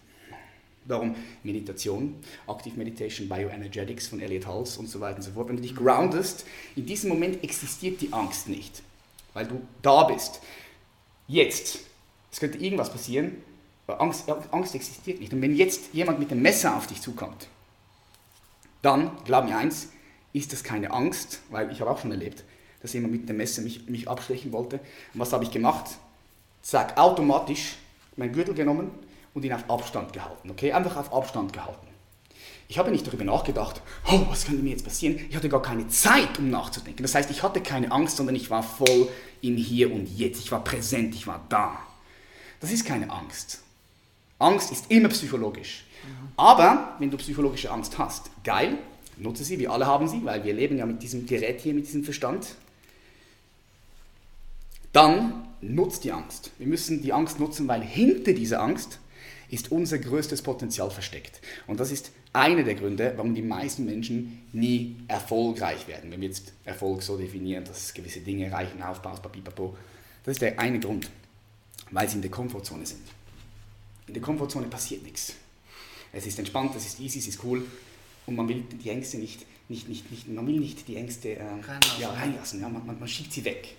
Darum 0.88 1.16
Meditation, 1.44 2.16
Active 2.48 2.76
Meditation, 2.76 3.30
Bioenergetics 3.30 4.08
von 4.08 4.20
Elliot 4.20 4.48
Hulse 4.48 4.80
und 4.80 4.88
so 4.88 5.00
weiter 5.00 5.18
und 5.18 5.22
so 5.22 5.32
fort. 5.32 5.48
Wenn 5.48 5.58
du 5.58 5.62
dich 5.62 5.76
groundest, 5.76 6.44
in 6.76 6.88
diesem 6.88 7.10
Moment 7.10 7.44
existiert 7.44 8.02
die 8.02 8.12
Angst 8.12 8.50
nicht, 8.50 8.82
weil 9.34 9.46
du 9.46 9.62
da 9.84 10.06
bist. 10.06 10.42
Jetzt, 11.28 11.80
es 12.32 12.40
könnte 12.40 12.58
irgendwas 12.58 12.92
passieren, 12.92 13.38
Angst, 13.88 14.26
Angst 14.52 14.74
existiert 14.74 15.20
nicht. 15.20 15.34
Und 15.34 15.42
wenn 15.42 15.56
jetzt 15.56 15.94
jemand 15.94 16.20
mit 16.20 16.32
dem 16.32 16.42
Messer 16.42 16.76
auf 16.76 16.88
dich 16.88 17.02
zukommt, 17.02 17.48
dann, 18.82 19.12
glaub 19.26 19.46
mir 19.46 19.58
eins, 19.58 19.90
ist 20.34 20.54
das 20.54 20.64
keine 20.64 20.92
Angst, 20.92 21.42
weil 21.50 21.72
ich 21.72 21.82
habe 21.82 21.92
auch 21.92 22.00
schon 22.00 22.12
erlebt, 22.12 22.44
dass 22.82 22.94
jemand 22.94 23.14
mit 23.14 23.30
dem 23.30 23.38
Messer 23.38 23.62
mich, 23.62 23.88
mich 23.88 24.10
abstechen 24.10 24.52
wollte. 24.52 24.80
Und 25.14 25.20
was 25.20 25.34
habe 25.34 25.44
ich 25.44 25.52
gemacht? 25.52 25.86
Zack, 26.62 26.98
automatisch 26.98 27.76
mein 28.16 28.32
Gürtel 28.32 28.54
genommen, 28.54 28.92
und 29.34 29.46
ihn 29.46 29.54
auf 29.54 29.70
Abstand 29.70 30.14
gehalten. 30.14 30.50
Okay, 30.50 30.72
einfach 30.72 30.98
auf 30.98 31.14
Abstand 31.14 31.54
gehalten. 31.54 31.88
Ich 32.68 32.78
habe 32.78 32.92
nicht 32.92 33.06
darüber 33.06 33.26
nachgedacht, 33.26 33.82
oh, 34.10 34.22
was 34.30 34.46
könnte 34.46 34.64
mir 34.64 34.72
jetzt 34.72 34.86
passieren? 34.86 35.20
Ich 35.30 35.36
hatte 35.36 35.50
gar 35.50 35.62
keine 35.62 35.88
Zeit, 35.90 36.40
um 36.40 36.50
nachzudenken. 36.50 37.04
Das 37.04 37.16
heißt, 37.16 37.30
ich 37.30 37.44
hatte 37.44 37.62
keine 37.62 37.92
Angst, 37.92 38.16
sondern 38.18 38.36
ich 38.36 38.50
war 38.50 38.64
voll 38.64 39.10
im 39.42 39.58
Hier 39.58 39.92
und 39.92 40.08
Jetzt. 40.18 40.40
Ich 40.40 40.52
war 40.52 40.64
präsent, 40.64 41.14
ich 41.14 41.28
war 41.28 41.46
da. 41.50 41.78
Das 42.62 42.72
ist 42.72 42.86
keine 42.86 43.10
Angst. 43.10 43.62
Angst 44.40 44.72
ist 44.72 44.90
immer 44.90 45.10
psychologisch. 45.10 45.86
Aber 46.38 46.96
wenn 47.00 47.12
du 47.12 47.18
psychologische 47.18 47.72
Angst 47.72 47.98
hast, 47.98 48.32
geil, 48.44 48.78
nutze 49.18 49.44
sie, 49.44 49.60
wir 49.60 49.72
alle 49.72 49.86
haben 49.86 50.08
sie, 50.08 50.24
weil 50.24 50.44
wir 50.44 50.54
leben 50.54 50.78
ja 50.78 50.86
mit 50.86 51.02
diesem 51.04 51.26
Gerät 51.26 51.62
hier, 51.62 51.74
mit 51.74 51.88
diesem 51.88 52.04
Verstand. 52.04 52.56
Dann 54.94 55.48
nutzt 55.62 56.04
die 56.04 56.12
Angst. 56.12 56.52
Wir 56.58 56.68
müssen 56.68 57.02
die 57.02 57.14
Angst 57.14 57.40
nutzen, 57.40 57.68
weil 57.68 57.82
hinter 57.82 58.34
dieser 58.34 58.62
Angst 58.62 59.00
ist 59.50 59.72
unser 59.72 60.00
größtes 60.00 60.42
Potenzial 60.42 60.90
versteckt. 60.90 61.42
Und 61.68 61.80
das 61.80 61.92
ist 61.92 62.12
einer 62.34 62.64
der 62.64 62.76
Gründe, 62.76 63.14
warum 63.18 63.36
die 63.36 63.42
meisten 63.42 63.86
Menschen 63.86 64.42
nie 64.54 64.96
erfolgreich 65.08 65.88
werden. 65.88 66.12
Wenn 66.12 66.22
wir 66.22 66.30
jetzt 66.30 66.54
Erfolg 66.64 67.04
so 67.04 67.18
definieren, 67.18 67.66
dass 67.66 67.94
gewisse 67.94 68.22
Dinge 68.22 68.46
erreichen, 68.46 68.82
aufbaust, 68.82 69.22
papipapo. 69.22 69.76
Das 70.24 70.34
ist 70.34 70.42
der 70.42 70.58
eine 70.58 70.80
Grund, 70.80 71.10
weil 71.92 72.08
sie 72.08 72.16
in 72.16 72.22
der 72.22 72.32
Komfortzone 72.32 72.86
sind. 72.86 73.02
In 74.08 74.14
der 74.14 74.24
Komfortzone 74.24 74.68
passiert 74.68 75.04
nichts. 75.04 75.36
Es 76.14 76.26
ist 76.26 76.40
entspannt, 76.40 76.76
es 76.76 76.86
ist 76.86 77.00
easy, 77.00 77.20
es 77.20 77.28
ist 77.28 77.44
cool 77.44 77.66
und 78.26 78.36
man 78.36 78.48
will 78.48 78.64
die 78.84 78.90
Ängste 78.90 79.18
nicht, 79.18 79.46
nicht, 79.70 79.88
nicht, 79.88 80.12
nicht 80.12 80.28
man 80.28 80.46
will 80.48 80.60
nicht 80.60 80.88
die 80.88 80.96
Ängste 80.96 81.36
äh, 81.36 81.44
reinlassen. 81.44 82.02
Ja, 82.02 82.12
reinlassen 82.12 82.62
ja, 82.62 82.70
man, 82.70 82.86
man, 82.86 83.00
man 83.00 83.08
schiebt 83.08 83.32
sie 83.32 83.46
weg. 83.46 83.76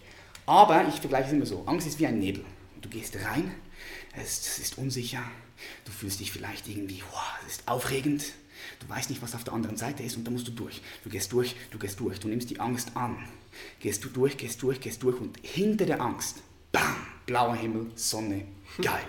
Aber 0.47 0.89
ich 0.89 0.97
vergleiche 0.97 1.29
es 1.29 1.33
immer 1.33 1.47
so, 1.47 1.65
Angst 1.67 1.87
ist 1.87 1.99
wie 1.99 2.07
ein 2.07 2.19
Nebel. 2.19 2.45
Du 2.81 2.89
gehst 2.89 3.17
rein, 3.17 3.53
es, 4.17 4.41
es 4.41 4.59
ist 4.59 4.79
unsicher, 4.79 5.23
Du 5.85 5.93
fühlst 5.93 6.21
dich 6.21 6.33
vielleicht 6.33 6.69
irgendwie, 6.69 7.03
wow, 7.11 7.33
das 7.45 7.59
ist 7.59 7.69
aufregend. 7.69 8.25
Du 8.81 8.89
weißt 8.89 9.11
nicht, 9.11 9.23
was 9.23 9.35
auf 9.35 9.45
der 9.45 9.55
anderen 9.55 9.77
Seite 9.77 10.03
ist 10.03 10.17
und 10.17 10.25
da 10.25 10.31
musst 10.31 10.47
du 10.49 10.53
durch. 10.53 10.81
Du 11.05 11.11
gehst 11.11 11.33
durch, 11.33 11.57
du 11.71 11.79
gehst 11.79 11.99
durch. 12.01 12.21
Du 12.21 12.29
nimmst 12.29 12.51
die 12.51 12.61
Angst 12.61 12.97
an. 12.97 13.17
Gehst 13.81 14.05
du 14.05 14.09
durch, 14.09 14.37
gehst 14.37 14.63
durch, 14.63 14.81
gehst 14.81 15.03
durch 15.03 15.21
und 15.21 15.39
hinter 15.43 15.87
der 15.87 16.01
Angst, 16.01 16.39
bam, 16.71 16.97
blauer 17.33 17.57
Himmel, 17.57 17.87
Sonne, 17.95 18.43
geil. 18.83 19.01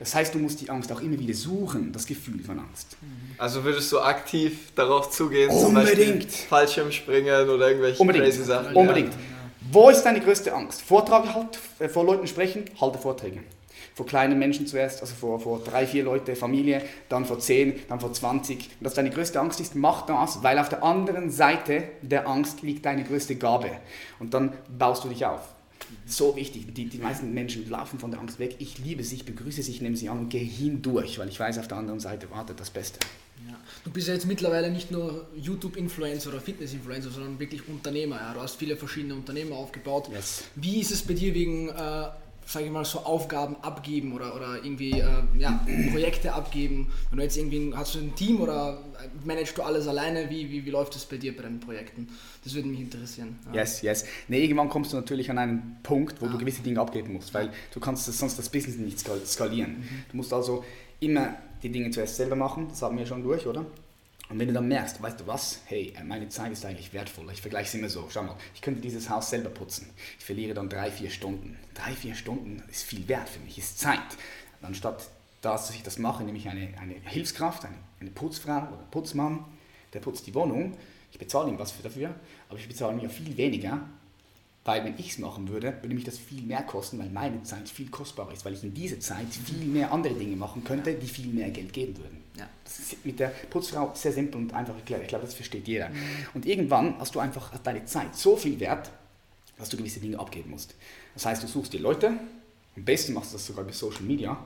Das 0.00 0.12
heißt, 0.12 0.34
du 0.34 0.40
musst 0.40 0.60
die 0.60 0.68
Angst 0.68 0.90
auch 0.90 1.00
immer 1.00 1.16
wieder 1.16 1.34
suchen, 1.34 1.92
das 1.92 2.06
Gefühl 2.06 2.42
von 2.42 2.58
Angst. 2.58 2.96
Also 3.38 3.62
würdest 3.62 3.92
du 3.92 4.00
aktiv 4.00 4.72
darauf 4.74 5.10
zugehen, 5.10 5.48
Unbedingt. 5.48 6.30
zum 6.32 6.50
Beispiel 6.50 6.90
springen 6.90 7.48
oder 7.48 7.68
irgendwelche 7.68 8.00
Unbedingt. 8.00 8.24
crazy 8.24 8.42
Sachen? 8.42 8.74
Unbedingt. 8.74 9.12
Ja. 9.12 9.18
Wo 9.70 9.90
ist 9.90 10.02
deine 10.02 10.20
größte 10.20 10.52
Angst? 10.52 10.82
Vortrag 10.82 11.32
halt, 11.34 11.58
äh, 11.78 11.88
vor 11.88 12.04
Leuten 12.04 12.26
sprechen, 12.26 12.64
halte 12.80 12.98
Vorträge 12.98 13.40
vor 13.94 14.06
kleinen 14.06 14.38
Menschen 14.38 14.66
zuerst, 14.66 15.00
also 15.00 15.14
vor, 15.14 15.40
vor 15.40 15.60
drei, 15.60 15.84
vier 15.84 16.04
Leute, 16.04 16.36
Familie, 16.36 16.82
dann 17.08 17.24
vor 17.24 17.40
zehn, 17.40 17.80
dann 17.88 17.98
vor 17.98 18.12
zwanzig. 18.12 18.70
Und 18.78 18.84
dass 18.84 18.94
deine 18.94 19.10
größte 19.10 19.40
Angst 19.40 19.60
ist, 19.60 19.74
mach 19.74 20.06
das, 20.06 20.42
weil 20.44 20.58
auf 20.60 20.68
der 20.68 20.84
anderen 20.84 21.30
Seite 21.30 21.82
der 22.02 22.28
Angst 22.28 22.62
liegt 22.62 22.86
deine 22.86 23.02
größte 23.02 23.34
Gabe. 23.34 23.70
Und 24.20 24.34
dann 24.34 24.52
baust 24.68 25.02
du 25.02 25.08
dich 25.08 25.26
auf. 25.26 25.40
So 26.06 26.36
wichtig. 26.36 26.74
Die, 26.74 26.86
die 26.86 26.98
meisten 26.98 27.32
Menschen 27.34 27.68
laufen 27.68 27.98
von 27.98 28.10
der 28.10 28.20
Angst 28.20 28.38
weg. 28.38 28.56
Ich 28.58 28.78
liebe 28.78 29.02
sie, 29.04 29.16
ich 29.16 29.24
begrüße 29.24 29.62
sie, 29.62 29.72
ich 29.72 29.80
nehme 29.80 29.96
sie 29.96 30.08
an 30.08 30.18
und 30.18 30.28
gehe 30.30 30.42
hindurch, 30.42 31.18
weil 31.18 31.28
ich 31.28 31.38
weiß, 31.38 31.58
auf 31.58 31.68
der 31.68 31.78
anderen 31.78 32.00
Seite 32.00 32.30
wartet 32.30 32.60
das 32.60 32.70
Beste. 32.70 32.98
Ja. 33.46 33.56
Du 33.84 33.90
bist 33.90 34.08
ja 34.08 34.14
jetzt 34.14 34.26
mittlerweile 34.26 34.70
nicht 34.70 34.90
nur 34.90 35.26
YouTube-Influencer 35.36 36.30
oder 36.30 36.40
Fitness-Influencer, 36.40 37.10
sondern 37.10 37.38
wirklich 37.38 37.68
Unternehmer. 37.68 38.16
Ja. 38.16 38.34
Du 38.34 38.40
hast 38.40 38.56
viele 38.56 38.76
verschiedene 38.76 39.14
Unternehmen 39.14 39.52
aufgebaut. 39.52 40.08
Yes. 40.12 40.44
Wie 40.56 40.80
ist 40.80 40.90
es 40.90 41.02
bei 41.02 41.14
dir 41.14 41.34
wegen 41.34 41.68
äh, 41.68 42.08
sage 42.48 42.64
ich 42.64 42.70
mal, 42.70 42.84
so 42.84 43.00
Aufgaben 43.00 43.56
abgeben 43.60 44.14
oder, 44.14 44.34
oder 44.34 44.64
irgendwie 44.64 44.92
äh, 44.92 45.04
ja, 45.38 45.62
Projekte 45.90 46.32
abgeben? 46.32 46.90
Wenn 47.10 47.18
du 47.18 47.24
jetzt 47.24 47.36
irgendwie, 47.36 47.74
hast 47.74 47.94
du 47.94 47.98
ein 47.98 48.14
Team 48.14 48.40
oder 48.40 48.78
managst 49.24 49.58
du 49.58 49.62
alles 49.62 49.86
alleine? 49.86 50.30
Wie, 50.30 50.50
wie, 50.50 50.64
wie 50.64 50.70
läuft 50.70 50.94
das 50.94 51.04
bei 51.04 51.18
dir 51.18 51.36
bei 51.36 51.42
deinen 51.42 51.60
Projekten? 51.60 52.08
Das 52.42 52.54
würde 52.54 52.68
mich 52.68 52.80
interessieren. 52.80 53.38
Ja. 53.52 53.60
Yes, 53.60 53.82
yes. 53.82 54.06
Nee, 54.28 54.42
irgendwann 54.42 54.70
kommst 54.70 54.94
du 54.94 54.96
natürlich 54.96 55.30
an 55.30 55.36
einen 55.36 55.76
Punkt, 55.82 56.22
wo 56.22 56.26
ah. 56.26 56.30
du 56.30 56.38
gewisse 56.38 56.62
Dinge 56.62 56.80
abgeben 56.80 57.12
musst, 57.12 57.34
weil 57.34 57.50
du 57.74 57.80
kannst 57.80 58.08
das, 58.08 58.18
sonst 58.18 58.38
das 58.38 58.48
Business 58.48 58.78
nicht 58.78 58.98
skalieren. 59.26 59.80
Mhm. 59.80 60.04
Du 60.10 60.16
musst 60.16 60.32
also 60.32 60.64
immer 61.00 61.34
die 61.62 61.68
Dinge 61.68 61.90
zuerst 61.90 62.16
selber 62.16 62.36
machen, 62.36 62.68
das 62.70 62.80
haben 62.80 62.96
wir 62.96 63.04
schon 63.04 63.22
durch, 63.22 63.46
oder? 63.46 63.66
Und 64.28 64.38
wenn 64.38 64.48
du 64.48 64.54
dann 64.54 64.68
merkst, 64.68 65.00
weißt 65.00 65.20
du 65.20 65.26
was, 65.26 65.62
hey, 65.66 65.94
meine 66.04 66.28
Zeit 66.28 66.52
ist 66.52 66.64
eigentlich 66.64 66.92
wertvoll. 66.92 67.30
Ich 67.32 67.40
vergleiche 67.40 67.68
es 67.68 67.74
immer 67.74 67.88
so, 67.88 68.08
schau 68.10 68.22
mal, 68.22 68.36
ich 68.54 68.60
könnte 68.60 68.80
dieses 68.80 69.08
Haus 69.08 69.30
selber 69.30 69.48
putzen. 69.48 69.88
Ich 70.18 70.24
verliere 70.24 70.52
dann 70.52 70.68
drei, 70.68 70.90
vier 70.90 71.08
Stunden. 71.08 71.56
Drei, 71.72 71.92
vier 71.92 72.14
Stunden 72.14 72.62
ist 72.70 72.82
viel 72.84 73.08
wert 73.08 73.28
für 73.28 73.40
mich, 73.40 73.56
ist 73.56 73.78
Zeit. 73.78 74.00
Anstatt 74.60 75.08
dass 75.40 75.70
ich 75.70 75.82
das 75.82 75.98
mache, 75.98 76.24
nehme 76.24 76.38
ich 76.38 76.48
eine, 76.48 76.68
eine 76.80 76.94
Hilfskraft, 77.04 77.64
eine, 77.64 77.76
eine 78.00 78.10
Putzfrau 78.10 78.58
oder 78.58 78.84
Putzmann, 78.90 79.44
der 79.92 80.00
putzt 80.00 80.26
die 80.26 80.34
Wohnung. 80.34 80.76
Ich 81.12 81.18
bezahle 81.18 81.48
ihm 81.50 81.58
was 81.58 81.74
dafür, 81.80 82.14
aber 82.48 82.58
ich 82.58 82.68
bezahle 82.68 82.96
mir 82.96 83.08
viel 83.08 83.36
weniger, 83.36 83.80
weil 84.68 84.84
wenn 84.84 84.98
ich 84.98 85.12
es 85.12 85.18
machen 85.18 85.48
würde, 85.48 85.78
würde 85.80 85.94
mich 85.94 86.04
das 86.04 86.18
viel 86.18 86.42
mehr 86.42 86.62
kosten, 86.62 86.98
weil 86.98 87.08
meine 87.08 87.42
Zeit 87.42 87.70
viel 87.70 87.88
kostbarer 87.88 88.34
ist, 88.34 88.44
weil 88.44 88.52
ich 88.52 88.62
in 88.62 88.74
dieser 88.74 89.00
Zeit 89.00 89.24
viel 89.32 89.66
mehr 89.66 89.90
andere 89.90 90.12
Dinge 90.12 90.36
machen 90.36 90.62
könnte, 90.62 90.92
die 90.92 91.06
viel 91.06 91.28
mehr 91.28 91.48
Geld 91.48 91.72
geben 91.72 91.96
würden. 91.96 92.18
Ja. 92.36 92.46
Das 92.64 92.78
ist 92.78 93.02
mit 93.02 93.18
der 93.18 93.28
Putzfrau 93.48 93.92
sehr 93.94 94.12
simpel 94.12 94.38
und 94.42 94.52
einfach 94.52 94.74
erklärt. 94.74 95.00
Ich 95.00 95.08
glaube, 95.08 95.24
das 95.24 95.32
versteht 95.32 95.66
jeder. 95.66 95.88
Mhm. 95.88 95.94
Und 96.34 96.44
irgendwann 96.44 96.98
hast 96.98 97.14
du 97.14 97.18
einfach 97.18 97.56
deine 97.60 97.86
Zeit 97.86 98.14
so 98.14 98.36
viel 98.36 98.60
wert, 98.60 98.90
dass 99.56 99.70
du 99.70 99.78
gewisse 99.78 100.00
Dinge 100.00 100.18
abgeben 100.18 100.50
musst. 100.50 100.74
Das 101.14 101.24
heißt, 101.24 101.42
du 101.42 101.46
suchst 101.46 101.72
dir 101.72 101.80
Leute, 101.80 102.12
am 102.76 102.84
besten 102.84 103.14
machst 103.14 103.32
du 103.32 103.36
das 103.36 103.46
sogar 103.46 103.64
über 103.64 103.72
Social 103.72 104.02
Media, 104.02 104.36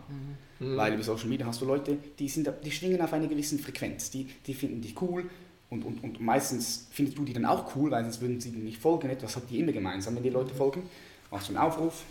mhm. 0.61 0.77
weil 0.77 0.95
über 0.95 1.03
Social 1.03 1.27
Media 1.27 1.47
hast 1.47 1.63
du 1.63 1.65
Leute, 1.65 1.99
die, 2.21 2.29
sind, 2.29 2.49
die 2.65 2.71
schwingen 2.71 3.01
auf 3.01 3.13
einer 3.13 3.27
gewissen 3.27 3.59
Frequenz, 3.59 4.13
die, 4.13 4.29
die 4.47 4.55
finden 4.55 4.83
dich 4.83 5.03
cool, 5.03 5.29
und, 5.73 5.85
und, 5.87 6.05
und 6.05 6.21
meistens 6.21 6.87
findest 6.91 7.17
du 7.17 7.25
die 7.25 7.33
dann 7.33 7.47
auch 7.47 7.75
cool, 7.75 7.91
weil 7.91 8.05
sonst 8.05 8.21
würden 8.21 8.39
sie 8.41 8.51
dir 8.51 8.63
nicht 8.63 8.79
folgen. 8.79 9.09
Etwas 9.09 9.37
hat 9.37 9.45
die 9.49 9.59
immer 9.59 9.73
gemeinsam, 9.73 10.15
wenn 10.15 10.23
die 10.23 10.29
Leute 10.29 10.55
folgen. 10.55 10.83
Machst 11.31 11.49
du 11.49 11.57
einen 11.57 11.67
Aufruf 11.67 12.05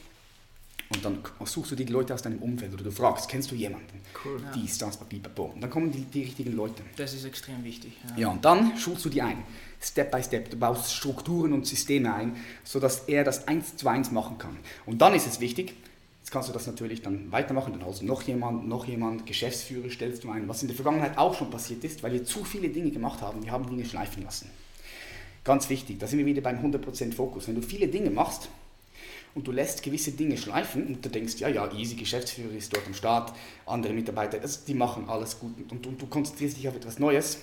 Und 0.89 1.05
dann 1.05 1.19
suchst 1.45 1.69
du 1.71 1.75
die 1.75 1.85
Leute 1.85 2.15
aus 2.15 2.23
deinem 2.23 2.39
Umfeld 2.39 2.73
oder 2.73 2.83
du 2.83 2.91
fragst, 2.91 3.29
kennst 3.29 3.51
du 3.51 3.55
jemanden? 3.55 4.01
Cool. 4.25 4.41
Ja. 4.41 4.51
Dies, 4.53 4.79
das, 4.79 4.97
pipapo. 4.97 5.51
Und 5.53 5.61
dann 5.61 5.69
kommen 5.69 5.91
die, 5.91 6.01
die 6.01 6.23
richtigen 6.23 6.55
Leute. 6.55 6.81
Das 6.95 7.13
ist 7.13 7.23
extrem 7.23 7.63
wichtig. 7.63 7.93
Ja. 8.09 8.17
ja, 8.17 8.27
und 8.29 8.43
dann 8.43 8.75
schulst 8.77 9.05
du 9.05 9.09
die 9.09 9.21
ein. 9.21 9.43
Step 9.79 10.09
by 10.09 10.23
Step. 10.23 10.49
Du 10.49 10.57
baust 10.57 10.91
Strukturen 10.91 11.53
und 11.53 11.67
Systeme 11.67 12.11
ein, 12.15 12.35
sodass 12.63 13.03
er 13.07 13.23
das 13.23 13.47
eins 13.47 13.77
zu 13.77 13.87
eins 13.87 14.09
machen 14.09 14.39
kann. 14.39 14.57
Und 14.87 15.03
dann 15.03 15.13
ist 15.13 15.27
es 15.27 15.39
wichtig, 15.39 15.75
jetzt 16.31 16.33
kannst 16.33 16.47
du 16.47 16.53
das 16.53 16.65
natürlich 16.65 17.01
dann 17.01 17.29
weitermachen, 17.29 17.73
dann 17.73 17.85
holst 17.85 18.01
du 18.01 18.05
noch 18.05 18.21
jemand, 18.21 18.65
noch 18.65 18.85
jemand, 18.85 19.25
Geschäftsführer 19.25 19.89
stellst 19.89 20.23
du 20.23 20.31
ein, 20.31 20.47
was 20.47 20.61
in 20.61 20.69
der 20.69 20.75
Vergangenheit 20.77 21.17
auch 21.17 21.35
schon 21.35 21.49
passiert 21.49 21.83
ist, 21.83 22.03
weil 22.03 22.13
wir 22.13 22.23
zu 22.23 22.45
viele 22.45 22.69
Dinge 22.69 22.89
gemacht 22.89 23.19
haben, 23.19 23.43
wir 23.43 23.51
haben 23.51 23.67
Dinge 23.67 23.83
schleifen 23.83 24.23
lassen. 24.23 24.49
Ganz 25.43 25.69
wichtig, 25.69 25.99
da 25.99 26.07
sind 26.07 26.19
wir 26.19 26.25
wieder 26.25 26.41
beim 26.41 26.65
100% 26.65 27.13
Fokus. 27.13 27.49
Wenn 27.49 27.55
du 27.55 27.61
viele 27.61 27.89
Dinge 27.89 28.11
machst, 28.11 28.47
und 29.33 29.47
du 29.47 29.51
lässt 29.51 29.81
gewisse 29.81 30.11
Dinge 30.11 30.37
schleifen 30.37 30.87
und 30.87 31.05
du 31.05 31.09
denkst, 31.09 31.35
ja, 31.37 31.47
ja, 31.47 31.71
easy, 31.73 31.95
Geschäftsführer 31.95 32.53
ist 32.53 32.75
dort 32.75 32.85
am 32.85 32.93
Start, 32.93 33.33
andere 33.65 33.93
Mitarbeiter, 33.93 34.41
also 34.41 34.59
die 34.67 34.73
machen 34.73 35.07
alles 35.07 35.39
gut 35.39 35.53
und, 35.69 35.87
und 35.87 36.01
du 36.01 36.05
konzentrierst 36.07 36.57
dich 36.57 36.67
auf 36.67 36.75
etwas 36.75 36.99
Neues, 36.99 37.39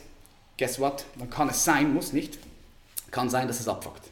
guess 0.58 0.78
what, 0.78 1.06
dann 1.18 1.30
kann 1.30 1.48
es 1.48 1.64
sein, 1.64 1.94
muss 1.94 2.12
nicht, 2.12 2.38
kann 3.10 3.30
sein, 3.30 3.48
dass 3.48 3.60
es 3.60 3.68
abfuckt. 3.68 4.02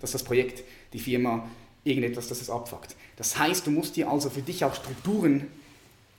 Dass 0.00 0.12
das 0.12 0.24
Projekt, 0.24 0.64
die 0.94 0.98
Firma, 0.98 1.46
irgendetwas, 1.84 2.28
dass 2.28 2.40
es 2.40 2.48
abfuckt. 2.48 2.96
Das 3.16 3.38
heißt, 3.38 3.66
du 3.66 3.70
musst 3.70 3.96
dir 3.96 4.10
also 4.10 4.30
für 4.30 4.42
dich 4.42 4.64
auch 4.64 4.74
Strukturen 4.74 5.48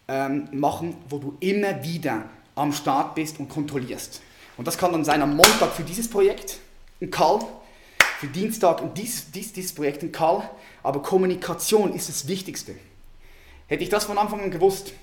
ähm, 0.07 0.47
machen, 0.51 0.95
wo 1.09 1.17
du 1.17 1.37
immer 1.39 1.83
wieder 1.83 2.25
am 2.55 2.71
Start 2.71 3.15
bist 3.15 3.39
und 3.39 3.49
kontrollierst. 3.49 4.21
Und 4.57 4.67
das 4.67 4.77
kann 4.77 4.91
dann 4.91 5.03
sein 5.03 5.21
am 5.21 5.35
Montag 5.35 5.73
für 5.73 5.83
dieses 5.83 6.09
Projekt, 6.09 6.59
ein 7.01 7.09
Call, 7.09 7.39
für 8.19 8.27
Dienstag 8.27 8.81
und 8.81 8.97
dies, 8.97 9.31
dies, 9.31 9.51
dieses 9.51 9.73
Projekt, 9.73 10.03
ein 10.03 10.11
Call, 10.11 10.47
aber 10.83 11.01
Kommunikation 11.01 11.93
ist 11.93 12.09
das 12.09 12.27
Wichtigste. 12.27 12.75
Hätte 13.67 13.83
ich 13.83 13.89
das 13.89 14.05
von 14.05 14.17
Anfang 14.17 14.41
an 14.41 14.51
gewusst, 14.51 14.93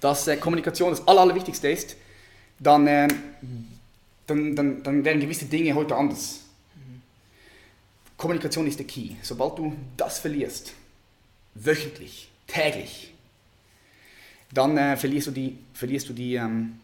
dass 0.00 0.28
äh, 0.28 0.36
Kommunikation 0.36 0.90
das 0.90 1.06
Aller, 1.08 1.22
Allerwichtigste 1.22 1.68
ist, 1.68 1.96
dann, 2.60 2.86
äh, 2.86 3.08
dann, 4.26 4.54
dann, 4.54 4.82
dann 4.82 5.04
wären 5.04 5.20
gewisse 5.20 5.46
Dinge 5.46 5.74
heute 5.74 5.96
anders. 5.96 6.40
Mhm. 6.74 7.02
Kommunikation 8.16 8.66
ist 8.66 8.78
der 8.78 8.86
Key. 8.86 9.10
Sobald 9.22 9.58
du 9.58 9.74
das 9.96 10.18
verlierst, 10.18 10.74
wöchentlich, 11.64 12.30
täglich, 12.46 13.14
dann 14.52 14.76
äh, 14.76 14.96
verlierst 14.96 15.28
du 15.28 15.30
die, 15.30 15.58
verlierst 15.74 16.08
du 16.08 16.12
die, 16.12 16.34
ähm, 16.34 16.80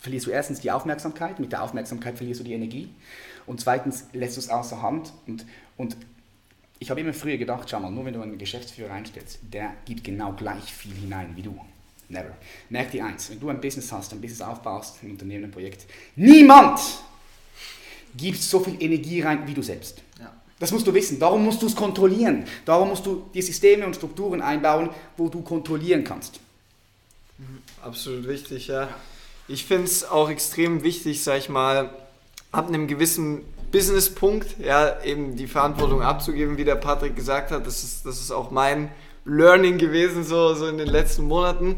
verlierst 0.00 0.26
du 0.26 0.30
erstens 0.30 0.60
die 0.60 0.70
Aufmerksamkeit, 0.70 1.40
mit 1.40 1.52
der 1.52 1.62
Aufmerksamkeit 1.62 2.16
verlierst 2.16 2.40
du 2.40 2.44
die 2.44 2.54
Energie 2.54 2.88
und 3.46 3.60
zweitens 3.60 4.06
lässt 4.12 4.36
du 4.36 4.40
es 4.40 4.48
außer 4.48 4.82
Hand 4.82 5.12
und, 5.26 5.44
und 5.76 5.96
ich 6.78 6.90
habe 6.90 7.00
immer 7.00 7.12
früher 7.12 7.36
gedacht, 7.36 7.70
schau 7.70 7.78
mal, 7.78 7.92
nur 7.92 8.04
wenn 8.04 8.14
du 8.14 8.20
einen 8.20 8.38
Geschäftsführer 8.38 8.92
einstellst, 8.92 9.38
der 9.52 9.72
gibt 9.84 10.02
genau 10.02 10.32
gleich 10.32 10.64
viel 10.64 10.92
hinein 10.94 11.30
wie 11.36 11.42
du. 11.42 11.56
Never. 12.08 12.36
Merk 12.70 12.90
dir 12.90 13.06
eins, 13.06 13.30
wenn 13.30 13.38
du 13.38 13.48
ein 13.48 13.60
Business 13.60 13.90
hast, 13.92 14.12
ein 14.12 14.20
Business 14.20 14.42
aufbaust, 14.42 15.02
ein 15.02 15.12
Unternehmen, 15.12 15.44
ein 15.44 15.50
Projekt, 15.50 15.86
niemand 16.16 16.80
gibt 18.16 18.38
so 18.38 18.60
viel 18.60 18.82
Energie 18.82 19.22
rein 19.22 19.46
wie 19.46 19.54
du 19.54 19.62
selbst. 19.62 20.02
Das 20.62 20.70
musst 20.70 20.86
du 20.86 20.94
wissen. 20.94 21.18
Darum 21.18 21.44
musst 21.44 21.60
du 21.60 21.66
es 21.66 21.74
kontrollieren. 21.74 22.44
Darum 22.64 22.90
musst 22.90 23.04
du 23.04 23.24
die 23.34 23.42
Systeme 23.42 23.84
und 23.84 23.96
Strukturen 23.96 24.40
einbauen, 24.40 24.90
wo 25.16 25.28
du 25.28 25.42
kontrollieren 25.42 26.04
kannst. 26.04 26.38
Mhm. 27.38 27.58
Absolut 27.82 28.28
wichtig, 28.28 28.68
ja. 28.68 28.88
Ich 29.48 29.64
finde 29.64 29.86
es 29.86 30.08
auch 30.08 30.30
extrem 30.30 30.84
wichtig, 30.84 31.24
sag 31.24 31.38
ich 31.38 31.48
mal, 31.48 31.90
ab 32.52 32.68
einem 32.68 32.86
gewissen 32.86 33.40
Businesspunkt, 33.72 34.54
ja, 34.60 35.02
eben 35.02 35.34
die 35.34 35.48
Verantwortung 35.48 36.00
abzugeben, 36.00 36.56
wie 36.56 36.64
der 36.64 36.76
Patrick 36.76 37.16
gesagt 37.16 37.50
hat. 37.50 37.66
Das 37.66 37.82
ist, 37.82 38.06
das 38.06 38.20
ist 38.20 38.30
auch 38.30 38.52
mein 38.52 38.92
Learning 39.24 39.78
gewesen, 39.78 40.22
so, 40.22 40.54
so 40.54 40.68
in 40.68 40.78
den 40.78 40.86
letzten 40.86 41.24
Monaten. 41.24 41.74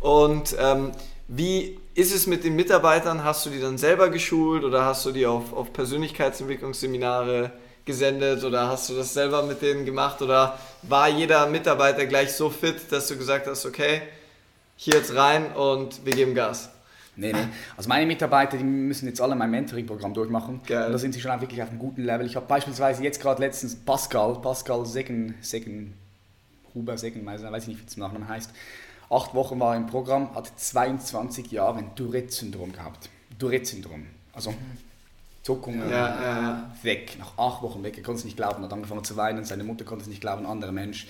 Und 0.00 0.56
ähm, 0.58 0.90
wie 1.28 1.78
ist 1.94 2.12
es 2.12 2.26
mit 2.26 2.42
den 2.42 2.56
Mitarbeitern? 2.56 3.22
Hast 3.22 3.46
du 3.46 3.50
die 3.50 3.60
dann 3.60 3.78
selber 3.78 4.08
geschult 4.08 4.64
oder 4.64 4.84
hast 4.84 5.06
du 5.06 5.12
die 5.12 5.24
auf, 5.24 5.52
auf 5.52 5.72
Persönlichkeitsentwicklungsseminare 5.72 7.52
gesendet 7.84 8.42
oder 8.44 8.68
hast 8.68 8.88
du 8.88 8.94
das 8.94 9.12
selber 9.12 9.42
mit 9.42 9.60
denen 9.62 9.84
gemacht 9.84 10.22
oder 10.22 10.58
war 10.82 11.08
jeder 11.08 11.46
Mitarbeiter 11.46 12.06
gleich 12.06 12.32
so 12.32 12.50
fit, 12.50 12.90
dass 12.90 13.08
du 13.08 13.16
gesagt 13.16 13.46
hast, 13.46 13.66
okay, 13.66 14.02
hier 14.76 14.94
jetzt 14.94 15.14
rein 15.14 15.52
und 15.52 16.04
wir 16.04 16.14
geben 16.14 16.34
Gas? 16.34 16.70
Nee, 17.16 17.32
nee. 17.32 17.46
Also 17.76 17.88
meine 17.88 18.06
Mitarbeiter, 18.06 18.56
die 18.56 18.64
müssen 18.64 19.06
jetzt 19.06 19.20
alle 19.20 19.36
mein 19.36 19.50
Mentoring-Programm 19.50 20.14
durchmachen. 20.14 20.60
Geil. 20.66 20.86
Und 20.86 20.92
da 20.92 20.98
sind 20.98 21.12
sie 21.12 21.20
schon 21.20 21.40
wirklich 21.40 21.62
auf 21.62 21.68
einem 21.70 21.78
guten 21.78 22.02
Level. 22.02 22.26
Ich 22.26 22.34
habe 22.34 22.46
beispielsweise 22.46 23.04
jetzt 23.04 23.20
gerade 23.20 23.40
letztens 23.40 23.76
Pascal, 23.76 24.34
Pascal 24.42 24.84
Segen, 24.84 25.36
Segen, 25.40 25.94
Huber 26.74 26.98
Segen, 26.98 27.24
weiß 27.24 27.42
ich 27.42 27.68
nicht, 27.68 27.80
wie 27.80 27.84
das 27.84 27.96
Nachname 27.96 28.26
heißt. 28.26 28.50
Acht 29.10 29.34
Wochen 29.34 29.60
war 29.60 29.74
er 29.74 29.76
im 29.76 29.86
Programm, 29.86 30.34
hat 30.34 30.50
22 30.58 31.52
Jahre 31.52 31.78
ein 31.78 31.94
Tourette-Syndrom 31.94 32.72
gehabt. 32.72 33.08
Tourette-Syndrom. 33.38 34.06
Also 34.32 34.52
Zuckungen 35.44 35.88
ja, 35.90 36.22
ja, 36.22 36.74
weg, 36.82 37.16
nach 37.18 37.38
acht 37.38 37.62
Wochen 37.62 37.82
weg. 37.82 37.96
Er 37.98 38.02
konnte 38.02 38.20
es 38.20 38.24
nicht 38.24 38.36
glauben, 38.36 38.64
hat 38.64 38.72
angefangen 38.72 39.04
zu 39.04 39.16
weinen, 39.16 39.44
seine 39.44 39.62
Mutter 39.62 39.84
konnte 39.84 40.02
es 40.02 40.08
nicht 40.08 40.20
glauben, 40.20 40.46
ein 40.46 40.50
anderer 40.50 40.72
Mensch. 40.72 41.06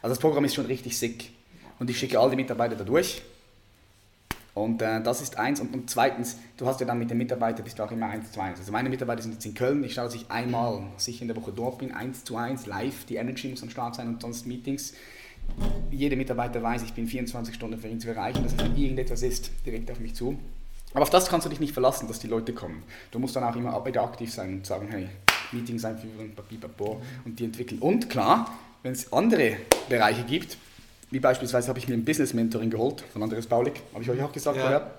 Also 0.00 0.12
das 0.12 0.20
Programm 0.20 0.44
ist 0.44 0.54
schon 0.54 0.66
richtig 0.66 0.96
sick. 0.96 1.32
Und 1.80 1.90
ich 1.90 1.98
schicke 1.98 2.18
all 2.20 2.30
die 2.30 2.36
Mitarbeiter 2.36 2.76
da 2.76 2.84
durch 2.84 3.22
und 4.54 4.82
äh, 4.82 5.02
das 5.02 5.22
ist 5.22 5.38
eins. 5.38 5.60
Und, 5.60 5.72
und, 5.72 5.88
zweitens, 5.88 6.38
du 6.56 6.66
hast 6.66 6.80
ja 6.80 6.86
dann 6.86 6.98
mit 6.98 7.10
den 7.10 7.18
Mitarbeitern, 7.18 7.64
bist 7.64 7.78
du 7.78 7.82
auch 7.82 7.90
immer 7.90 8.06
eins 8.06 8.32
zu 8.32 8.40
eins. 8.40 8.58
Also 8.58 8.70
meine 8.70 8.88
Mitarbeiter 8.88 9.22
sind 9.22 9.32
jetzt 9.32 9.46
in 9.46 9.54
Köln. 9.54 9.82
Ich 9.82 9.94
schaue, 9.94 10.04
dass 10.04 10.14
ich 10.14 10.30
einmal 10.30 10.82
sicher 10.96 11.22
in 11.22 11.28
der 11.28 11.36
Woche 11.36 11.52
dort 11.52 11.78
bin, 11.78 11.92
eins 11.92 12.24
zu 12.24 12.36
eins, 12.36 12.66
live. 12.66 13.04
Die 13.06 13.16
Energy 13.16 13.48
muss 13.48 13.62
am 13.62 13.70
Start 13.70 13.94
sein 13.94 14.08
und 14.08 14.20
sonst 14.20 14.46
Meetings. 14.46 14.94
Jeder 15.90 16.16
Mitarbeiter 16.16 16.62
weiß, 16.62 16.82
ich 16.82 16.92
bin 16.92 17.06
24 17.06 17.54
Stunden 17.54 17.80
für 17.80 17.88
ihn 17.88 17.98
zu 17.98 18.08
erreichen. 18.08 18.42
Das 18.42 18.52
heißt, 18.52 18.64
wenn 18.64 18.76
irgendetwas 18.76 19.22
ist, 19.22 19.50
direkt 19.64 19.90
auf 19.90 19.98
mich 19.98 20.14
zu. 20.14 20.38
Aber 20.94 21.02
auf 21.02 21.10
das 21.10 21.28
kannst 21.28 21.46
du 21.46 21.50
dich 21.50 21.60
nicht 21.60 21.72
verlassen, 21.72 22.06
dass 22.08 22.18
die 22.18 22.26
Leute 22.26 22.52
kommen. 22.52 22.82
Du 23.10 23.18
musst 23.18 23.34
dann 23.34 23.44
auch 23.44 23.56
immer 23.56 23.74
aktiv 23.74 24.32
sein 24.32 24.54
und 24.54 24.66
sagen, 24.66 24.88
hey, 24.90 25.08
Meetings 25.52 25.84
einführen, 25.84 26.34
papipapo 26.34 27.00
und 27.24 27.38
die 27.38 27.44
entwickeln. 27.44 27.80
Und 27.80 28.10
klar, 28.10 28.52
wenn 28.82 28.92
es 28.92 29.12
andere 29.12 29.56
Bereiche 29.88 30.24
gibt, 30.24 30.56
wie 31.10 31.20
beispielsweise 31.20 31.68
habe 31.68 31.78
ich 31.78 31.88
mir 31.88 31.94
ein 31.94 32.04
Business 32.04 32.34
Mentoring 32.34 32.70
geholt 32.70 33.04
von 33.12 33.22
Andreas 33.22 33.46
Baulig, 33.46 33.74
habe 33.92 34.02
ich 34.02 34.10
euch 34.10 34.22
auch 34.22 34.32
gesagt 34.32 34.56
ja. 34.56 34.62
vorher. 34.62 34.90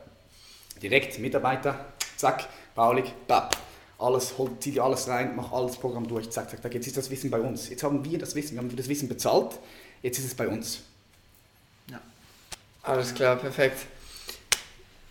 Direkt 0.81 1.17
Mitarbeiter, 1.19 1.85
zack, 2.17 2.47
Baulig, 2.75 3.13
bap. 3.27 3.55
Alles, 3.99 4.37
hol, 4.37 4.49
zieh 4.59 4.71
dir 4.71 4.83
alles 4.83 5.07
rein, 5.07 5.35
mach 5.35 5.51
alles 5.51 5.77
Programm 5.77 6.07
durch, 6.07 6.29
zack, 6.29 6.49
zack, 6.49 6.61
zack. 6.61 6.73
Jetzt 6.73 6.87
ist 6.87 6.97
das 6.97 7.09
Wissen 7.09 7.29
bei 7.29 7.39
uns. 7.39 7.69
Jetzt 7.69 7.83
haben 7.83 8.03
wir 8.03 8.17
das 8.17 8.35
Wissen, 8.35 8.53
wir 8.53 8.59
haben 8.59 8.75
das 8.75 8.89
Wissen 8.89 9.07
bezahlt, 9.07 9.59
jetzt 10.01 10.17
ist 10.17 10.25
es 10.25 10.35
bei 10.35 10.47
uns. 10.47 10.81
Ja. 11.89 12.01
Alles 12.81 13.13
klar, 13.13 13.37
perfekt. 13.37 13.85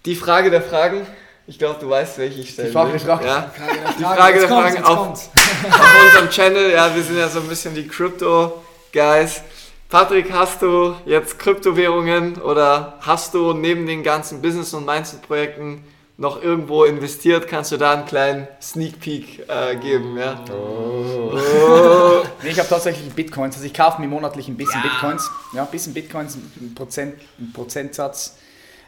Die 0.05 0.17
Frage 0.17 0.51
der 0.51 0.63
Fragen, 0.63 1.07
ich 1.47 1.59
glaube, 1.59 1.79
du 1.81 1.89
weißt, 1.89 2.19
welche 2.19 2.41
ich 2.41 2.51
stelle. 2.51 2.69
Die 2.69 2.73
Frage 2.73 2.93
der 2.93 3.01
Fragen. 3.01 3.27
Ja. 3.27 3.53
Die 3.99 4.03
Frage 4.03 4.41
der 4.41 4.49
Fragen 4.49 4.85
auf, 4.85 5.09
auf 5.39 6.05
unserem 6.05 6.31
Channel. 6.31 6.73
Ja, 6.73 6.95
wir 6.95 7.03
sind 7.03 7.19
ja 7.19 7.29
so 7.29 7.41
ein 7.41 7.49
bisschen 7.49 7.75
die 7.75 7.87
Crypto-Guys. 7.87 9.43
Patrick, 9.89 10.33
hast 10.33 10.63
du 10.63 10.97
jetzt 11.05 11.39
Kryptowährungen 11.39 12.37
oder 12.37 12.99
hast 13.01 13.35
du 13.35 13.53
neben 13.53 13.87
den 13.87 14.03
ganzen 14.03 14.41
Business- 14.41 14.73
und 14.73 14.87
Mindset-Projekten 14.87 15.85
noch 16.17 16.43
irgendwo 16.43 16.85
investiert? 16.85 17.47
Kannst 17.47 17.73
du 17.73 17.77
da 17.77 17.93
einen 17.93 18.07
kleinen 18.07 18.49
Sneak 18.61 18.99
Peek 19.01 19.49
äh, 19.49 19.77
geben? 19.77 20.17
Ja? 20.17 20.43
Oh. 20.51 21.33
Oh. 21.35 22.23
nee, 22.43 22.51
ich 22.51 22.59
habe 22.59 22.69
tatsächlich 22.69 23.13
Bitcoins. 23.13 23.57
Also 23.57 23.67
ich 23.67 23.75
kaufe 23.75 24.01
mir 24.01 24.09
monatlich 24.09 24.49
ein 24.49 24.57
bisschen 24.57 24.81
ja. 24.83 24.89
Bitcoins. 24.89 25.31
Ja, 25.53 25.63
ein 25.63 25.71
bisschen 25.71 25.93
Bitcoins, 25.93 26.37
ein, 26.37 26.75
Prozent, 26.75 27.17
ein 27.39 27.53
Prozentsatz. 27.53 28.37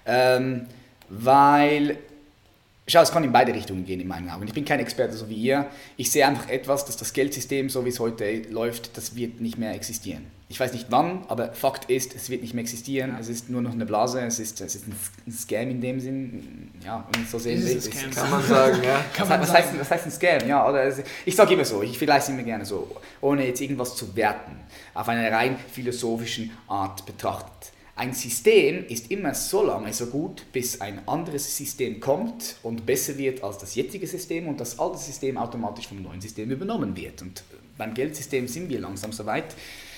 Ähm, 0.06 0.66
weil 1.08 1.98
Schau, 2.86 3.00
es 3.00 3.10
kann 3.10 3.24
in 3.24 3.32
beide 3.32 3.54
Richtungen 3.54 3.86
gehen 3.86 3.98
in 3.98 4.06
meinen 4.06 4.28
Augen. 4.28 4.46
Ich 4.46 4.52
bin 4.52 4.66
kein 4.66 4.78
Experte 4.78 5.14
so 5.14 5.30
wie 5.30 5.36
ihr. 5.36 5.66
Ich 5.96 6.10
sehe 6.10 6.26
einfach 6.26 6.50
etwas, 6.50 6.84
dass 6.84 6.98
das 6.98 7.14
Geldsystem, 7.14 7.70
so 7.70 7.86
wie 7.86 7.88
es 7.88 7.98
heute 7.98 8.42
läuft, 8.50 8.98
das 8.98 9.16
wird 9.16 9.40
nicht 9.40 9.56
mehr 9.56 9.72
existieren. 9.72 10.26
Ich 10.50 10.60
weiß 10.60 10.74
nicht 10.74 10.88
wann, 10.90 11.24
aber 11.28 11.54
Fakt 11.54 11.90
ist, 11.90 12.14
es 12.14 12.28
wird 12.28 12.42
nicht 12.42 12.52
mehr 12.52 12.60
existieren. 12.60 13.12
Ja. 13.12 13.18
Es 13.18 13.30
ist 13.30 13.48
nur 13.48 13.62
noch 13.62 13.72
eine 13.72 13.86
Blase, 13.86 14.20
es 14.20 14.38
ist, 14.38 14.60
es 14.60 14.74
ist 14.74 14.84
ein 14.86 15.32
Scam 15.32 15.70
in 15.70 15.80
dem 15.80 15.98
Sinn. 15.98 16.70
Ja, 16.84 17.08
wenn 17.10 17.26
so 17.26 17.38
sehen 17.38 17.64
will. 17.64 17.80
Kann 18.14 18.30
man 18.30 18.44
sagen, 18.44 18.82
ja. 18.82 19.02
was, 19.18 19.28
was, 19.30 19.52
heißt, 19.54 19.80
was 19.80 19.90
heißt 19.90 20.04
ein 20.04 20.12
Scam? 20.12 20.46
Ja, 20.46 20.68
oder 20.68 20.92
ich 21.24 21.34
sage 21.34 21.54
immer 21.54 21.64
so, 21.64 21.82
ich 21.82 21.96
vielleicht 21.96 22.28
immer 22.28 22.42
gerne 22.42 22.66
so, 22.66 22.94
ohne 23.22 23.46
jetzt 23.46 23.62
irgendwas 23.62 23.96
zu 23.96 24.14
werten, 24.14 24.52
auf 24.92 25.08
einer 25.08 25.32
rein 25.32 25.56
philosophischen 25.72 26.50
Art 26.68 27.06
betrachtet. 27.06 27.72
Ein 27.96 28.12
System 28.12 28.84
ist 28.88 29.12
immer 29.12 29.34
so 29.34 29.64
lange 29.64 29.92
so 29.92 30.06
gut, 30.06 30.46
bis 30.52 30.80
ein 30.80 31.06
anderes 31.06 31.56
System 31.56 32.00
kommt 32.00 32.56
und 32.64 32.84
besser 32.84 33.16
wird 33.18 33.44
als 33.44 33.58
das 33.58 33.76
jetzige 33.76 34.06
System 34.08 34.48
und 34.48 34.58
das 34.58 34.80
alte 34.80 34.98
System 34.98 35.38
automatisch 35.38 35.86
vom 35.86 36.02
neuen 36.02 36.20
System 36.20 36.50
übernommen 36.50 36.96
wird. 36.96 37.22
Und 37.22 37.44
beim 37.78 37.94
Geldsystem 37.94 38.48
sind 38.48 38.68
wir 38.68 38.80
langsam 38.80 39.12
so 39.12 39.26
weit. 39.26 39.54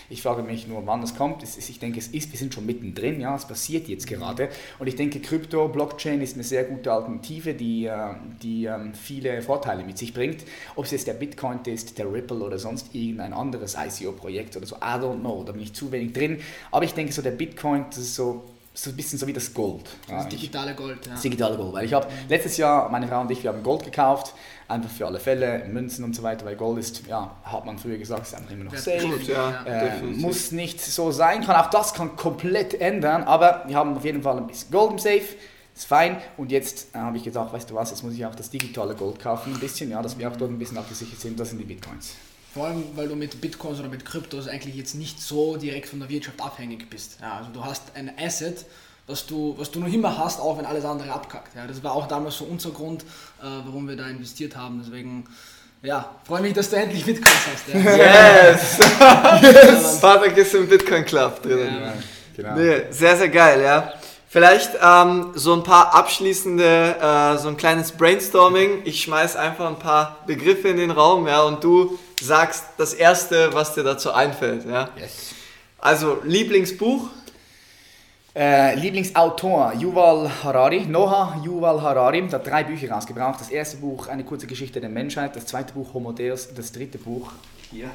Ich 0.09 0.23
frage 0.23 0.43
mich 0.43 0.69
nur, 0.69 0.87
wann 0.87 1.03
es 1.03 1.15
kommt. 1.15 1.43
ich 1.43 1.79
denke, 1.79 1.99
es 1.99 2.09
ist, 2.09 2.33
wir 2.33 2.39
sind 2.39 2.55
schon 2.55 2.67
mittendrin, 2.67 3.21
ja, 3.21 3.35
es 3.35 3.47
passiert 3.47 3.89
jetzt 3.89 4.07
gerade. 4.07 4.49
Und 4.79 4.87
ich 4.87 4.97
denke, 4.97 5.21
Krypto, 5.21 5.69
Blockchain 5.69 6.21
ist 6.21 6.35
eine 6.35 6.45
sehr 6.45 6.65
gute 6.65 6.93
Alternative, 6.93 7.55
die, 7.55 7.87
äh, 7.87 8.15
die 8.43 8.67
ähm, 8.67 8.95
viele 8.95 9.43
Vorteile 9.43 9.85
mit 9.85 9.99
sich 9.99 10.15
bringt. 10.15 10.45
Ob 10.77 10.85
es 10.85 10.91
jetzt 10.93 11.07
der 11.07 11.15
Bitcoin 11.15 11.61
ist, 11.67 11.99
der 11.99 12.13
Ripple 12.13 12.39
oder 12.39 12.59
sonst 12.59 12.95
irgendein 12.95 13.33
anderes 13.33 13.77
ICO-Projekt 13.77 14.57
oder 14.57 14.67
so, 14.67 14.77
I 14.77 14.99
don't 15.01 15.21
know, 15.21 15.43
da 15.45 15.53
bin 15.53 15.63
ich 15.63 15.73
zu 15.73 15.91
wenig 15.93 16.13
drin. 16.13 16.41
Aber 16.71 16.85
ich 16.85 16.95
denke, 16.95 17.13
so 17.13 17.23
der 17.23 17.33
Bitcoin, 17.33 17.87
das 17.91 17.99
ist 17.99 18.15
so 18.15 18.45
so 18.77 18.91
ein 18.91 18.97
bisschen 18.97 19.19
so 19.19 19.27
wie 19.27 19.33
das 19.33 19.55
Gold. 19.55 19.85
Das 20.07 20.29
digitale 20.29 20.75
Gold, 20.75 21.07
ja. 21.07 21.13
Das 21.13 21.23
digitale 21.23 21.57
Gold, 21.57 21.73
weil 21.73 21.87
ich 21.87 21.95
habe 21.95 22.07
letztes 22.29 22.59
Jahr, 22.59 22.91
meine 22.91 23.09
Frau 23.09 23.23
und 23.23 23.31
ich, 23.31 23.43
wir 23.43 23.51
haben 23.51 23.63
Gold 23.63 23.85
gekauft, 23.85 24.35
einfach 24.69 24.91
für 24.91 25.07
alle 25.07 25.19
Fälle, 25.19 25.65
Münzen 25.67 26.05
und 26.05 26.15
so 26.15 26.23
weiter, 26.23 26.45
weil 26.45 26.57
Gold 26.57 26.79
ist, 26.79 27.07
ja, 27.07 27.37
hat 27.43 27.65
man 27.65 27.79
früher 27.79 27.97
gesagt, 27.97 28.27
ist 28.27 28.35
einfach 28.35 28.51
immer 28.51 28.65
noch 28.65 28.77
safe. 28.77 29.09
Gut, 29.09 29.27
ja, 29.27 29.65
äh, 29.65 30.03
muss 30.03 30.53
nicht 30.53 30.79
so 30.81 31.11
sein, 31.11 31.43
kann 31.43 31.57
auch 31.57 31.71
das 31.71 31.95
kann 31.95 32.17
komplett 32.17 32.75
ändern, 32.75 33.23
aber 33.25 33.65
wir 33.67 33.77
haben 33.77 33.97
auf 33.97 34.05
jeden 34.05 34.23
Fall 34.23 34.37
ein 34.37 34.47
bisschen 34.47 34.71
Gold 34.71 34.93
im 34.93 34.99
Safe, 34.99 35.25
ist 35.75 35.87
fein. 35.87 36.19
Und 36.37 36.53
jetzt 36.53 36.95
äh, 36.95 36.99
habe 36.99 37.17
ich 37.17 37.25
gedacht, 37.25 37.55
weißt 37.55 37.71
du 37.71 37.75
was, 37.75 37.91
jetzt 37.91 38.03
muss 38.03 38.13
ich 38.13 38.27
auch 38.27 38.35
das 38.35 38.51
digitale 38.51 38.95
Gold 38.95 39.19
kaufen, 39.19 39.55
ein 39.55 39.61
bisschen, 39.61 39.91
ja, 39.91 40.03
dass 40.03 40.19
wir 40.19 40.31
auch 40.31 40.37
dort 40.37 40.51
ein 40.51 40.59
bisschen 40.59 40.77
abgesichert 40.77 41.19
sind, 41.19 41.41
das 41.41 41.49
sind 41.49 41.59
die 41.59 41.65
Bitcoins. 41.65 42.15
Vor 42.57 42.69
allem, 42.69 42.85
weil 42.95 43.07
du 43.07 43.17
mit 43.17 43.39
Bitcoins 43.39 43.81
oder 43.81 43.91
mit 43.91 44.07
Kryptos 44.07 44.49
eigentlich 44.49 44.75
jetzt 44.77 44.95
nicht 44.95 45.21
so 45.21 45.59
direkt 45.59 45.91
von 45.91 46.01
der 46.01 46.09
Wirtschaft 46.09 46.41
abhängig 46.41 46.89
bist. 46.89 47.19
Ja, 47.21 47.37
also 47.37 47.51
du 47.53 47.63
hast 47.63 47.83
ein 47.95 48.11
Asset, 48.19 48.65
was 49.07 49.27
du, 49.27 49.55
was 49.59 49.71
du 49.71 49.79
noch 49.79 49.93
immer 49.93 50.17
hast, 50.17 50.41
auch 50.41 50.57
wenn 50.57 50.65
alles 50.65 50.87
andere 50.87 51.13
abkackt. 51.13 51.55
Ja, 51.55 51.67
das 51.67 51.85
war 51.85 51.93
auch 51.93 52.09
damals 52.09 52.39
so 52.39 52.47
unser 52.47 52.71
Grund, 52.71 53.03
äh, 53.03 53.45
warum 53.67 53.87
wir 53.87 53.95
da 53.95 54.07
investiert 54.07 54.57
haben. 54.57 54.81
Deswegen, 54.83 55.27
ja, 55.83 56.15
freue 56.25 56.41
mich, 56.41 56.55
dass 56.55 56.71
du 56.71 56.77
endlich 56.77 57.05
Bitcoins 57.05 57.37
hast. 57.53 57.69
Ja. 57.75 57.97
Yes! 57.97 58.79
yes. 59.43 60.01
Patrick 60.01 60.39
ist 60.39 60.55
im 60.55 60.67
Bitcoin 60.67 61.05
Club 61.05 61.43
drin. 61.43 61.59
Ja, 61.59 61.93
genau. 62.35 62.57
Nee, 62.57 62.85
sehr, 62.89 63.19
sehr 63.19 63.29
geil, 63.29 63.61
ja. 63.61 63.93
Vielleicht 64.29 64.73
ähm, 64.83 65.33
so 65.35 65.55
ein 65.55 65.63
paar 65.63 65.95
abschließende, 65.95 66.97
äh, 67.01 67.39
so 67.39 67.49
ein 67.49 67.57
kleines 67.57 67.93
Brainstorming. 67.93 68.83
Ich 68.85 69.03
schmeiß 69.03 69.37
einfach 69.37 69.69
ein 69.69 69.79
paar 69.79 70.19
Begriffe 70.27 70.69
in 70.69 70.79
den 70.79 70.91
Raum, 70.91 71.29
ja, 71.29 71.43
und 71.43 71.63
du 71.63 71.99
sagst 72.21 72.65
das 72.77 72.93
erste, 72.93 73.55
was 73.55 73.75
dir 73.75 73.85
dazu 73.85 74.13
einfällt, 74.13 74.67
ja. 74.67 74.89
Yes. 74.99 75.35
Also 75.79 76.19
Lieblingsbuch. 76.25 77.09
Äh, 78.35 78.75
Lieblingsautor 78.75 79.73
Yuval 79.79 80.31
Harari, 80.43 80.85
Noah 80.85 81.41
Yuval 81.43 81.81
Harari, 81.81 82.29
hat 82.31 82.47
drei 82.47 82.65
Bücher 82.65 82.91
rausgebracht. 82.91 83.41
Das 83.41 83.49
erste 83.49 83.79
Buch 83.79 84.09
Eine 84.09 84.25
kurze 84.25 84.47
Geschichte 84.47 84.79
der 84.79 84.91
Menschheit, 84.91 85.35
das 85.37 85.47
zweite 85.47 85.73
Buch 85.73 85.95
Homo 85.95 86.13
Deus, 86.13 86.53
das 86.55 86.71
dritte 86.71 86.99
Buch 86.99 87.33
hier 87.71 87.91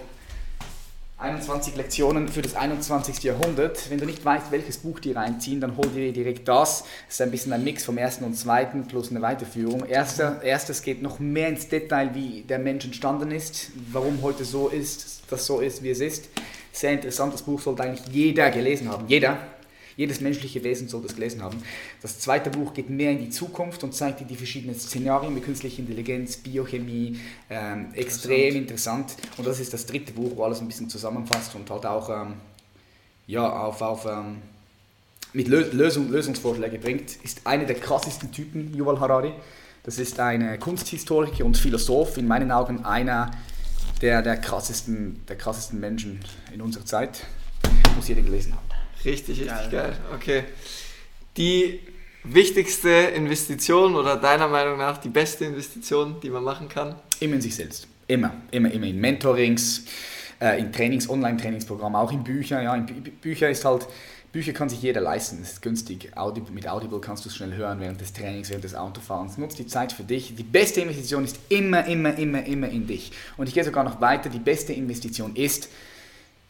21 1.22 1.76
Lektionen 1.76 2.28
für 2.28 2.42
das 2.42 2.56
21. 2.56 3.24
Jahrhundert. 3.24 3.92
Wenn 3.92 4.00
du 4.00 4.06
nicht 4.06 4.26
weißt, 4.26 4.52
welches 4.52 4.80
Buch 4.80 5.00
die 5.00 5.12
reinziehen, 5.12 5.62
dann 5.62 5.78
hol 5.78 5.88
dir 5.88 6.12
direkt 6.12 6.48
das. 6.48 6.84
Es 7.08 7.16
ist 7.16 7.22
ein 7.22 7.30
bisschen 7.30 7.54
ein 7.54 7.64
Mix 7.64 7.86
vom 7.86 8.00
ersten 8.00 8.26
und 8.26 8.34
zweiten 8.34 8.88
plus 8.88 9.12
eine 9.12 9.22
Weiterführung. 9.22 9.86
Erster, 9.86 10.42
erstes 10.42 10.82
geht 10.82 11.04
noch 11.04 11.20
mehr 11.20 11.50
ins 11.50 11.68
Detail, 11.68 12.10
wie 12.16 12.42
der 12.42 12.58
Mensch 12.58 12.86
entstanden 12.86 13.30
ist, 13.30 13.72
warum 13.92 14.24
heute 14.24 14.46
so 14.46 14.68
ist, 14.68 15.22
dass 15.30 15.46
so 15.46 15.60
ist, 15.60 15.84
wie 15.84 15.92
es 15.92 16.00
ist. 16.00 16.30
Sehr 16.72 16.94
interessantes 16.94 17.44
Buch 17.44 17.62
sollte 17.62 17.84
eigentlich 17.84 18.08
jeder 18.12 18.50
gelesen 18.50 18.90
haben. 18.90 19.08
Jeder. 19.08 19.38
Jedes 20.02 20.20
menschliche 20.20 20.64
Wesen 20.64 20.88
soll 20.88 21.04
das 21.04 21.14
gelesen 21.14 21.44
haben. 21.44 21.62
Das 22.02 22.18
zweite 22.18 22.50
Buch 22.50 22.74
geht 22.74 22.90
mehr 22.90 23.12
in 23.12 23.20
die 23.20 23.30
Zukunft 23.30 23.84
und 23.84 23.94
zeigt 23.94 24.20
dir 24.20 24.26
die 24.26 24.36
verschiedenen 24.36 24.74
Szenarien 24.74 25.32
mit 25.32 25.44
künstlicher 25.44 25.78
Intelligenz, 25.78 26.38
Biochemie, 26.38 27.20
ähm, 27.52 27.94
extrem 27.94 28.56
interessant. 28.56 29.16
Und 29.38 29.46
das 29.46 29.60
ist 29.60 29.76
das 29.76 29.86
dritte 29.86 30.12
Buch, 30.14 30.32
wo 30.36 30.44
alles 30.44 30.60
ein 30.60 30.66
bisschen 30.66 30.90
zusammenfasst 30.90 31.54
und 31.54 31.70
halt 31.70 31.86
auch 31.86 32.10
ähm, 32.10 32.34
ja, 33.28 33.48
auf, 33.48 33.80
auf 33.84 34.08
ähm, 34.08 34.38
mit 35.34 35.48
Lösung, 35.48 36.10
Lösungsvorschläge 36.10 36.80
bringt. 36.80 37.24
Ist 37.24 37.46
einer 37.46 37.66
der 37.66 37.76
krassesten 37.76 38.32
Typen, 38.32 38.74
Yuval 38.74 39.00
Harari. 39.00 39.34
Das 39.84 40.00
ist 40.00 40.20
ein 40.20 40.60
Kunsthistoriker 40.60 41.46
und 41.46 41.58
Philosoph, 41.58 42.18
in 42.18 42.28
meinen 42.28 42.52
Augen 42.52 42.86
einer 42.86 43.30
der, 44.02 44.24
der, 44.24 44.38
krassesten, 44.38 45.24
der 45.28 45.38
krassesten 45.38 45.80
Menschen 45.80 46.22
in 46.52 46.60
unserer 46.60 46.86
Zeit. 46.86 47.24
Muss 47.96 48.08
jeder 48.08 48.24
gelesen 48.24 48.56
haben. 48.56 48.71
Richtig, 49.06 49.40
richtig 49.40 49.48
geil. 49.48 49.70
geil. 49.72 49.98
Okay. 50.14 50.44
Die 51.38 51.80
wichtigste 52.24 52.90
Investition 52.90 53.96
oder 53.96 54.16
deiner 54.16 54.48
Meinung 54.48 54.78
nach 54.78 54.98
die 54.98 55.10
beste 55.10 55.46
Investition, 55.46 56.18
die 56.22 56.30
man 56.30 56.44
machen 56.44 56.70
kann? 56.70 56.96
Immer 57.20 57.36
in 57.36 57.42
sich 57.42 57.56
selbst. 57.56 57.88
Immer, 58.08 58.34
immer, 58.52 58.72
immer 58.72 58.88
in 58.88 59.00
Mentorings, 59.00 59.86
äh, 60.40 60.60
in 60.60 60.72
Trainings, 60.72 61.10
Online-Trainingsprogrammen, 61.10 61.96
auch 61.96 62.12
in 62.12 62.24
Büchern. 62.24 62.64
Ja, 62.64 62.76
in 62.76 62.86
Bücher 62.86 63.50
ist 63.50 63.64
halt, 63.64 63.88
Bücher 64.32 64.54
kann 64.54 64.70
sich 64.70 64.82
jeder 64.82 65.02
leisten, 65.02 65.40
es 65.42 65.54
ist 65.54 65.62
günstig. 65.62 66.16
Audible, 66.16 66.54
mit 66.54 66.68
Audible 66.68 67.00
kannst 67.00 67.26
du 67.26 67.30
es 67.30 67.36
schnell 67.36 67.54
hören 67.54 67.80
während 67.80 68.00
des 68.00 68.14
Trainings, 68.14 68.50
während 68.50 68.64
des 68.64 68.76
Autofahrens. 68.76 69.38
Nutz 69.38 69.56
die 69.56 69.68
Zeit 69.68 69.92
für 69.94 70.04
dich. 70.04 70.36
Die 70.36 70.44
beste 70.44 70.82
Investition 70.82 71.24
ist 71.24 71.40
immer, 71.50 71.86
immer, 71.86 72.18
immer, 72.18 72.46
immer 72.46 72.70
in 72.70 72.88
dich. 72.88 73.12
Und 73.38 73.48
ich 73.48 73.54
gehe 73.54 73.64
sogar 73.64 73.84
noch 73.84 74.00
weiter. 74.02 74.30
Die 74.30 74.40
beste 74.40 74.74
Investition 74.74 75.36
ist, 75.36 75.70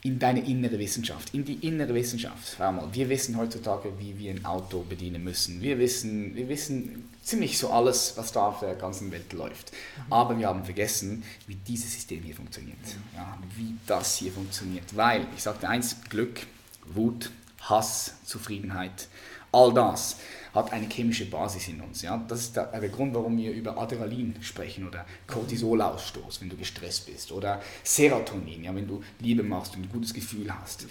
in 0.04 0.18
deine 0.18 0.46
innere 0.46 0.80
Wissenschaft, 0.80 1.34
in 1.34 1.46
die 1.46 1.66
innere 1.66 1.94
Wissenschaft. 1.94 2.56
Schau 2.58 2.72
mal, 2.72 2.88
wir 2.92 3.10
wissen 3.10 3.38
heutzutage, 3.38 3.94
wie 4.00 4.18
wir 4.18 4.32
ein 4.32 4.46
Auto 4.46 4.84
bedienen 4.88 5.24
müssen. 5.24 5.62
Wir 5.62 5.78
wissen, 5.78 6.36
wir 6.36 6.50
wissen 6.50 7.08
ziemlich 7.24 7.58
so 7.58 7.70
alles, 7.70 8.14
was 8.16 8.32
da 8.32 8.48
auf 8.48 8.62
der 8.62 8.76
ganzen 8.76 9.12
Welt 9.12 9.32
läuft. 9.34 9.72
Mhm. 9.72 10.14
Aber 10.14 10.38
wir 10.38 10.48
haben 10.48 10.66
vergessen, 10.66 11.24
wie 11.46 11.56
dieses 11.56 11.94
System 11.94 12.24
hier 12.24 12.36
funktioniert. 12.36 12.78
Ja, 13.16 13.38
wie 13.56 13.76
das 13.86 14.16
hier 14.18 14.32
funktioniert. 14.32 14.96
Weil, 14.96 15.28
ich 15.36 15.44
sagte 15.44 15.70
eins, 15.70 15.98
Glück, 16.10 16.48
Wut, 16.86 17.30
Hass, 17.60 18.16
Zufriedenheit, 18.26 19.08
all 19.52 19.72
das 19.72 20.18
hat 20.54 20.74
eine 20.74 20.88
chemische 20.88 21.26
Basis 21.26 21.68
in 21.68 21.82
uns. 21.82 22.02
Ja? 22.02 22.24
Das 22.28 22.42
ist 22.42 22.56
der, 22.56 22.66
der 22.68 22.90
Grund, 22.90 23.14
warum 23.14 23.38
wir 23.38 23.52
über 23.52 23.78
Adrenalin 23.78 24.36
sprechen 24.42 24.88
oder 24.88 25.06
Cortisolausstoß, 25.28 26.42
wenn 26.42 26.50
du 26.50 26.58
gestresst 26.58 27.06
bist, 27.06 27.32
oder 27.32 27.62
Serotonin, 27.84 28.64
ja, 28.64 28.76
wenn 28.76 28.88
du 28.88 29.04
Liebe 29.20 29.44
machst 29.44 29.76
und 29.76 29.84
ein 29.84 29.90
gutes 29.90 30.14
Gefühl 30.14 30.54
hast. 30.54 30.86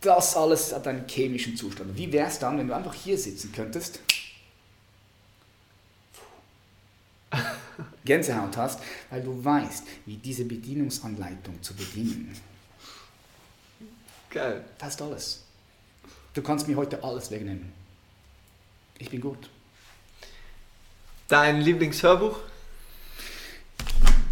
Das 0.00 0.36
alles 0.36 0.74
hat 0.74 0.86
einen 0.86 1.06
chemischen 1.06 1.56
Zustand. 1.56 1.96
Wie 1.96 2.12
wäre 2.12 2.28
es 2.28 2.38
dann, 2.38 2.58
wenn 2.58 2.68
du 2.68 2.74
einfach 2.74 2.94
hier 2.94 3.18
sitzen 3.18 3.52
könntest, 3.52 4.00
Gänsehaut 8.04 8.56
hast, 8.56 8.80
weil 9.10 9.22
du 9.22 9.44
weißt, 9.44 9.84
wie 10.06 10.16
diese 10.16 10.44
Bedienungsanleitung 10.44 11.62
zu 11.62 11.74
bedienen. 11.74 12.34
Geil. 14.30 14.64
Das 14.78 14.94
ist 14.94 15.02
alles. 15.02 15.42
Du 16.34 16.42
kannst 16.42 16.68
mir 16.68 16.76
heute 16.76 17.02
alles 17.02 17.30
wegnehmen. 17.30 17.72
Ich 18.98 19.10
bin 19.10 19.20
gut. 19.20 19.50
Dein 21.28 21.60
Lieblingshörbuch? 21.60 22.38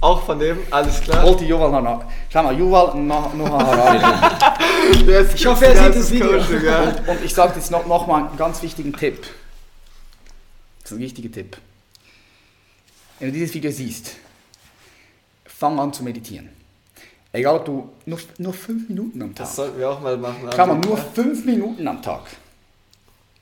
Auch 0.00 0.24
von 0.24 0.38
dem, 0.38 0.58
alles 0.70 1.00
klar. 1.00 1.22
Holte 1.22 1.44
Yuval 1.44 1.70
Noah. 1.70 2.10
Schau 2.30 2.42
mal, 2.42 2.58
Yuval 2.58 2.94
Noah 3.00 3.32
Harari. 3.32 3.98
ich 5.34 5.46
hoffe, 5.46 5.66
er 5.66 5.92
sieht 5.92 5.96
das 5.96 6.10
Video. 6.10 6.32
Und, 6.38 7.08
und 7.08 7.24
ich 7.24 7.34
sage 7.34 7.54
jetzt 7.56 7.70
noch, 7.70 7.86
noch 7.86 8.06
mal 8.06 8.26
einen 8.26 8.36
ganz 8.36 8.62
wichtigen 8.62 8.92
Tipp. 8.92 9.22
Das 10.82 10.92
ist 10.92 10.98
ein 10.98 11.00
wichtiger 11.00 11.32
Tipp. 11.32 11.56
Wenn 13.18 13.28
du 13.28 13.34
dieses 13.34 13.54
Video 13.54 13.70
siehst, 13.70 14.16
fang 15.46 15.78
an 15.78 15.92
zu 15.92 16.02
meditieren. 16.04 16.50
Egal 17.32 17.56
ob 17.56 17.64
du 17.64 17.90
nur, 18.04 18.18
nur 18.38 18.52
fünf 18.52 18.88
Minuten 18.88 19.22
am 19.22 19.34
Tag. 19.34 19.46
Das 19.46 19.56
sollten 19.56 19.78
wir 19.78 19.90
auch 19.90 20.00
mal 20.00 20.16
machen. 20.16 20.50
Schau 20.54 20.66
mal, 20.66 20.76
nur 20.76 20.98
fünf 20.98 21.44
Minuten 21.44 21.88
am 21.88 22.02
Tag 22.02 22.26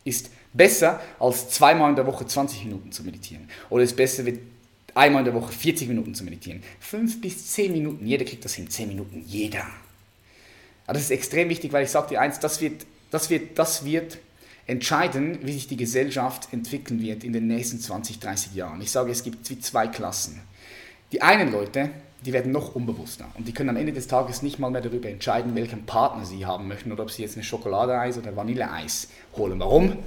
ist 0.05 0.31
besser 0.53 1.01
als 1.19 1.51
zweimal 1.51 1.91
in 1.91 1.97
der 1.97 2.07
Woche 2.07 2.27
20 2.27 2.65
Minuten 2.65 2.93
zu 2.93 3.03
meditieren. 3.03 3.49
Oder 3.71 3.85
es 3.85 3.95
besser 3.95 4.25
wird 4.25 4.41
einmal 4.95 5.21
in 5.21 5.27
der 5.27 5.35
Woche 5.35 5.53
40 5.53 5.89
Minuten 5.89 6.15
zu 6.15 6.25
meditieren. 6.25 6.63
Fünf 6.81 7.21
bis 7.21 7.47
zehn 7.53 7.73
Minuten, 7.73 8.07
jeder 8.07 8.25
kriegt 8.25 8.45
das 8.45 8.55
hin, 8.55 8.69
zehn 8.69 8.89
Minuten, 8.89 9.25
jeder. 9.27 9.65
Aber 10.87 10.95
das 10.95 11.05
ist 11.05 11.11
extrem 11.11 11.49
wichtig, 11.49 11.73
weil 11.73 11.85
ich 11.85 11.91
sage 11.91 12.09
dir 12.11 12.21
eins, 12.21 12.39
das 12.41 12.61
wird, 12.61 12.85
das 13.11 13.31
wird, 13.31 13.59
das 13.59 13.85
wird 13.85 14.19
entscheiden, 14.67 15.39
wie 15.43 15.53
sich 15.53 15.67
die 15.67 15.77
Gesellschaft 15.77 16.53
entwickeln 16.53 17.01
wird 17.01 17.25
in 17.25 17.33
den 17.33 17.47
nächsten 17.47 17.81
20, 17.81 18.21
30 18.21 18.55
Jahren. 18.55 18.81
Ich 18.81 18.91
sage, 18.91 19.11
es 19.11 19.23
gibt 19.23 19.47
zwei 19.47 19.87
Klassen. 19.87 20.41
Die 21.13 21.23
einen 21.23 21.51
Leute, 21.53 21.91
die 22.25 22.33
werden 22.33 22.53
noch 22.53 22.75
unbewusster 22.75 23.27
und 23.35 23.49
die 23.49 23.53
können 23.53 23.71
am 23.71 23.77
Ende 23.77 23.93
des 23.93 24.07
Tages 24.07 24.43
nicht 24.43 24.59
mal 24.59 24.71
mehr 24.71 24.81
darüber 24.81 25.09
entscheiden, 25.09 25.55
welchen 25.55 25.85
Partner 25.85 26.25
sie 26.25 26.47
haben 26.47 26.69
möchten 26.69 26.93
oder 26.93 27.03
ob 27.03 27.11
sie 27.11 27.23
jetzt 27.23 27.35
eine 27.35 27.45
Schokoladeeis 27.45 28.17
oder 28.19 28.35
Vanilleeis 28.37 29.09
holen. 29.37 29.59
Warum? 29.59 29.99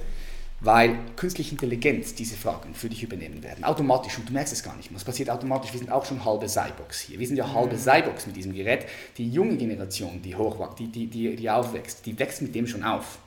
Weil 0.60 0.98
künstliche 1.16 1.52
Intelligenz 1.52 2.14
diese 2.14 2.36
Fragen 2.36 2.74
für 2.74 2.88
dich 2.88 3.02
übernehmen 3.02 3.42
werden. 3.42 3.64
Automatisch, 3.64 4.16
und 4.18 4.28
du 4.28 4.32
merkst 4.32 4.52
es 4.52 4.62
gar 4.62 4.76
nicht 4.76 4.90
mehr. 4.90 4.98
Es 4.98 5.04
passiert 5.04 5.28
automatisch, 5.28 5.72
wir 5.72 5.78
sind 5.78 5.90
auch 5.90 6.04
schon 6.04 6.24
halbe 6.24 6.48
Cyborgs 6.48 7.00
hier. 7.00 7.18
Wir 7.18 7.26
sind 7.26 7.36
ja 7.36 7.52
halbe 7.52 7.76
mhm. 7.76 7.80
Cyborgs 7.80 8.26
mit 8.26 8.36
diesem 8.36 8.54
Gerät. 8.54 8.86
Die 9.18 9.28
junge 9.28 9.56
Generation, 9.56 10.22
die 10.22 10.34
hochwächst, 10.34 10.78
die, 10.78 10.86
die, 10.86 11.06
die, 11.06 11.36
die 11.36 11.50
aufwächst, 11.50 12.06
die 12.06 12.18
wächst 12.18 12.40
mit 12.40 12.54
dem 12.54 12.66
schon 12.66 12.82
auf. 12.82 13.18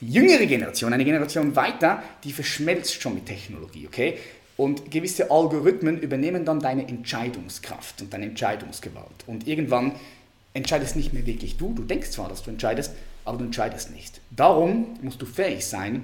Die 0.00 0.08
jüngere 0.08 0.46
Generation, 0.46 0.92
eine 0.92 1.04
Generation 1.04 1.56
weiter, 1.56 2.02
die 2.24 2.32
verschmelzt 2.32 3.00
schon 3.00 3.14
mit 3.14 3.26
Technologie, 3.26 3.86
okay? 3.86 4.18
Und 4.56 4.90
gewisse 4.90 5.30
Algorithmen 5.30 5.98
übernehmen 5.98 6.44
dann 6.44 6.60
deine 6.60 6.86
Entscheidungskraft 6.86 8.02
und 8.02 8.12
deine 8.12 8.26
Entscheidungsgewalt. 8.26 9.24
Und 9.26 9.46
irgendwann 9.46 9.92
entscheidest 10.52 10.96
nicht 10.96 11.12
mehr 11.14 11.24
wirklich 11.24 11.56
du. 11.56 11.72
Du 11.72 11.82
denkst 11.82 12.10
zwar, 12.10 12.28
dass 12.28 12.42
du 12.42 12.50
entscheidest, 12.50 12.92
aber 13.24 13.38
du 13.38 13.44
entscheidest 13.44 13.92
nicht. 13.92 14.20
Darum 14.30 14.98
musst 15.00 15.22
du 15.22 15.26
fähig 15.26 15.64
sein, 15.64 16.02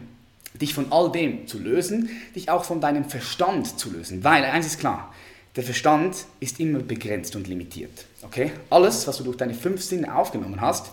dich 0.61 0.75
von 0.75 0.91
all 0.91 1.11
dem 1.11 1.47
zu 1.47 1.59
lösen, 1.59 2.11
dich 2.35 2.51
auch 2.51 2.65
von 2.65 2.81
deinem 2.81 3.05
Verstand 3.05 3.79
zu 3.79 3.91
lösen. 3.91 4.25
Weil 4.25 4.45
eins 4.45 4.67
ist 4.67 4.81
klar, 4.81 5.13
der 5.57 5.65
Verstand 5.65 6.27
ist 6.41 6.61
immer 6.61 6.81
begrenzt 6.81 7.35
und 7.37 7.49
limitiert. 7.49 8.07
Okay? 8.23 8.53
Alles, 8.71 9.07
was 9.07 9.19
du 9.19 9.25
durch 9.25 9.37
deine 9.37 9.55
fünf 9.55 9.83
Sinne 9.83 10.15
aufgenommen 10.15 10.61
hast, 10.61 10.93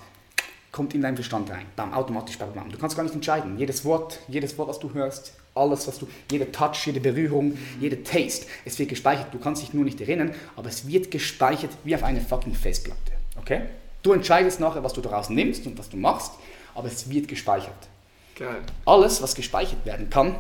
kommt 0.72 0.94
in 0.94 1.02
deinen 1.02 1.16
Verstand 1.16 1.50
rein. 1.52 1.66
Bam, 1.76 1.94
automatisch, 1.94 2.38
bam, 2.38 2.52
bam. 2.54 2.72
Du 2.72 2.78
kannst 2.78 2.96
gar 2.96 3.04
nicht 3.04 3.16
entscheiden. 3.16 3.58
Jedes 3.58 3.86
Wort, 3.86 4.20
jedes 4.28 4.58
Wort, 4.58 4.68
was 4.68 4.80
du 4.80 4.94
hörst, 4.94 5.34
alles, 5.54 5.88
was 5.88 6.00
du, 6.00 6.08
jeder 6.30 6.52
Touch, 6.52 6.86
jede 6.86 7.00
Berührung, 7.00 7.58
jeder 7.80 8.04
Taste, 8.04 8.46
es 8.66 8.78
wird 8.78 8.90
gespeichert. 8.90 9.28
Du 9.32 9.40
kannst 9.40 9.62
dich 9.62 9.74
nur 9.74 9.86
nicht 9.86 10.02
erinnern, 10.02 10.34
aber 10.56 10.68
es 10.68 10.88
wird 10.88 11.12
gespeichert 11.12 11.72
wie 11.84 11.96
auf 11.96 12.04
einer 12.04 12.20
fucking 12.20 12.54
Festplatte. 12.54 13.14
Okay? 13.38 13.62
Du 14.04 14.12
entscheidest 14.12 14.60
nachher, 14.60 14.84
was 14.84 14.94
du 14.94 15.02
daraus 15.02 15.30
nimmst 15.30 15.66
und 15.66 15.78
was 15.80 15.90
du 15.90 15.98
machst, 15.98 16.34
aber 16.76 16.88
es 16.88 17.10
wird 17.10 17.28
gespeichert. 17.28 17.88
Geil. 18.36 18.62
Alles, 18.86 19.22
was 19.22 19.34
gespeichert 19.34 19.86
werden 19.86 20.10
kann, 20.10 20.36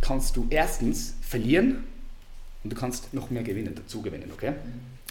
kannst 0.00 0.36
du 0.36 0.46
erstens 0.50 1.14
verlieren 1.20 1.84
und 2.62 2.72
du 2.72 2.76
kannst 2.76 3.12
noch 3.12 3.30
mehr 3.30 3.42
gewinnen, 3.42 3.74
dazu 3.74 4.02
gewinnen. 4.02 4.30
Okay? 4.32 4.54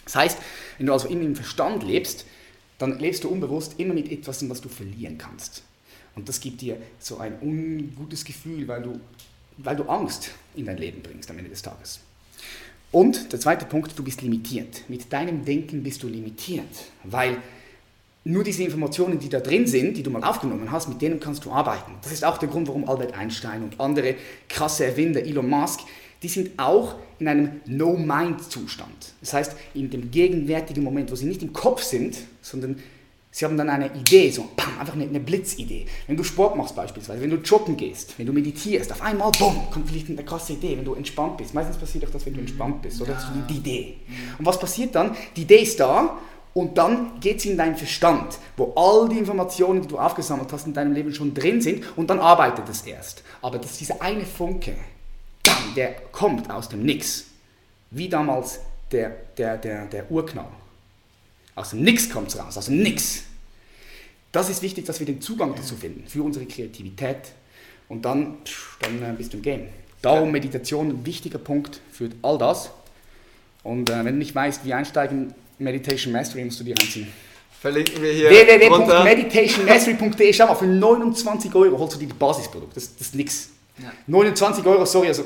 Das 0.06 0.16
heißt, 0.16 0.38
wenn 0.78 0.88
du 0.88 0.94
also 0.94 1.08
immer 1.08 1.24
im 1.24 1.36
Verstand 1.36 1.84
lebst, 1.84 2.26
dann 2.78 3.00
lebst 3.00 3.24
du 3.24 3.30
unbewusst 3.30 3.76
immer 3.78 3.94
mit 3.94 4.12
etwas, 4.12 4.48
was 4.50 4.62
du 4.62 4.70
verlieren 4.70 5.18
kannst. 5.18 5.64
Und 6.16 6.30
das 6.30 6.40
gibt 6.40 6.62
dir 6.62 6.78
so 7.00 7.18
ein 7.18 7.40
ungutes 7.42 8.24
Gefühl, 8.24 8.68
weil 8.68 8.82
du, 8.84 9.00
weil 9.58 9.76
du 9.76 9.84
Angst 9.84 10.32
in 10.56 10.66
dein 10.66 10.78
Leben 10.78 11.02
bringst 11.02 11.30
am 11.30 11.38
Ende 11.38 11.50
des 11.50 11.62
Tages. 11.62 12.00
Und 12.92 13.34
der 13.34 13.40
zweite 13.40 13.66
Punkt, 13.66 13.98
du 13.98 14.04
bist 14.04 14.22
limitiert. 14.22 14.88
Mit 14.88 15.12
deinem 15.12 15.44
Denken 15.44 15.82
bist 15.82 16.04
du 16.04 16.08
limitiert, 16.08 16.92
weil 17.04 17.38
nur 18.26 18.44
diese 18.44 18.64
Informationen, 18.64 19.20
die 19.20 19.30
da 19.30 19.40
drin 19.40 19.68
sind, 19.68 19.98
die 19.98 20.04
du 20.04 20.10
mal 20.10 20.24
aufgenommen 20.24 20.72
hast, 20.72 20.88
mit 20.88 21.02
denen 21.02 21.20
kannst 21.20 21.44
du 21.46 21.52
arbeiten. 21.52 21.92
Das 22.02 22.12
ist 22.12 22.24
auch 22.24 22.38
der 22.38 22.48
Grund, 22.48 22.68
warum 22.68 22.88
Albert 22.88 23.18
Einstein 23.18 23.64
und 23.64 23.80
andere 23.80 24.16
krasse 24.48 24.86
Erfinder, 24.86 25.22
Elon 25.22 25.50
Musk, 25.50 25.82
die 26.22 26.30
sind 26.30 26.52
auch 26.58 26.96
in 27.20 27.28
einem 27.28 27.62
No-Mind-Zustand. 27.66 29.14
Das 29.20 29.34
heißt, 29.34 29.58
in 29.74 29.90
dem 29.90 30.10
gegenwärtigen 30.10 30.84
Moment, 30.84 31.12
wo 31.12 31.16
sie 31.16 31.26
nicht 31.26 31.44
im 31.44 31.52
Kopf 31.52 31.84
sind, 31.84 32.18
sondern 32.42 32.80
sie 33.30 33.44
haben 33.44 33.58
dann 33.58 33.70
eine 33.70 33.94
Idee, 33.94 34.32
so 34.32 34.48
bam, 34.56 34.80
einfach 34.80 34.94
eine, 34.94 35.04
eine 35.04 35.20
Blitzidee. 35.20 35.86
Wenn 36.08 36.16
du 36.16 36.24
Sport 36.24 36.56
machst 36.56 36.78
beispielsweise, 36.78 37.22
wenn 37.22 37.30
du 37.30 37.38
joggen 37.38 37.76
gehst, 37.76 38.18
wenn 38.18 38.26
du 38.26 38.32
meditierst, 38.32 38.90
auf 38.94 39.02
einmal, 39.02 39.32
bumm, 39.38 39.70
kommt 39.70 39.90
vielleicht 39.90 40.10
eine 40.10 40.24
krasse 40.24 40.54
Idee, 40.54 40.78
wenn 40.78 40.86
du 40.86 40.94
entspannt 40.94 41.36
bist. 41.36 41.54
Meistens 41.54 41.76
passiert 41.76 42.06
auch 42.06 42.12
das, 42.12 42.26
wenn 42.26 42.36
du 42.36 42.40
entspannt 42.40 42.82
bist, 42.82 43.02
oder? 43.02 43.16
Das 43.16 43.24
ist 43.24 43.32
die 43.50 43.58
Idee. 43.58 43.96
Und 44.40 44.46
was 44.46 44.58
passiert 44.58 44.96
dann? 44.96 45.14
Die 45.36 45.42
Idee 45.42 45.62
ist 45.64 45.78
da 45.78 46.18
und 46.54 46.78
dann 46.78 47.20
geht 47.20 47.38
es 47.38 47.46
in 47.46 47.58
deinen 47.58 47.76
Verstand, 47.76 48.38
wo 48.58 48.74
all 48.76 49.10
die 49.10 49.18
Informationen, 49.18 49.82
die 49.82 49.88
du 49.88 49.98
aufgesammelt 49.98 50.52
hast, 50.52 50.68
in 50.68 50.74
deinem 50.74 50.94
Leben 50.94 51.14
schon 51.14 51.34
drin 51.34 51.62
sind 51.62 51.84
und 51.98 52.10
dann 52.10 52.20
arbeitet 52.20 52.70
es 52.70 52.82
erst. 52.84 53.24
Aber 53.42 53.58
das 53.58 53.72
ist 53.72 53.82
dieser 53.82 54.02
eine 54.02 54.26
Funke, 54.26 54.76
der 55.76 55.94
kommt 56.12 56.50
aus 56.52 56.70
dem 56.70 56.84
Nix. 56.84 57.26
Wie 57.90 58.08
damals 58.08 58.60
der, 58.92 59.10
der, 59.38 59.58
der, 59.58 59.86
der 59.86 60.12
Urknall. 60.12 60.48
Aus 61.56 61.72
dem 61.72 61.82
Nix 61.82 62.10
kommt 62.10 62.30
es 62.30 62.40
raus, 62.40 62.58
aus 62.58 62.66
dem 62.66 62.82
Nix. 62.82 63.24
Das 64.32 64.50
ist 64.50 64.62
wichtig, 64.62 64.86
dass 64.86 65.00
wir 65.00 65.06
den 65.06 65.22
Zugang 65.22 65.56
dazu 65.56 65.76
finden, 65.76 66.08
für 66.08 66.24
unsere 66.24 66.46
Kreativität. 66.46 67.34
Und 67.90 68.06
dann, 68.06 68.38
dann 68.80 69.04
äh, 69.04 69.14
bist 69.16 69.34
du 69.34 69.38
im 69.38 69.44
Game. 69.44 69.68
Darum 70.02 70.32
Meditation 70.32 70.90
ein 70.90 71.06
wichtiger 71.06 71.38
Punkt 71.38 71.80
für 71.92 72.10
all 72.22 72.38
das. 72.38 72.72
Und 73.64 73.90
äh, 73.90 73.98
wenn 73.98 74.16
du 74.16 74.20
nicht 74.20 74.34
weißt, 74.34 74.66
wie 74.66 74.74
einsteigen, 74.74 75.34
Meditation 75.60 76.14
Mastery 76.14 76.46
musst 76.46 76.60
du 76.60 76.64
dir 76.64 76.76
reinziehen. 76.80 77.08
Verlinken 77.60 78.02
wir 78.02 78.12
hier. 78.12 78.30
www.meditationmastery.de. 78.30 80.34
Schau 80.34 80.48
mal, 80.48 80.56
für 80.56 80.66
29 80.66 81.54
Euro 81.56 81.80
holst 81.80 81.96
du 81.96 82.00
dir 82.00 82.10
das 82.10 82.18
Basisprodukt. 82.18 82.76
Das, 82.76 82.96
das 82.96 83.08
ist 83.08 83.16
nix. 83.16 83.50
Ja. 83.82 83.92
29 84.08 84.66
Euro, 84.66 84.86
sorry, 84.86 85.08
also 85.08 85.24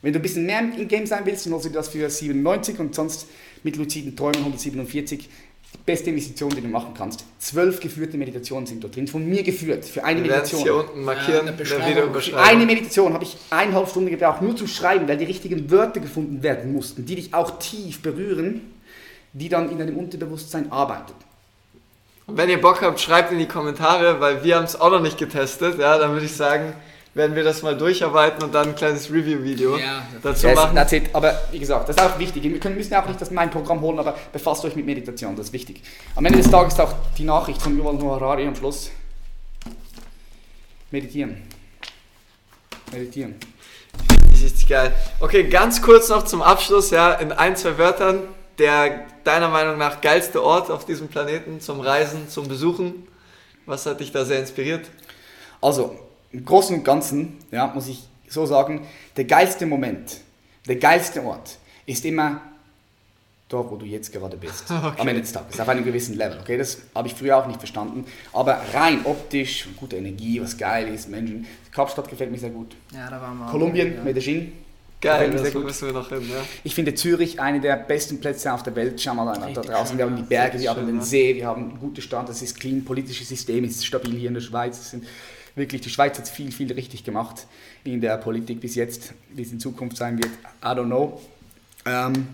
wenn 0.00 0.12
du 0.12 0.18
ein 0.18 0.22
bisschen 0.22 0.46
mehr 0.46 0.60
im 0.60 0.88
Game 0.88 1.06
sein 1.06 1.22
willst, 1.24 1.46
dann 1.46 1.52
holst 1.52 1.66
du 1.66 1.70
das 1.70 1.88
für 1.88 2.08
97 2.08 2.78
und 2.78 2.94
sonst 2.94 3.26
mit 3.62 3.76
luziden 3.76 4.16
Träumen 4.16 4.38
147. 4.38 5.28
Die 5.74 5.78
beste 5.84 6.08
Investition, 6.08 6.48
die 6.50 6.62
du 6.62 6.68
machen 6.68 6.94
kannst. 6.96 7.24
Zwölf 7.38 7.78
geführte 7.78 8.16
Meditationen 8.16 8.66
sind 8.66 8.82
dort 8.82 8.96
drin, 8.96 9.06
von 9.06 9.28
mir 9.28 9.42
geführt, 9.42 9.84
für 9.84 10.02
eine 10.02 10.22
wir 10.22 10.30
Meditation. 10.30 10.62
hier 10.62 10.74
unten 10.76 11.04
markieren, 11.04 11.46
ja, 11.46 11.64
Für 11.64 12.38
eine 12.38 12.64
Meditation 12.64 13.12
habe 13.12 13.24
ich 13.24 13.36
eineinhalb 13.50 13.88
Stunden 13.88 14.08
gebraucht, 14.08 14.40
nur 14.40 14.56
zu 14.56 14.66
schreiben, 14.66 15.06
weil 15.08 15.18
die 15.18 15.26
richtigen 15.26 15.70
Wörter 15.70 16.00
gefunden 16.00 16.42
werden 16.42 16.72
mussten, 16.72 17.04
die 17.04 17.16
dich 17.16 17.34
auch 17.34 17.58
tief 17.58 18.00
berühren, 18.00 18.62
die 19.38 19.48
dann 19.48 19.70
in 19.70 19.78
deinem 19.78 19.96
Unterbewusstsein 19.96 20.70
arbeiten. 20.72 21.12
Und 22.26 22.36
wenn 22.36 22.50
ihr 22.50 22.60
Bock 22.60 22.82
habt, 22.82 23.00
schreibt 23.00 23.32
in 23.32 23.38
die 23.38 23.48
Kommentare, 23.48 24.20
weil 24.20 24.44
wir 24.44 24.56
haben 24.56 24.64
es 24.64 24.78
auch 24.78 24.90
noch 24.90 25.00
nicht 25.00 25.16
getestet. 25.16 25.78
Ja, 25.78 25.96
dann 25.96 26.12
würde 26.12 26.26
ich 26.26 26.36
sagen, 26.36 26.74
werden 27.14 27.34
wir 27.34 27.42
das 27.42 27.62
mal 27.62 27.76
durcharbeiten 27.76 28.42
und 28.42 28.54
dann 28.54 28.68
ein 28.68 28.76
kleines 28.76 29.10
Review-Video 29.10 29.78
ja, 29.78 30.02
dazu 30.22 30.46
yes, 30.46 30.56
machen. 30.56 30.76
That's 30.76 30.92
it. 30.92 31.14
Aber 31.14 31.40
wie 31.50 31.58
gesagt, 31.58 31.88
das 31.88 31.96
ist 31.96 32.02
auch 32.02 32.18
wichtig. 32.18 32.42
Wir 32.42 32.70
müssen 32.70 32.92
ja 32.92 33.02
auch 33.02 33.08
nicht 33.08 33.20
das 33.20 33.30
mein 33.30 33.50
Programm 33.50 33.80
holen, 33.80 33.98
aber 33.98 34.14
befasst 34.30 34.64
euch 34.66 34.76
mit 34.76 34.84
Meditation, 34.84 35.36
das 35.36 35.46
ist 35.46 35.52
wichtig. 35.52 35.82
Am 36.16 36.24
Ende 36.26 36.38
des 36.38 36.50
Tages 36.50 36.74
ist 36.74 36.80
auch 36.80 36.94
die 37.16 37.24
Nachricht 37.24 37.62
von 37.62 37.76
Yuval 37.76 37.94
Noah 37.94 38.20
Harari 38.20 38.46
am 38.46 38.54
Schluss. 38.54 38.90
Meditieren. 40.90 41.42
Meditieren. 42.92 43.36
Richtig 44.30 44.68
geil. 44.68 44.92
Okay, 45.20 45.44
ganz 45.44 45.82
kurz 45.82 46.08
noch 46.08 46.24
zum 46.24 46.42
Abschluss, 46.42 46.90
ja, 46.90 47.14
in 47.14 47.32
ein, 47.32 47.56
zwei 47.56 47.78
Wörtern. 47.78 48.20
Der 48.58 49.06
deiner 49.24 49.48
Meinung 49.48 49.78
nach 49.78 50.00
geilste 50.00 50.42
Ort 50.42 50.70
auf 50.70 50.84
diesem 50.84 51.08
Planeten 51.08 51.60
zum 51.60 51.80
Reisen, 51.80 52.28
zum 52.28 52.48
Besuchen? 52.48 53.06
Was 53.66 53.86
hat 53.86 54.00
dich 54.00 54.10
da 54.10 54.24
sehr 54.24 54.40
inspiriert? 54.40 54.88
Also, 55.60 55.98
im 56.32 56.44
Großen 56.44 56.76
und 56.76 56.84
Ganzen, 56.84 57.38
ja, 57.50 57.66
muss 57.68 57.88
ich 57.88 58.08
so 58.28 58.46
sagen, 58.46 58.86
der 59.16 59.24
geilste 59.24 59.66
Moment, 59.66 60.18
der 60.66 60.76
geilste 60.76 61.22
Ort 61.22 61.58
ist 61.86 62.04
immer 62.04 62.40
dort, 63.48 63.70
wo 63.70 63.76
du 63.76 63.86
jetzt 63.86 64.12
gerade 64.12 64.36
bist. 64.36 64.64
Okay. 64.70 65.00
Am 65.00 65.08
Ende 65.08 65.22
des 65.22 65.32
Tages, 65.32 65.58
auf 65.58 65.68
einem 65.68 65.84
gewissen 65.84 66.16
Level. 66.16 66.38
Okay, 66.40 66.56
das 66.56 66.78
habe 66.94 67.08
ich 67.08 67.14
früher 67.14 67.36
auch 67.36 67.46
nicht 67.46 67.58
verstanden. 67.58 68.04
Aber 68.32 68.60
rein 68.72 69.00
optisch, 69.04 69.68
gute 69.76 69.96
Energie, 69.96 70.40
was 70.40 70.56
geil 70.56 70.88
ist, 70.88 71.08
Menschen. 71.08 71.46
Kapstadt 71.72 72.08
gefällt 72.08 72.30
mir 72.30 72.38
sehr 72.38 72.50
gut. 72.50 72.76
Ja, 72.92 73.10
da 73.10 73.20
waren 73.20 73.38
wir 73.38 73.46
Kolumbien, 73.46 73.94
ja. 73.94 74.02
Medellin. 74.02 74.52
Geil, 75.00 75.30
das 75.30 75.54
müssen 75.54 75.86
wir 75.86 75.92
noch 75.92 76.08
hin, 76.08 76.28
ja. 76.28 76.44
Ich 76.64 76.74
finde 76.74 76.92
Zürich 76.94 77.38
eine 77.38 77.60
der 77.60 77.76
besten 77.76 78.18
Plätze 78.18 78.52
auf 78.52 78.64
der 78.64 78.74
Welt. 78.74 79.00
Schau 79.00 79.14
mal 79.14 79.32
da 79.54 79.60
draußen. 79.60 79.96
Wir 79.96 80.04
haben 80.04 80.16
die 80.16 80.22
Berge, 80.22 80.58
wir 80.58 80.70
haben 80.70 80.86
den 80.86 81.00
See, 81.02 81.36
wir 81.36 81.46
haben 81.46 81.70
einen 81.70 81.78
guten 81.78 82.02
Stand, 82.02 82.28
das 82.28 82.42
ist 82.42 82.58
clean, 82.58 82.84
politisches 82.84 83.28
System 83.28 83.64
ist 83.64 83.86
stabil 83.86 84.16
hier 84.16 84.28
in 84.28 84.34
der 84.34 84.40
Schweiz. 84.40 84.78
Es 84.78 84.90
sind 84.90 85.06
wirklich, 85.54 85.82
die 85.82 85.90
Schweiz 85.90 86.18
hat 86.18 86.28
viel, 86.28 86.50
viel 86.50 86.72
richtig 86.72 87.04
gemacht 87.04 87.46
in 87.84 88.00
der 88.00 88.16
Politik 88.16 88.60
bis 88.60 88.74
jetzt. 88.74 89.14
Wie 89.30 89.42
es 89.42 89.52
in 89.52 89.60
Zukunft 89.60 89.96
sein 89.96 90.18
wird, 90.18 90.32
I 90.64 90.66
don't 90.66 90.86
know. 90.86 91.20
Ähm, 91.86 92.28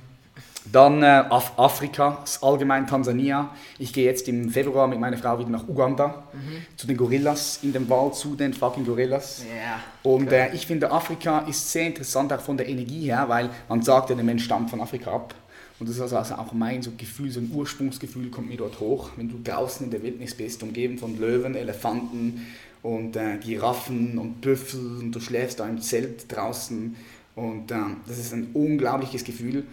dann 0.73 1.03
äh, 1.03 1.07
Af 1.07 1.53
Afrika, 1.59 2.25
allgemein 2.41 2.87
Tansania. 2.87 3.51
Ich 3.79 3.93
gehe 3.93 4.05
jetzt 4.05 4.29
im 4.29 4.51
Februar 4.51 4.87
mit 4.87 4.99
meiner 4.99 5.17
Frau 5.19 5.39
wieder 5.39 5.51
nach 5.51 5.69
Uganda, 5.69 6.25
mhm. 6.33 6.77
zu 6.77 6.87
den 6.87 6.97
Gorillas 6.97 7.61
in 7.62 7.73
dem 7.73 7.89
Wald, 7.89 8.15
zu 8.15 8.35
den 8.35 8.55
fucking 8.55 8.85
Gorillas. 8.85 9.43
Yeah. 9.45 9.81
Und 10.03 10.29
okay. 10.29 10.49
äh, 10.51 10.55
ich 10.55 10.67
finde, 10.67 10.91
Afrika 10.91 11.41
ist 11.41 11.71
sehr 11.71 11.87
interessant, 11.87 12.33
auch 12.33 12.41
von 12.41 12.57
der 12.57 12.69
Energie 12.69 13.07
her, 13.07 13.25
weil 13.29 13.51
man 13.69 13.83
sagt 13.83 14.11
ja, 14.11 14.17
der 14.17 14.25
Mensch 14.25 14.45
stammt 14.45 14.71
von 14.71 14.81
Afrika 14.81 15.12
ab. 15.12 15.35
Und 15.81 15.89
das 15.89 15.97
ist 15.97 16.12
also, 16.12 16.35
auch 16.35 16.53
mein 16.53 16.83
so 16.83 16.93
Gefühl, 16.97 17.31
so 17.31 17.41
ein 17.41 17.51
Ursprungsgefühl 17.53 18.31
kommt 18.31 18.49
mir 18.49 18.57
dort 18.57 18.79
hoch, 18.81 19.11
wenn 19.17 19.29
du 19.29 19.41
draußen 19.43 19.85
in 19.85 19.91
der 19.91 20.03
Wildnis 20.03 20.35
bist, 20.35 20.62
umgeben 20.62 20.99
von 20.99 21.19
Löwen, 21.19 21.57
Elefanten, 21.57 22.47
und 22.85 23.17
äh, 23.17 23.39
Giraffen 23.39 24.19
und 24.19 24.43
Büffel 24.43 24.99
und 25.01 25.12
du 25.12 25.19
schläfst 25.19 25.59
da 25.59 25.67
im 25.67 25.81
Zelt 25.81 26.31
draußen 26.31 26.95
und 27.35 27.71
äh, 27.71 27.77
das 28.07 28.19
ist 28.19 28.33
ein 28.35 28.49
unglaubliches 28.53 29.25
Gefühl 29.25 29.65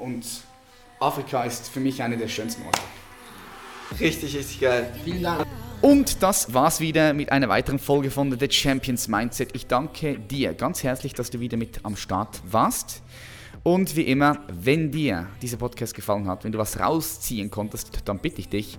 und 0.00 0.24
Afrika 0.98 1.44
ist 1.44 1.68
für 1.68 1.80
mich 1.80 2.02
einer 2.02 2.16
der 2.16 2.28
schönsten 2.28 2.62
Orte. 2.64 2.80
Richtig, 3.98 4.36
richtig 4.36 4.60
geil. 4.60 4.92
Vielen 5.04 5.22
Dank. 5.22 5.46
Und 5.80 6.22
das 6.22 6.52
war's 6.52 6.80
wieder 6.80 7.14
mit 7.14 7.32
einer 7.32 7.48
weiteren 7.48 7.78
Folge 7.78 8.10
von 8.10 8.38
The 8.38 8.50
Champions 8.50 9.08
Mindset. 9.08 9.54
Ich 9.54 9.66
danke 9.66 10.18
dir 10.18 10.52
ganz 10.52 10.82
herzlich, 10.82 11.14
dass 11.14 11.30
du 11.30 11.40
wieder 11.40 11.56
mit 11.56 11.84
am 11.84 11.96
Start 11.96 12.42
warst. 12.44 13.02
Und 13.62 13.96
wie 13.96 14.02
immer, 14.02 14.40
wenn 14.48 14.90
dir 14.90 15.26
dieser 15.42 15.56
Podcast 15.56 15.94
gefallen 15.94 16.28
hat, 16.28 16.44
wenn 16.44 16.52
du 16.52 16.58
was 16.58 16.78
rausziehen 16.78 17.50
konntest, 17.50 17.90
dann 18.04 18.18
bitte 18.18 18.40
ich 18.40 18.48
dich, 18.48 18.78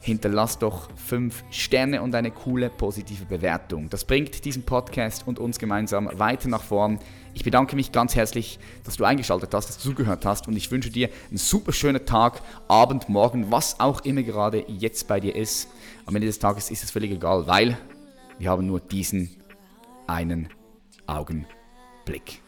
hinterlass 0.00 0.58
doch 0.58 0.88
5 0.94 1.44
Sterne 1.50 2.00
und 2.00 2.14
eine 2.14 2.30
coole 2.30 2.70
positive 2.70 3.24
Bewertung. 3.24 3.90
Das 3.90 4.04
bringt 4.04 4.44
diesen 4.44 4.62
Podcast 4.62 5.26
und 5.26 5.38
uns 5.38 5.58
gemeinsam 5.58 6.08
weiter 6.14 6.48
nach 6.48 6.62
vorn. 6.62 6.98
Ich 7.36 7.44
bedanke 7.44 7.76
mich 7.76 7.92
ganz 7.92 8.16
herzlich, 8.16 8.58
dass 8.84 8.96
du 8.96 9.04
eingeschaltet 9.04 9.52
hast, 9.52 9.68
dass 9.68 9.76
du 9.76 9.90
zugehört 9.90 10.24
hast 10.24 10.48
und 10.48 10.56
ich 10.56 10.70
wünsche 10.70 10.88
dir 10.88 11.10
einen 11.28 11.36
super 11.36 11.70
schönen 11.70 12.06
Tag, 12.06 12.40
Abend, 12.66 13.10
Morgen, 13.10 13.50
was 13.50 13.78
auch 13.78 14.00
immer 14.06 14.22
gerade 14.22 14.64
jetzt 14.68 15.06
bei 15.06 15.20
dir 15.20 15.36
ist. 15.36 15.68
Am 16.06 16.16
Ende 16.16 16.28
des 16.28 16.38
Tages 16.38 16.70
ist 16.70 16.82
es 16.82 16.90
völlig 16.90 17.10
egal, 17.10 17.46
weil 17.46 17.76
wir 18.38 18.48
haben 18.48 18.66
nur 18.66 18.80
diesen 18.80 19.36
einen 20.06 20.48
Augenblick. 21.06 22.40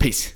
Peace. 0.00 0.34